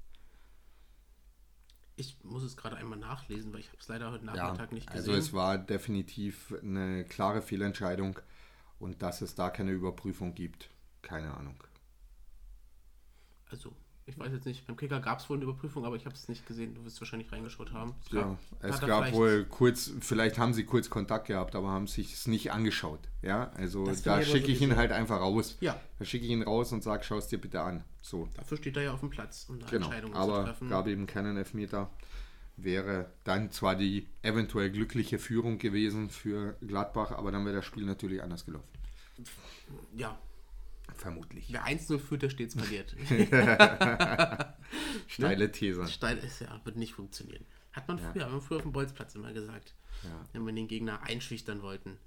Ich 1.96 2.16
muss 2.22 2.42
es 2.42 2.56
gerade 2.56 2.76
einmal 2.76 2.98
nachlesen, 2.98 3.52
weil 3.52 3.60
ich 3.60 3.68
habe 3.68 3.78
es 3.80 3.88
leider 3.88 4.12
heute 4.12 4.24
Nachmittag 4.24 4.72
nicht 4.72 4.86
gesehen. 4.86 5.00
also 5.00 5.12
es 5.12 5.32
war 5.32 5.58
definitiv 5.58 6.54
eine 6.62 7.04
klare 7.04 7.40
Fehlentscheidung 7.40 8.18
und 8.78 9.02
dass 9.02 9.22
es 9.22 9.34
da 9.34 9.50
keine 9.50 9.72
Überprüfung 9.72 10.34
gibt, 10.34 10.70
keine 11.02 11.34
Ahnung. 11.34 11.62
Also, 13.50 13.74
Ich 14.08 14.16
weiß 14.16 14.32
jetzt 14.32 14.46
nicht. 14.46 14.64
Beim 14.68 14.76
Kicker 14.76 15.00
gab 15.00 15.18
es 15.18 15.28
wohl 15.28 15.36
eine 15.36 15.44
Überprüfung, 15.44 15.84
aber 15.84 15.96
ich 15.96 16.04
habe 16.06 16.14
es 16.14 16.28
nicht 16.28 16.46
gesehen. 16.46 16.74
Du 16.76 16.84
wirst 16.84 17.00
wahrscheinlich 17.00 17.30
reingeschaut 17.32 17.72
haben. 17.72 17.92
Es 18.06 18.12
Ja, 18.12 18.22
gab- 18.22 18.38
es 18.62 18.80
gab 18.80 19.12
wohl 19.12 19.44
kurz, 19.46 19.90
vielleicht 20.00 20.38
haben 20.38 20.54
sie 20.54 20.64
kurz 20.64 20.88
Kontakt 20.88 21.26
gehabt, 21.26 21.56
aber 21.56 21.68
haben 21.70 21.88
sich 21.88 22.12
es 22.12 22.28
nicht 22.28 22.52
angeschaut. 22.52 23.00
Ja, 23.22 23.50
also 23.56 23.84
Das 23.84 24.02
da 24.02 24.22
schicke 24.22 24.52
ich 24.52 24.62
ihn 24.62 24.76
halt 24.76 24.92
einfach 24.92 25.20
raus. 25.20 25.56
Ja. 25.60 25.80
Da 25.98 26.04
schicke 26.04 26.24
ich 26.24 26.30
ihn 26.30 26.42
raus 26.44 26.72
und 26.72 26.84
sage, 26.84 27.02
schau 27.02 27.18
es 27.18 27.26
dir 27.26 27.40
bitte 27.40 27.60
an. 27.60 27.82
So, 28.00 28.28
Dafür 28.36 28.56
steht 28.58 28.76
er 28.76 28.84
ja 28.84 28.92
auf 28.92 29.00
dem 29.00 29.10
Platz, 29.10 29.46
um 29.48 29.58
da 29.58 29.66
genau. 29.66 29.86
Entscheidungen 29.86 30.14
zu 30.14 30.20
Aber 30.20 30.44
treffen. 30.44 30.68
gab 30.68 30.86
eben 30.86 31.06
keinen 31.08 31.36
Elfmeter. 31.36 31.90
Wäre 32.56 33.10
dann 33.24 33.50
zwar 33.50 33.74
die 33.74 34.06
eventuell 34.22 34.70
glückliche 34.70 35.18
Führung 35.18 35.58
gewesen 35.58 36.10
für 36.10 36.54
Gladbach, 36.66 37.10
aber 37.10 37.32
dann 37.32 37.44
wäre 37.44 37.56
das 37.56 37.64
Spiel 37.66 37.84
natürlich 37.84 38.22
anders 38.22 38.46
gelaufen. 38.46 38.68
Ja, 39.96 40.16
Vermutlich. 40.96 41.52
wer 41.52 41.64
1-0 41.66 41.98
führt, 41.98 42.22
der 42.22 42.30
stets 42.30 42.54
verliert. 42.54 42.94
Steile 45.08 45.50
These. 45.52 45.86
Steil 45.88 46.18
ist 46.18 46.40
ja, 46.40 46.60
wird 46.64 46.76
nicht 46.76 46.94
funktionieren. 46.94 47.44
Hat 47.72 47.86
man 47.88 47.98
früher, 47.98 48.24
haben 48.24 48.34
wir 48.34 48.40
früher 48.40 48.56
auf 48.58 48.62
dem 48.62 48.72
Bolzplatz 48.72 49.14
immer 49.14 49.32
gesagt. 49.32 49.74
Ja. 50.04 50.10
Wenn 50.32 50.44
wir 50.46 50.52
den 50.52 50.68
Gegner 50.68 51.02
einschüchtern 51.02 51.62
wollten. 51.62 51.98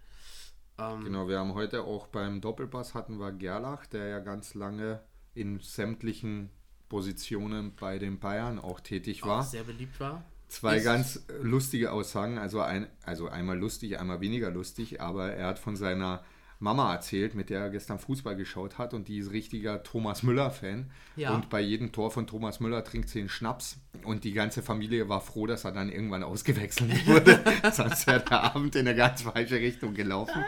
Ähm, 0.78 1.04
Genau, 1.04 1.28
wir 1.28 1.40
haben 1.40 1.54
heute 1.54 1.84
auch 1.84 2.08
beim 2.08 2.42
Doppelpass 2.42 2.94
hatten 2.94 3.20
wir 3.20 3.32
Gerlach, 3.32 3.86
der 3.86 4.08
ja 4.08 4.20
ganz 4.20 4.54
lange 4.54 5.02
in 5.36 5.60
sämtlichen 5.60 6.50
Positionen 6.90 7.76
bei 7.76 8.00
den 8.00 8.20
Bayern 8.20 8.58
auch 8.60 8.80
tätig 8.80 9.24
auch 9.24 9.28
war. 9.28 9.44
sehr 9.44 9.64
beliebt 9.64 10.00
war. 10.00 10.24
Zwei 10.48 10.78
Ist- 10.78 10.84
ganz 10.84 11.26
lustige 11.42 11.92
Aussagen, 11.92 12.40
also, 12.40 12.62
ein, 12.62 12.88
also 13.04 13.28
einmal 13.30 13.58
lustig, 13.60 14.00
einmal 14.00 14.20
weniger 14.22 14.50
lustig, 14.50 15.00
aber 15.00 15.32
er 15.34 15.46
hat 15.48 15.60
von 15.60 15.76
seiner 15.76 16.24
Mama 16.60 16.93
erzählt, 16.93 17.36
mit 17.36 17.49
der 17.49 17.62
er 17.62 17.70
gestern 17.70 17.99
Fußball 17.99 18.36
geschaut 18.36 18.78
hat 18.78 18.93
und 18.93 19.07
die 19.07 19.18
ist 19.18 19.32
richtiger 19.32 19.82
Thomas 19.82 20.24
Müller-Fan. 20.24 20.91
Ja. 21.16 21.34
Und 21.34 21.49
bei 21.49 21.62
jedem 21.62 21.93
Tor 21.93 22.12
von 22.12 22.28
Thomas 22.28 22.60
Müller 22.60 22.84
trinkt 22.84 23.07
sie 23.07 23.20
einen 23.20 23.30
Schnaps 23.30 23.80
und 24.03 24.26
die 24.26 24.34
ganze 24.34 24.62
Familie 24.62 25.07
war 25.07 25.22
froh, 25.22 25.47
dass 25.47 25.64
er 25.64 25.72
dann 25.72 25.89
irgendwann 25.89 26.24
ausgewechselt 26.24 27.07
wurde. 27.07 27.39
Sonst 27.72 28.05
wäre 28.07 28.20
der 28.20 28.43
Abend 28.55 28.76
in 28.76 28.88
eine 28.88 28.95
ganz 28.95 29.22
falsche 29.22 29.55
Richtung 29.55 29.93
gelaufen. 29.93 30.43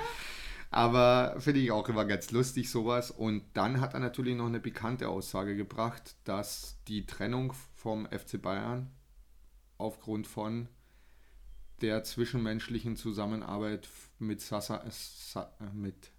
Aber 0.69 1.35
finde 1.39 1.61
ich 1.61 1.71
auch 1.71 1.87
immer 1.87 2.05
ganz 2.05 2.31
lustig 2.31 2.69
sowas. 2.69 3.11
Und 3.11 3.43
dann 3.53 3.79
hat 3.79 3.93
er 3.93 4.01
natürlich 4.01 4.35
noch 4.35 4.47
eine 4.47 4.59
pikante 4.59 5.07
Aussage 5.07 5.55
gebracht, 5.55 6.15
dass 6.25 6.77
die 6.87 7.05
Trennung 7.05 7.53
vom 7.73 8.05
FC 8.05 8.41
Bayern 8.41 8.91
aufgrund 9.77 10.27
von 10.27 10.67
der 11.81 12.03
zwischenmenschlichen 12.03 12.95
Zusammenarbeit 12.95 13.87
mit, 14.19 14.41
Sasa, 14.41 14.83
Sa, 14.89 15.51
mit 15.73 16.11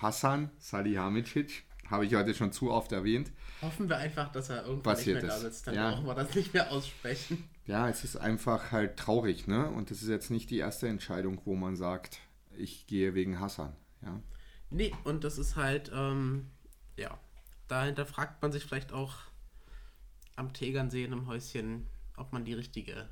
Hassan 0.00 0.50
Salihamidzic, 0.58 1.64
habe 1.88 2.06
ich 2.06 2.14
heute 2.14 2.34
schon 2.34 2.52
zu 2.52 2.70
oft 2.70 2.92
erwähnt. 2.92 3.30
Hoffen 3.60 3.88
wir 3.88 3.98
einfach, 3.98 4.32
dass 4.32 4.48
er 4.48 4.62
irgendwann 4.64 4.94
Passiert 4.94 5.16
nicht 5.16 5.26
mehr 5.26 5.32
da 5.34 5.38
sitzt. 5.38 5.66
Dann 5.66 5.74
Ja. 5.74 5.90
brauchen 5.90 6.06
wir 6.06 6.14
das 6.14 6.34
nicht 6.34 6.54
mehr 6.54 6.70
aussprechen. 6.72 7.44
Ja, 7.66 7.88
es 7.88 8.02
ist 8.02 8.16
einfach 8.16 8.72
halt 8.72 8.96
traurig, 8.96 9.46
ne? 9.46 9.70
Und 9.70 9.90
das 9.90 10.02
ist 10.02 10.08
jetzt 10.08 10.30
nicht 10.30 10.50
die 10.50 10.58
erste 10.58 10.88
Entscheidung, 10.88 11.40
wo 11.44 11.54
man 11.54 11.76
sagt, 11.76 12.18
ich 12.56 12.86
gehe 12.86 13.14
wegen 13.14 13.38
Hassan. 13.40 13.76
Ja, 14.02 14.20
Nee, 14.70 14.92
und 15.04 15.22
das 15.22 15.36
ist 15.36 15.56
halt, 15.56 15.92
ähm, 15.94 16.50
ja, 16.96 17.18
dahinter 17.68 18.06
fragt 18.06 18.40
man 18.40 18.52
sich 18.52 18.64
vielleicht 18.64 18.92
auch 18.92 19.14
am 20.34 20.54
Tegernsee 20.54 21.04
in 21.04 21.12
einem 21.12 21.26
Häuschen, 21.26 21.86
ob 22.16 22.32
man 22.32 22.44
die 22.46 22.54
richtige 22.54 23.08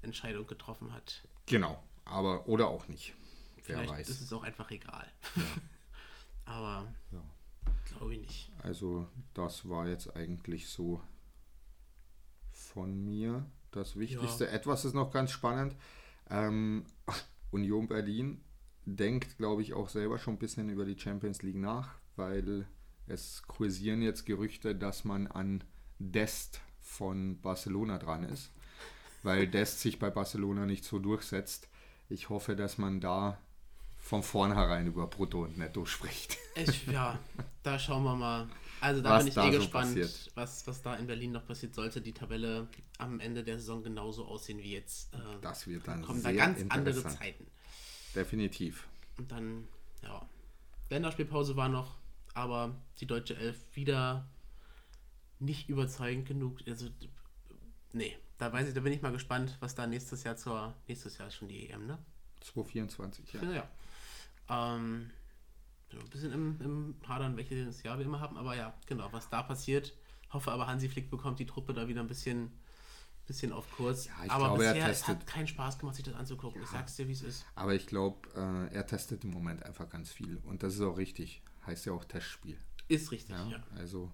Entscheidung 0.00 0.46
getroffen 0.46 0.92
hat. 0.92 1.26
Genau. 1.46 1.82
Aber 2.04 2.46
oder 2.48 2.68
auch 2.68 2.88
nicht. 2.88 3.14
Wer 3.66 3.78
Vielleicht 3.78 3.92
weiß. 3.92 4.08
ist 4.08 4.20
es 4.22 4.32
auch 4.32 4.42
einfach 4.42 4.70
egal. 4.70 5.06
Aber 6.44 6.92
Ja. 7.12 7.22
glaube 7.96 8.14
ich 8.14 8.20
nicht. 8.20 8.52
Also 8.62 9.06
das 9.34 9.68
war 9.68 9.86
jetzt 9.88 10.14
eigentlich 10.16 10.68
so 10.68 11.00
von 12.50 13.04
mir 13.04 13.46
das 13.70 13.96
Wichtigste. 13.96 14.48
Etwas 14.48 14.84
ist 14.84 14.94
noch 14.94 15.10
ganz 15.12 15.30
spannend. 15.30 15.76
Ähm, 16.30 16.84
Union 17.50 17.86
Berlin 17.88 18.42
denkt, 18.84 19.36
glaube 19.38 19.62
ich, 19.62 19.74
auch 19.74 19.88
selber 19.88 20.18
schon 20.18 20.34
ein 20.34 20.38
bisschen 20.38 20.68
über 20.68 20.84
die 20.84 20.98
Champions 20.98 21.42
League 21.42 21.56
nach, 21.56 21.94
weil 22.16 22.66
es 23.06 23.42
kursieren 23.46 24.02
jetzt 24.02 24.26
Gerüchte, 24.26 24.74
dass 24.74 25.04
man 25.04 25.26
an 25.28 25.62
Dest 25.98 26.60
von 26.80 27.40
Barcelona 27.40 27.98
dran 27.98 28.24
ist, 28.24 28.50
weil 29.22 29.46
Dest 29.46 29.80
sich 29.80 29.98
bei 29.98 30.10
Barcelona 30.10 30.66
nicht 30.66 30.84
so 30.84 30.98
durchsetzt. 30.98 31.68
Ich 32.08 32.28
hoffe, 32.28 32.56
dass 32.56 32.78
man 32.78 33.00
da 33.00 33.38
von 33.98 34.22
vornherein 34.22 34.86
über 34.88 35.06
Brutto 35.06 35.44
und 35.44 35.56
Netto 35.58 35.84
spricht. 35.86 36.36
Ich, 36.54 36.86
ja, 36.86 37.18
da 37.62 37.78
schauen 37.78 38.02
wir 38.04 38.14
mal. 38.16 38.48
Also 38.80 39.00
da 39.00 39.10
Was 39.10 39.20
bin 39.20 39.28
ich 39.28 39.34
da 39.34 39.46
eh 39.48 39.52
so 39.52 39.58
gespannt, 39.58 39.94
passiert. 39.94 40.32
was, 40.34 40.66
was 40.66 40.82
da 40.82 40.96
in 40.96 41.06
Berlin 41.06 41.32
noch 41.32 41.46
passiert. 41.46 41.72
Sollte 41.74 42.00
die 42.00 42.12
Tabelle 42.12 42.66
am 42.98 43.20
Ende 43.20 43.44
der 43.44 43.58
Saison 43.58 43.82
genauso 43.82 44.26
aussehen 44.26 44.58
wie 44.58 44.72
jetzt, 44.72 45.14
äh, 45.14 45.18
Das 45.40 45.66
wird 45.68 45.86
dann 45.86 46.02
kommen 46.02 46.22
da 46.22 46.32
ganz 46.32 46.64
andere. 46.68 47.02
Zeiten. 47.08 47.46
Definitiv. 48.14 48.88
Und 49.18 49.30
dann, 49.30 49.68
ja, 50.02 50.20
Länderspielpause 50.90 51.56
war 51.56 51.68
noch, 51.68 51.94
aber 52.34 52.74
die 52.98 53.06
deutsche 53.06 53.36
Elf 53.36 53.56
wieder 53.74 54.26
nicht 55.38 55.68
überzeugend 55.68 56.26
genug. 56.26 56.58
Also, 56.66 56.88
nee, 57.92 58.16
da 58.42 58.52
weiß 58.52 58.66
ich, 58.66 58.74
da 58.74 58.80
bin 58.80 58.92
ich 58.92 59.02
mal 59.02 59.12
gespannt, 59.12 59.56
was 59.60 59.76
da 59.76 59.86
nächstes 59.86 60.24
Jahr 60.24 60.36
zur, 60.36 60.74
nächstes 60.88 61.16
Jahr 61.16 61.28
ist 61.28 61.36
schon 61.36 61.46
die 61.46 61.70
EM, 61.70 61.86
ne? 61.86 61.96
224, 62.40 63.32
ja. 63.34 63.42
Ja, 63.42 63.52
ja. 63.52 63.68
Ähm, 64.48 65.10
ja, 65.92 66.00
ein 66.00 66.10
bisschen 66.10 66.32
im, 66.32 66.60
im 66.60 66.96
Hadern, 67.06 67.36
welches 67.36 67.84
Jahr 67.84 67.98
wir 67.98 68.04
immer 68.04 68.18
haben, 68.18 68.36
aber 68.36 68.56
ja, 68.56 68.74
genau, 68.86 69.12
was 69.12 69.28
da 69.28 69.44
passiert. 69.44 69.94
Hoffe 70.32 70.50
aber, 70.50 70.66
Hansi 70.66 70.88
Flick 70.88 71.08
bekommt 71.08 71.38
die 71.38 71.46
Truppe 71.46 71.72
da 71.72 71.86
wieder 71.86 72.00
ein 72.00 72.08
bisschen, 72.08 72.50
bisschen 73.28 73.52
auf 73.52 73.70
Kurs. 73.76 74.06
Ja, 74.06 74.14
aber 74.30 74.46
glaube, 74.48 74.64
er 74.64 74.72
bisher, 74.74 74.90
es 74.90 75.06
hat 75.06 75.24
keinen 75.24 75.46
Spaß 75.46 75.78
gemacht, 75.78 75.94
sich 75.94 76.04
das 76.04 76.14
anzugucken. 76.14 76.62
Ich 76.62 76.68
sag's 76.68 76.96
dir, 76.96 77.06
wie 77.06 77.12
es 77.12 77.22
ist. 77.22 77.46
Aber 77.54 77.74
ich 77.74 77.86
glaube, 77.86 78.28
äh, 78.34 78.74
er 78.74 78.84
testet 78.88 79.22
im 79.22 79.30
Moment 79.30 79.62
einfach 79.62 79.88
ganz 79.88 80.10
viel. 80.10 80.38
Und 80.38 80.64
das 80.64 80.74
ist 80.74 80.80
auch 80.80 80.96
richtig. 80.96 81.42
Heißt 81.64 81.86
ja 81.86 81.92
auch 81.92 82.04
Testspiel. 82.04 82.58
Ist 82.88 83.12
richtig, 83.12 83.36
Ja? 83.36 83.46
ja. 83.46 83.62
Also, 83.76 84.10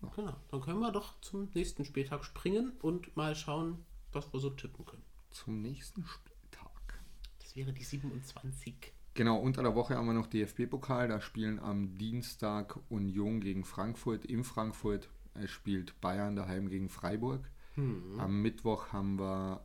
Genau, 0.00 0.36
dann 0.50 0.60
können 0.60 0.80
wir 0.80 0.92
doch 0.92 1.20
zum 1.20 1.48
nächsten 1.54 1.84
Spieltag 1.84 2.24
springen 2.24 2.72
und 2.82 3.16
mal 3.16 3.34
schauen, 3.34 3.84
was 4.12 4.32
wir 4.32 4.40
so 4.40 4.50
tippen 4.50 4.84
können. 4.84 5.02
zum 5.30 5.60
nächsten 5.60 6.04
Spieltag. 6.06 7.02
Das 7.40 7.54
wäre 7.56 7.72
die 7.72 7.84
27. 7.84 8.92
Genau, 9.14 9.38
unter 9.38 9.62
der 9.62 9.74
Woche 9.74 9.96
haben 9.96 10.06
wir 10.06 10.14
noch 10.14 10.28
DFB-Pokal. 10.28 11.08
Da 11.08 11.20
spielen 11.20 11.58
am 11.58 11.98
Dienstag 11.98 12.78
Union 12.88 13.40
gegen 13.40 13.64
Frankfurt 13.64 14.24
in 14.24 14.44
Frankfurt. 14.44 15.08
Es 15.34 15.50
spielt 15.50 16.00
Bayern 16.00 16.36
daheim 16.36 16.68
gegen 16.68 16.88
Freiburg. 16.88 17.50
Am 17.76 18.42
Mittwoch 18.42 18.92
haben 18.92 19.18
wir 19.18 19.64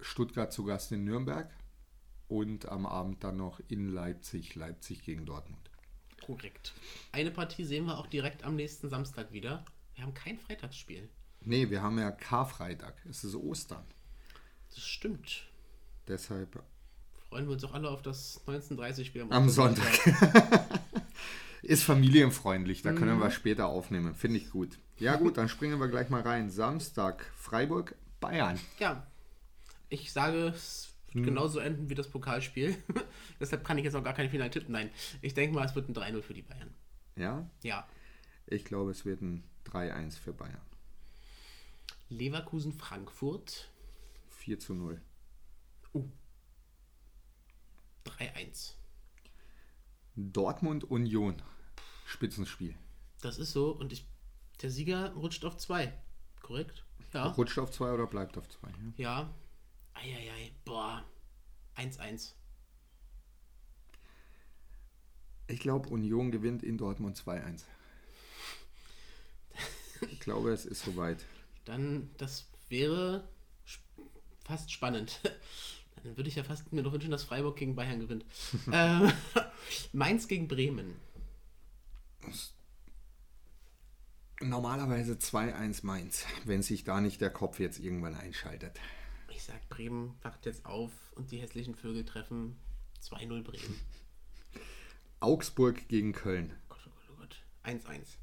Stuttgart 0.00 0.52
zu 0.52 0.64
Gast 0.64 0.90
in 0.92 1.04
Nürnberg. 1.04 1.52
Und 2.28 2.66
am 2.66 2.86
Abend 2.86 3.22
dann 3.22 3.36
noch 3.36 3.60
in 3.68 3.88
Leipzig, 3.88 4.54
Leipzig 4.56 5.02
gegen 5.02 5.26
Dortmund. 5.26 5.70
Korrekt. 6.26 6.74
Eine 7.12 7.30
Partie 7.30 7.64
sehen 7.64 7.86
wir 7.86 7.98
auch 7.98 8.08
direkt 8.08 8.42
am 8.42 8.56
nächsten 8.56 8.88
Samstag 8.88 9.32
wieder. 9.32 9.64
Wir 9.94 10.04
haben 10.04 10.14
kein 10.14 10.38
Freitagsspiel. 10.38 11.08
Nee, 11.40 11.70
wir 11.70 11.82
haben 11.82 11.98
ja 11.98 12.10
Karfreitag. 12.10 12.94
Es 13.08 13.22
ist 13.22 13.36
Ostern. 13.36 13.84
Das 14.74 14.84
stimmt. 14.84 15.46
Deshalb 16.08 16.62
Freuen 17.28 17.46
wir 17.46 17.52
uns 17.54 17.64
auch 17.64 17.74
alle 17.74 17.90
auf 17.90 18.02
das 18.02 18.40
1930-Spiel 18.46 19.26
Am 19.30 19.48
Sonntag. 19.48 19.86
ist 21.62 21.82
familienfreundlich. 21.82 22.82
Da 22.82 22.92
können 22.92 23.20
wir 23.20 23.30
später 23.30 23.66
aufnehmen. 23.66 24.14
Finde 24.14 24.38
ich 24.38 24.50
gut. 24.50 24.78
Ja, 24.98 25.16
gut, 25.16 25.36
dann 25.36 25.48
springen 25.48 25.78
wir 25.78 25.88
gleich 25.88 26.08
mal 26.08 26.22
rein. 26.22 26.50
Samstag, 26.50 27.30
Freiburg, 27.36 27.94
Bayern. 28.20 28.58
Ja, 28.78 29.06
ich 29.88 30.12
sage, 30.12 30.48
es 30.48 30.88
wird 31.16 31.24
genauso 31.26 31.58
enden 31.58 31.88
wie 31.90 31.94
das 31.94 32.08
Pokalspiel. 32.08 32.76
Deshalb 33.40 33.64
kann 33.64 33.78
ich 33.78 33.84
jetzt 33.84 33.94
auch 33.96 34.04
gar 34.04 34.14
keine 34.14 34.30
Finale 34.30 34.50
tippen. 34.50 34.72
Nein, 34.72 34.90
ich 35.22 35.34
denke 35.34 35.54
mal, 35.54 35.64
es 35.66 35.74
wird 35.74 35.88
ein 35.88 35.94
3-0 35.94 36.22
für 36.22 36.34
die 36.34 36.42
Bayern. 36.42 36.72
Ja, 37.16 37.48
Ja. 37.62 37.86
ich 38.46 38.64
glaube, 38.64 38.90
es 38.90 39.04
wird 39.04 39.22
ein 39.22 39.42
3-1 39.66 40.18
für 40.18 40.32
Bayern. 40.32 40.60
Leverkusen-Frankfurt 42.08 43.68
4 44.30 44.58
zu 44.60 44.74
0. 44.74 45.00
3-1. 48.04 48.72
Dortmund 50.14 50.84
Union. 50.84 51.42
Spitzenspiel. 52.06 52.74
Das 53.20 53.38
ist 53.38 53.52
so 53.52 53.72
und 53.72 53.92
ich, 53.92 54.06
der 54.62 54.70
Sieger 54.70 55.12
rutscht 55.14 55.44
auf 55.44 55.56
2. 55.56 55.92
Korrekt? 56.40 56.84
Ja. 57.12 57.26
Rutscht 57.28 57.58
auf 57.58 57.70
2 57.72 57.92
oder 57.92 58.06
bleibt 58.06 58.38
auf 58.38 58.48
2? 58.48 58.68
Ja. 58.68 58.74
Ja. 58.96 59.34
Eieiei. 59.96 60.52
Boah. 60.64 61.04
1-1. 61.76 62.32
Ich 65.48 65.60
glaube, 65.60 65.88
Union 65.88 66.30
gewinnt 66.30 66.62
in 66.62 66.78
Dortmund 66.78 67.16
2-1. 67.16 67.62
Ich 70.10 70.20
glaube, 70.20 70.52
es 70.52 70.66
ist 70.66 70.82
soweit. 70.82 71.24
Dann, 71.64 72.10
das 72.18 72.46
wäre 72.68 73.26
fast 74.44 74.70
spannend. 74.70 75.20
Dann 76.02 76.16
würde 76.16 76.28
ich 76.28 76.36
ja 76.36 76.44
fast 76.44 76.72
mir 76.72 76.82
noch 76.82 76.92
wünschen, 76.92 77.10
dass 77.10 77.24
Freiburg 77.24 77.56
gegen 77.56 77.74
Bayern 77.74 78.00
gewinnt. 78.00 78.24
ähm, 78.72 79.12
Mainz 79.92 80.28
gegen 80.28 80.48
Bremen. 80.48 80.94
Normalerweise 84.40 85.14
2-1 85.14 85.86
Mainz, 85.86 86.26
wenn 86.44 86.62
sich 86.62 86.84
da 86.84 87.00
nicht 87.00 87.20
der 87.20 87.30
Kopf 87.30 87.58
jetzt 87.58 87.78
irgendwann 87.78 88.14
einschaltet. 88.14 88.78
Ich 89.36 89.44
sag, 89.44 89.68
Bremen 89.68 90.14
wacht 90.22 90.46
jetzt 90.46 90.64
auf 90.64 90.90
und 91.14 91.30
die 91.30 91.36
hässlichen 91.36 91.74
Vögel 91.74 92.06
treffen 92.06 92.56
2-0 93.02 93.42
Bremen. 93.42 93.78
Augsburg 95.20 95.88
gegen 95.88 96.14
Köln. 96.14 96.54
Gott, 96.70 96.80
oh 96.86 96.90
Gott, 96.90 97.10
oh 97.12 97.16
Gott. 97.18 97.44
1-1. 97.62 98.16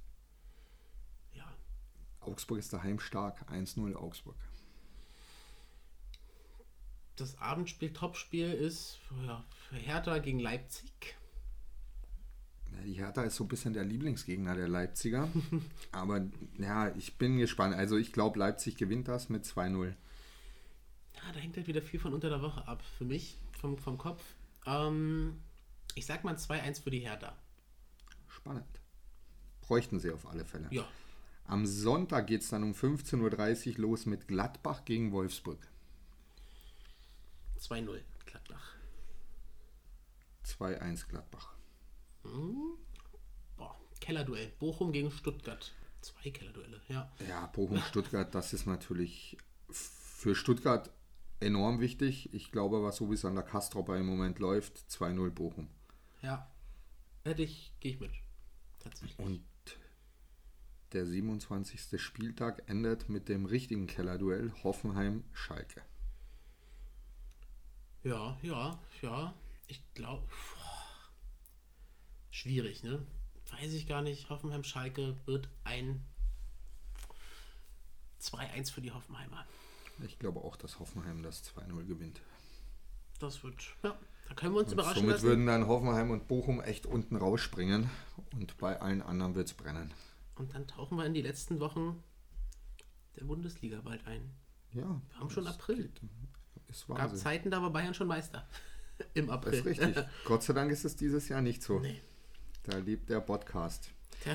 Ja. 1.34 1.46
Augsburg 2.20 2.58
ist 2.58 2.74
daheim 2.74 3.00
stark. 3.00 3.48
1-0 3.52 3.94
Augsburg. 3.94 4.36
Das 7.16 7.38
Abendspiel, 7.38 7.94
Topspiel 7.94 8.52
ist 8.52 9.00
ja, 9.28 9.46
für 9.70 9.76
Hertha 9.76 10.18
gegen 10.18 10.40
Leipzig. 10.40 11.16
Die 12.86 12.94
Hertha 12.94 13.22
ist 13.22 13.36
so 13.36 13.44
ein 13.44 13.50
bisschen 13.50 13.74
der 13.74 13.84
Lieblingsgegner 13.84 14.56
der 14.56 14.68
Leipziger. 14.68 15.30
Aber 15.92 16.26
ja, 16.58 16.90
ich 16.96 17.20
bin 17.20 17.38
gespannt. 17.38 17.76
Also 17.76 17.98
ich 17.98 18.14
glaube, 18.14 18.40
Leipzig 18.40 18.78
gewinnt 18.78 19.08
das 19.08 19.30
mit 19.30 19.46
2-0. 19.46 19.94
Ja, 21.26 21.32
da 21.34 21.40
hängt 21.40 21.56
halt 21.58 21.68
wieder 21.68 21.82
viel 21.82 22.00
von 22.00 22.14
unter 22.14 22.30
der 22.30 22.42
Woche 22.42 22.68
ab. 22.68 22.84
Für 22.98 23.06
mich, 23.06 23.38
vom, 23.60 23.78
vom 23.78 23.98
Kopf. 23.98 24.22
Ähm, 24.66 25.42
ich 25.96 26.06
sag 26.06 26.24
mal 26.24 26.36
2-1 26.36 26.82
für 26.82 26.92
die 26.92 27.00
Hertha. 27.00 27.36
Spannend. 28.28 28.82
Bräuchten 29.62 30.00
sie 30.00 30.12
auf 30.12 30.26
alle 30.28 30.46
Fälle. 30.46 30.68
Ja. 30.72 30.88
Am 31.46 31.66
Sonntag 31.66 32.28
geht 32.28 32.42
es 32.42 32.50
dann 32.50 32.64
um 32.64 32.72
15.30 32.72 33.76
Uhr 33.76 33.82
los 33.82 34.06
mit 34.06 34.28
Gladbach 34.28 34.86
gegen 34.86 35.12
Wolfsburg. 35.12 35.68
2-0 37.60 38.00
Gladbach. 38.26 38.76
2-1 40.46 41.08
Gladbach. 41.08 41.54
Boah, 43.58 43.80
Kellerduell. 44.00 44.52
Bochum 44.60 44.92
gegen 44.92 45.12
Stuttgart. 45.12 45.74
Zwei 46.02 46.32
Kellerduelle, 46.32 46.82
ja. 46.90 47.10
Ja, 47.30 47.46
Bochum-Stuttgart, 47.48 48.36
das 48.36 48.52
ist 48.52 48.66
natürlich 48.66 49.38
für 49.70 50.36
Stuttgart 50.36 50.90
enorm 51.40 51.80
wichtig. 51.80 52.34
Ich 52.34 52.52
glaube, 52.52 52.84
was 52.84 52.98
so 52.98 53.10
wie 53.10 53.16
es 53.16 53.26
an 53.26 53.36
der 53.36 53.44
Kastropper 53.44 53.98
im 53.98 54.06
Moment 54.06 54.40
läuft, 54.40 54.78
2-0 54.90 55.30
Bochum. 55.32 55.68
Ja. 56.22 56.50
Hätte 57.24 57.44
ich, 57.44 57.74
gehe 57.80 57.94
ich 57.94 58.00
mit. 58.00 58.12
Tatsächlich. 58.80 59.20
Und 59.20 59.44
der 60.94 61.06
27. 61.06 62.00
Spieltag 62.00 62.70
endet 62.70 63.10
mit 63.10 63.30
dem 63.30 63.46
richtigen 63.46 63.88
Kellerduell 63.88 64.54
Hoffenheim-Schalke. 64.64 65.82
Ja, 68.04 68.38
ja, 68.42 68.80
ja. 69.02 69.34
Ich 69.68 69.82
glaube. 69.94 70.28
Schwierig, 72.30 72.84
ne? 72.84 73.06
Weiß 73.52 73.74
ich 73.74 73.88
gar 73.88 74.02
nicht. 74.02 74.30
Hoffenheim-Schalke 74.30 75.16
wird 75.26 75.50
ein 75.64 76.04
2-1 78.20 78.72
für 78.72 78.82
die 78.82 78.92
Hoffenheimer. 78.92 79.46
Ich 80.06 80.20
glaube 80.20 80.40
auch, 80.42 80.56
dass 80.56 80.80
Hoffenheim 80.80 81.24
das 81.24 81.44
2-0 81.56 81.86
gewinnt. 81.86 82.22
Das 83.20 83.44
wird. 83.44 83.76
Ja, 83.84 83.98
da 84.28 84.34
können 84.36 84.54
wir 84.54 84.60
uns 84.60 84.70
Und 84.70 84.74
überraschen 84.74 84.96
somit 85.02 85.14
lassen. 85.16 85.28
würden 85.28 85.46
dann 85.46 85.68
Hoffenheim 85.68 86.12
und 86.12 86.28
Bochum 86.28 86.62
echt 86.62 86.86
unten 86.86 87.16
rausspringen 87.16 87.90
und 88.34 88.58
bei 88.58 88.80
allen 88.82 89.02
anderen 89.02 89.36
wird 89.36 89.48
es 89.48 89.54
brennen. 89.54 89.94
Und 90.36 90.54
dann 90.54 90.68
tauchen 90.68 90.98
wir 90.98 91.06
in 91.06 91.14
die 91.14 91.22
letzten 91.22 91.60
Wochen 91.60 92.04
der 93.16 93.26
Bundesliga 93.26 93.80
bald 93.82 94.06
ein. 94.08 94.32
Ja, 94.74 94.82
Wir 95.12 95.20
haben 95.20 95.30
schon 95.30 95.46
das 95.46 95.54
April. 95.56 95.92
Ist 96.68 96.88
Gab. 96.88 97.16
Zeiten, 97.16 97.52
da 97.52 97.62
war 97.62 97.70
Bayern 97.72 97.94
schon 97.94 98.08
Meister. 98.08 98.48
Im 99.14 99.28
Das 99.28 99.36
April. 99.36 99.54
ist 99.54 99.66
richtig. 99.66 99.96
Gott 100.26 100.44
sei 100.44 100.54
Dank 100.54 100.72
ist 100.72 100.84
es 100.86 100.96
dieses 100.96 101.30
Jahr 101.30 101.42
nicht 101.42 101.62
so. 101.64 101.80
Nee. 101.80 102.02
Da 102.64 102.78
lebt 102.78 103.10
der 103.10 103.22
Podcast. 103.22 103.92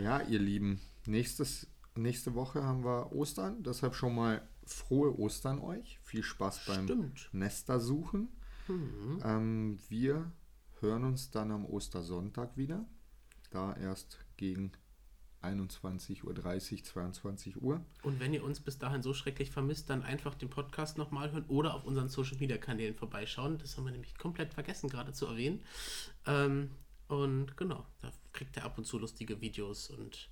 Ja, 0.00 0.20
ihr 0.22 0.38
Lieben, 0.38 0.80
nächstes, 1.06 1.66
nächste 1.96 2.34
Woche 2.34 2.62
haben 2.62 2.84
wir 2.84 3.12
Ostern, 3.12 3.62
deshalb 3.62 3.94
schon 3.94 4.14
mal 4.14 4.46
frohe 4.64 5.18
Ostern 5.18 5.58
euch. 5.58 5.98
Viel 6.02 6.22
Spaß 6.22 6.66
beim 6.66 6.84
Stimmt. 6.84 7.28
Nester 7.32 7.80
suchen. 7.80 8.28
Ähm, 8.68 9.78
wir 9.88 10.30
hören 10.80 11.04
uns 11.04 11.30
dann 11.30 11.50
am 11.50 11.64
Ostersonntag 11.64 12.56
wieder. 12.56 12.84
Da 13.50 13.74
erst 13.74 14.18
gegen 14.36 14.72
21.30 15.42 16.24
Uhr, 16.24 16.84
22 16.84 17.60
Uhr. 17.60 17.84
Und 18.02 18.20
wenn 18.20 18.32
ihr 18.32 18.44
uns 18.44 18.60
bis 18.60 18.78
dahin 18.78 19.02
so 19.02 19.12
schrecklich 19.12 19.50
vermisst, 19.50 19.90
dann 19.90 20.02
einfach 20.02 20.34
den 20.34 20.48
Podcast 20.48 20.98
nochmal 20.98 21.32
hören 21.32 21.44
oder 21.48 21.74
auf 21.74 21.84
unseren 21.84 22.08
Social 22.08 22.38
Media 22.38 22.58
Kanälen 22.58 22.94
vorbeischauen. 22.94 23.58
Das 23.58 23.76
haben 23.76 23.84
wir 23.84 23.92
nämlich 23.92 24.16
komplett 24.16 24.54
vergessen 24.54 24.88
gerade 24.88 25.12
zu 25.12 25.26
erwähnen. 25.26 25.60
Ähm, 26.26 26.70
und 27.08 27.56
genau, 27.56 27.84
da 28.00 28.10
kriegt 28.32 28.56
ihr 28.56 28.64
ab 28.64 28.78
und 28.78 28.84
zu 28.84 28.98
lustige 28.98 29.40
Videos 29.40 29.90
und 29.90 30.30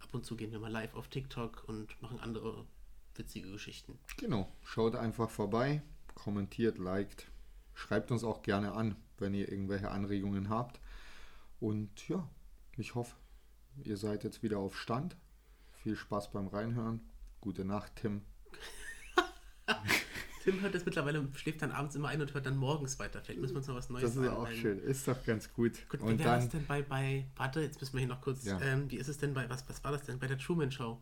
ab 0.00 0.14
und 0.14 0.24
zu 0.24 0.36
gehen 0.36 0.52
wir 0.52 0.58
mal 0.58 0.70
live 0.70 0.94
auf 0.94 1.08
TikTok 1.08 1.64
und 1.66 2.00
machen 2.02 2.20
andere 2.20 2.66
witzige 3.14 3.50
Geschichten. 3.50 3.98
Genau, 4.16 4.50
schaut 4.62 4.94
einfach 4.94 5.30
vorbei, 5.30 5.82
kommentiert, 6.14 6.78
liked, 6.78 7.30
schreibt 7.74 8.10
uns 8.10 8.24
auch 8.24 8.42
gerne 8.42 8.72
an, 8.72 8.96
wenn 9.18 9.34
ihr 9.34 9.50
irgendwelche 9.50 9.90
Anregungen 9.90 10.48
habt. 10.48 10.80
Und 11.60 12.08
ja, 12.08 12.28
ich 12.76 12.94
hoffe, 12.94 13.16
ihr 13.84 13.96
seid 13.96 14.24
jetzt 14.24 14.42
wieder 14.42 14.58
auf 14.58 14.78
Stand. 14.78 15.16
Viel 15.82 15.96
Spaß 15.96 16.30
beim 16.30 16.48
Reinhören. 16.48 17.00
Gute 17.40 17.64
Nacht, 17.64 17.96
Tim. 17.96 18.22
Tim 20.48 20.60
hört 20.62 20.74
das 20.74 20.86
mittlerweile, 20.86 21.28
schläft 21.34 21.60
dann 21.60 21.72
abends 21.72 21.94
immer 21.94 22.08
ein 22.08 22.20
und 22.22 22.32
hört 22.32 22.46
dann 22.46 22.56
morgens 22.56 22.98
weiter. 22.98 23.20
Vielleicht 23.22 23.40
müssen 23.40 23.54
wir 23.54 23.58
uns 23.58 23.66
noch 23.68 23.74
was 23.76 23.90
Neues 23.90 24.02
Das 24.02 24.16
ist 24.16 24.22
ein- 24.22 24.28
auch 24.30 24.50
schön. 24.50 24.78
Ist 24.78 25.06
doch 25.06 25.22
ganz 25.26 25.52
gut. 25.52 25.72
Gut, 25.90 26.00
Und 26.00 26.18
wie 26.18 26.24
war 26.24 26.36
das 26.36 26.48
denn 26.48 26.64
bei, 26.66 26.80
bei, 26.82 27.26
warte, 27.36 27.60
jetzt 27.60 27.80
müssen 27.80 27.92
wir 27.94 28.00
hier 28.00 28.08
noch 28.08 28.22
kurz, 28.22 28.44
Ja. 28.44 28.58
ähm, 28.62 28.90
wie 28.90 28.96
ist 28.96 29.08
es 29.08 29.18
denn 29.18 29.34
bei, 29.34 29.48
was, 29.50 29.68
was 29.68 29.84
war 29.84 29.92
das 29.92 30.04
denn 30.04 30.18
bei 30.18 30.26
der 30.26 30.38
Truman 30.38 30.70
Show? 30.70 30.98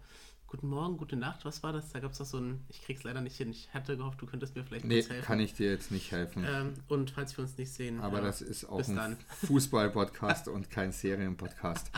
Guten 0.49 0.68
Morgen, 0.68 0.97
gute 0.97 1.16
Nacht, 1.16 1.44
was 1.44 1.62
war 1.62 1.72
das? 1.72 1.90
Da 1.92 1.99
gab 2.01 2.12
es 2.12 2.18
doch 2.18 2.24
so 2.24 2.38
ein, 2.38 2.64
ich 2.68 2.80
krieg's 2.82 3.03
leider 3.03 3.20
nicht 3.20 3.36
hin, 3.36 3.51
ich 3.51 3.72
hatte 3.74 3.97
gehofft, 3.97 4.20
du 4.20 4.26
könntest 4.26 4.55
mir 4.55 4.64
vielleicht 4.64 4.84
nee, 4.84 5.03
helfen. 5.03 5.22
kann 5.22 5.40
ich 5.40 5.55
dir 5.55 5.70
jetzt 5.70 5.90
nicht 5.90 6.12
helfen. 6.12 6.44
Ähm, 6.49 6.74
und 6.88 7.11
falls 7.11 7.36
wir 7.36 7.42
uns 7.42 7.57
nicht 7.59 7.72
sehen. 7.72 8.01
Aber 8.01 8.18
ja, 8.18 8.24
das 8.24 8.42
ist 8.42 8.64
auch 8.64 8.86
ein. 8.88 9.16
Fußball-Podcast 9.44 10.47
und 10.49 10.70
kein 10.70 10.92
Serienpodcast. 10.92 11.90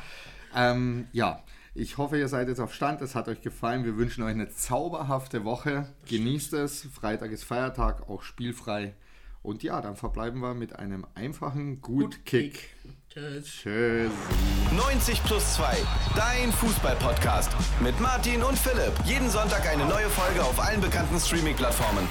Ähm, 0.55 1.09
ja, 1.13 1.43
ich 1.75 1.99
hoffe, 1.99 2.19
ihr 2.19 2.29
seid 2.29 2.49
jetzt 2.49 2.61
auf 2.61 2.75
Stand. 2.75 3.03
Es 3.03 3.15
hat 3.15 3.29
euch 3.29 3.41
gefallen. 3.41 3.85
Wir 3.85 3.97
wünschen 3.97 4.25
euch 4.25 4.31
eine 4.31 4.49
zauberhafte 4.49 5.45
Woche. 5.45 5.87
Genießt 6.09 6.53
es. 6.55 6.83
Freitag 6.93 7.31
ist 7.31 7.45
Feiertag, 7.45 8.09
auch 8.09 8.23
spielfrei. 8.23 8.95
Und 9.43 9.63
ja, 9.63 9.81
dann 9.81 9.97
verbleiben 9.97 10.41
wir 10.41 10.55
mit 10.55 10.77
einem 10.77 11.07
einfachen 11.15 11.81
Gut 11.81 12.25
Kick. 12.27 12.75
Tschüss. 13.09 13.47
Tschüss. 13.47 14.13
90 14.77 15.25
plus 15.25 15.55
2, 15.55 15.77
dein 16.15 16.53
Fußball-Podcast 16.53 17.51
mit 17.81 17.99
Martin 18.01 18.43
und 18.43 18.59
Philipp. 18.59 18.93
Jeden 19.07 19.31
Sonntag 19.31 19.67
eine 19.67 19.87
neue 19.87 20.09
Folge 20.11 20.43
auf 20.43 20.61
allen 20.61 20.81
bekannten 20.81 21.19
Streaming-Plattformen. 21.19 22.07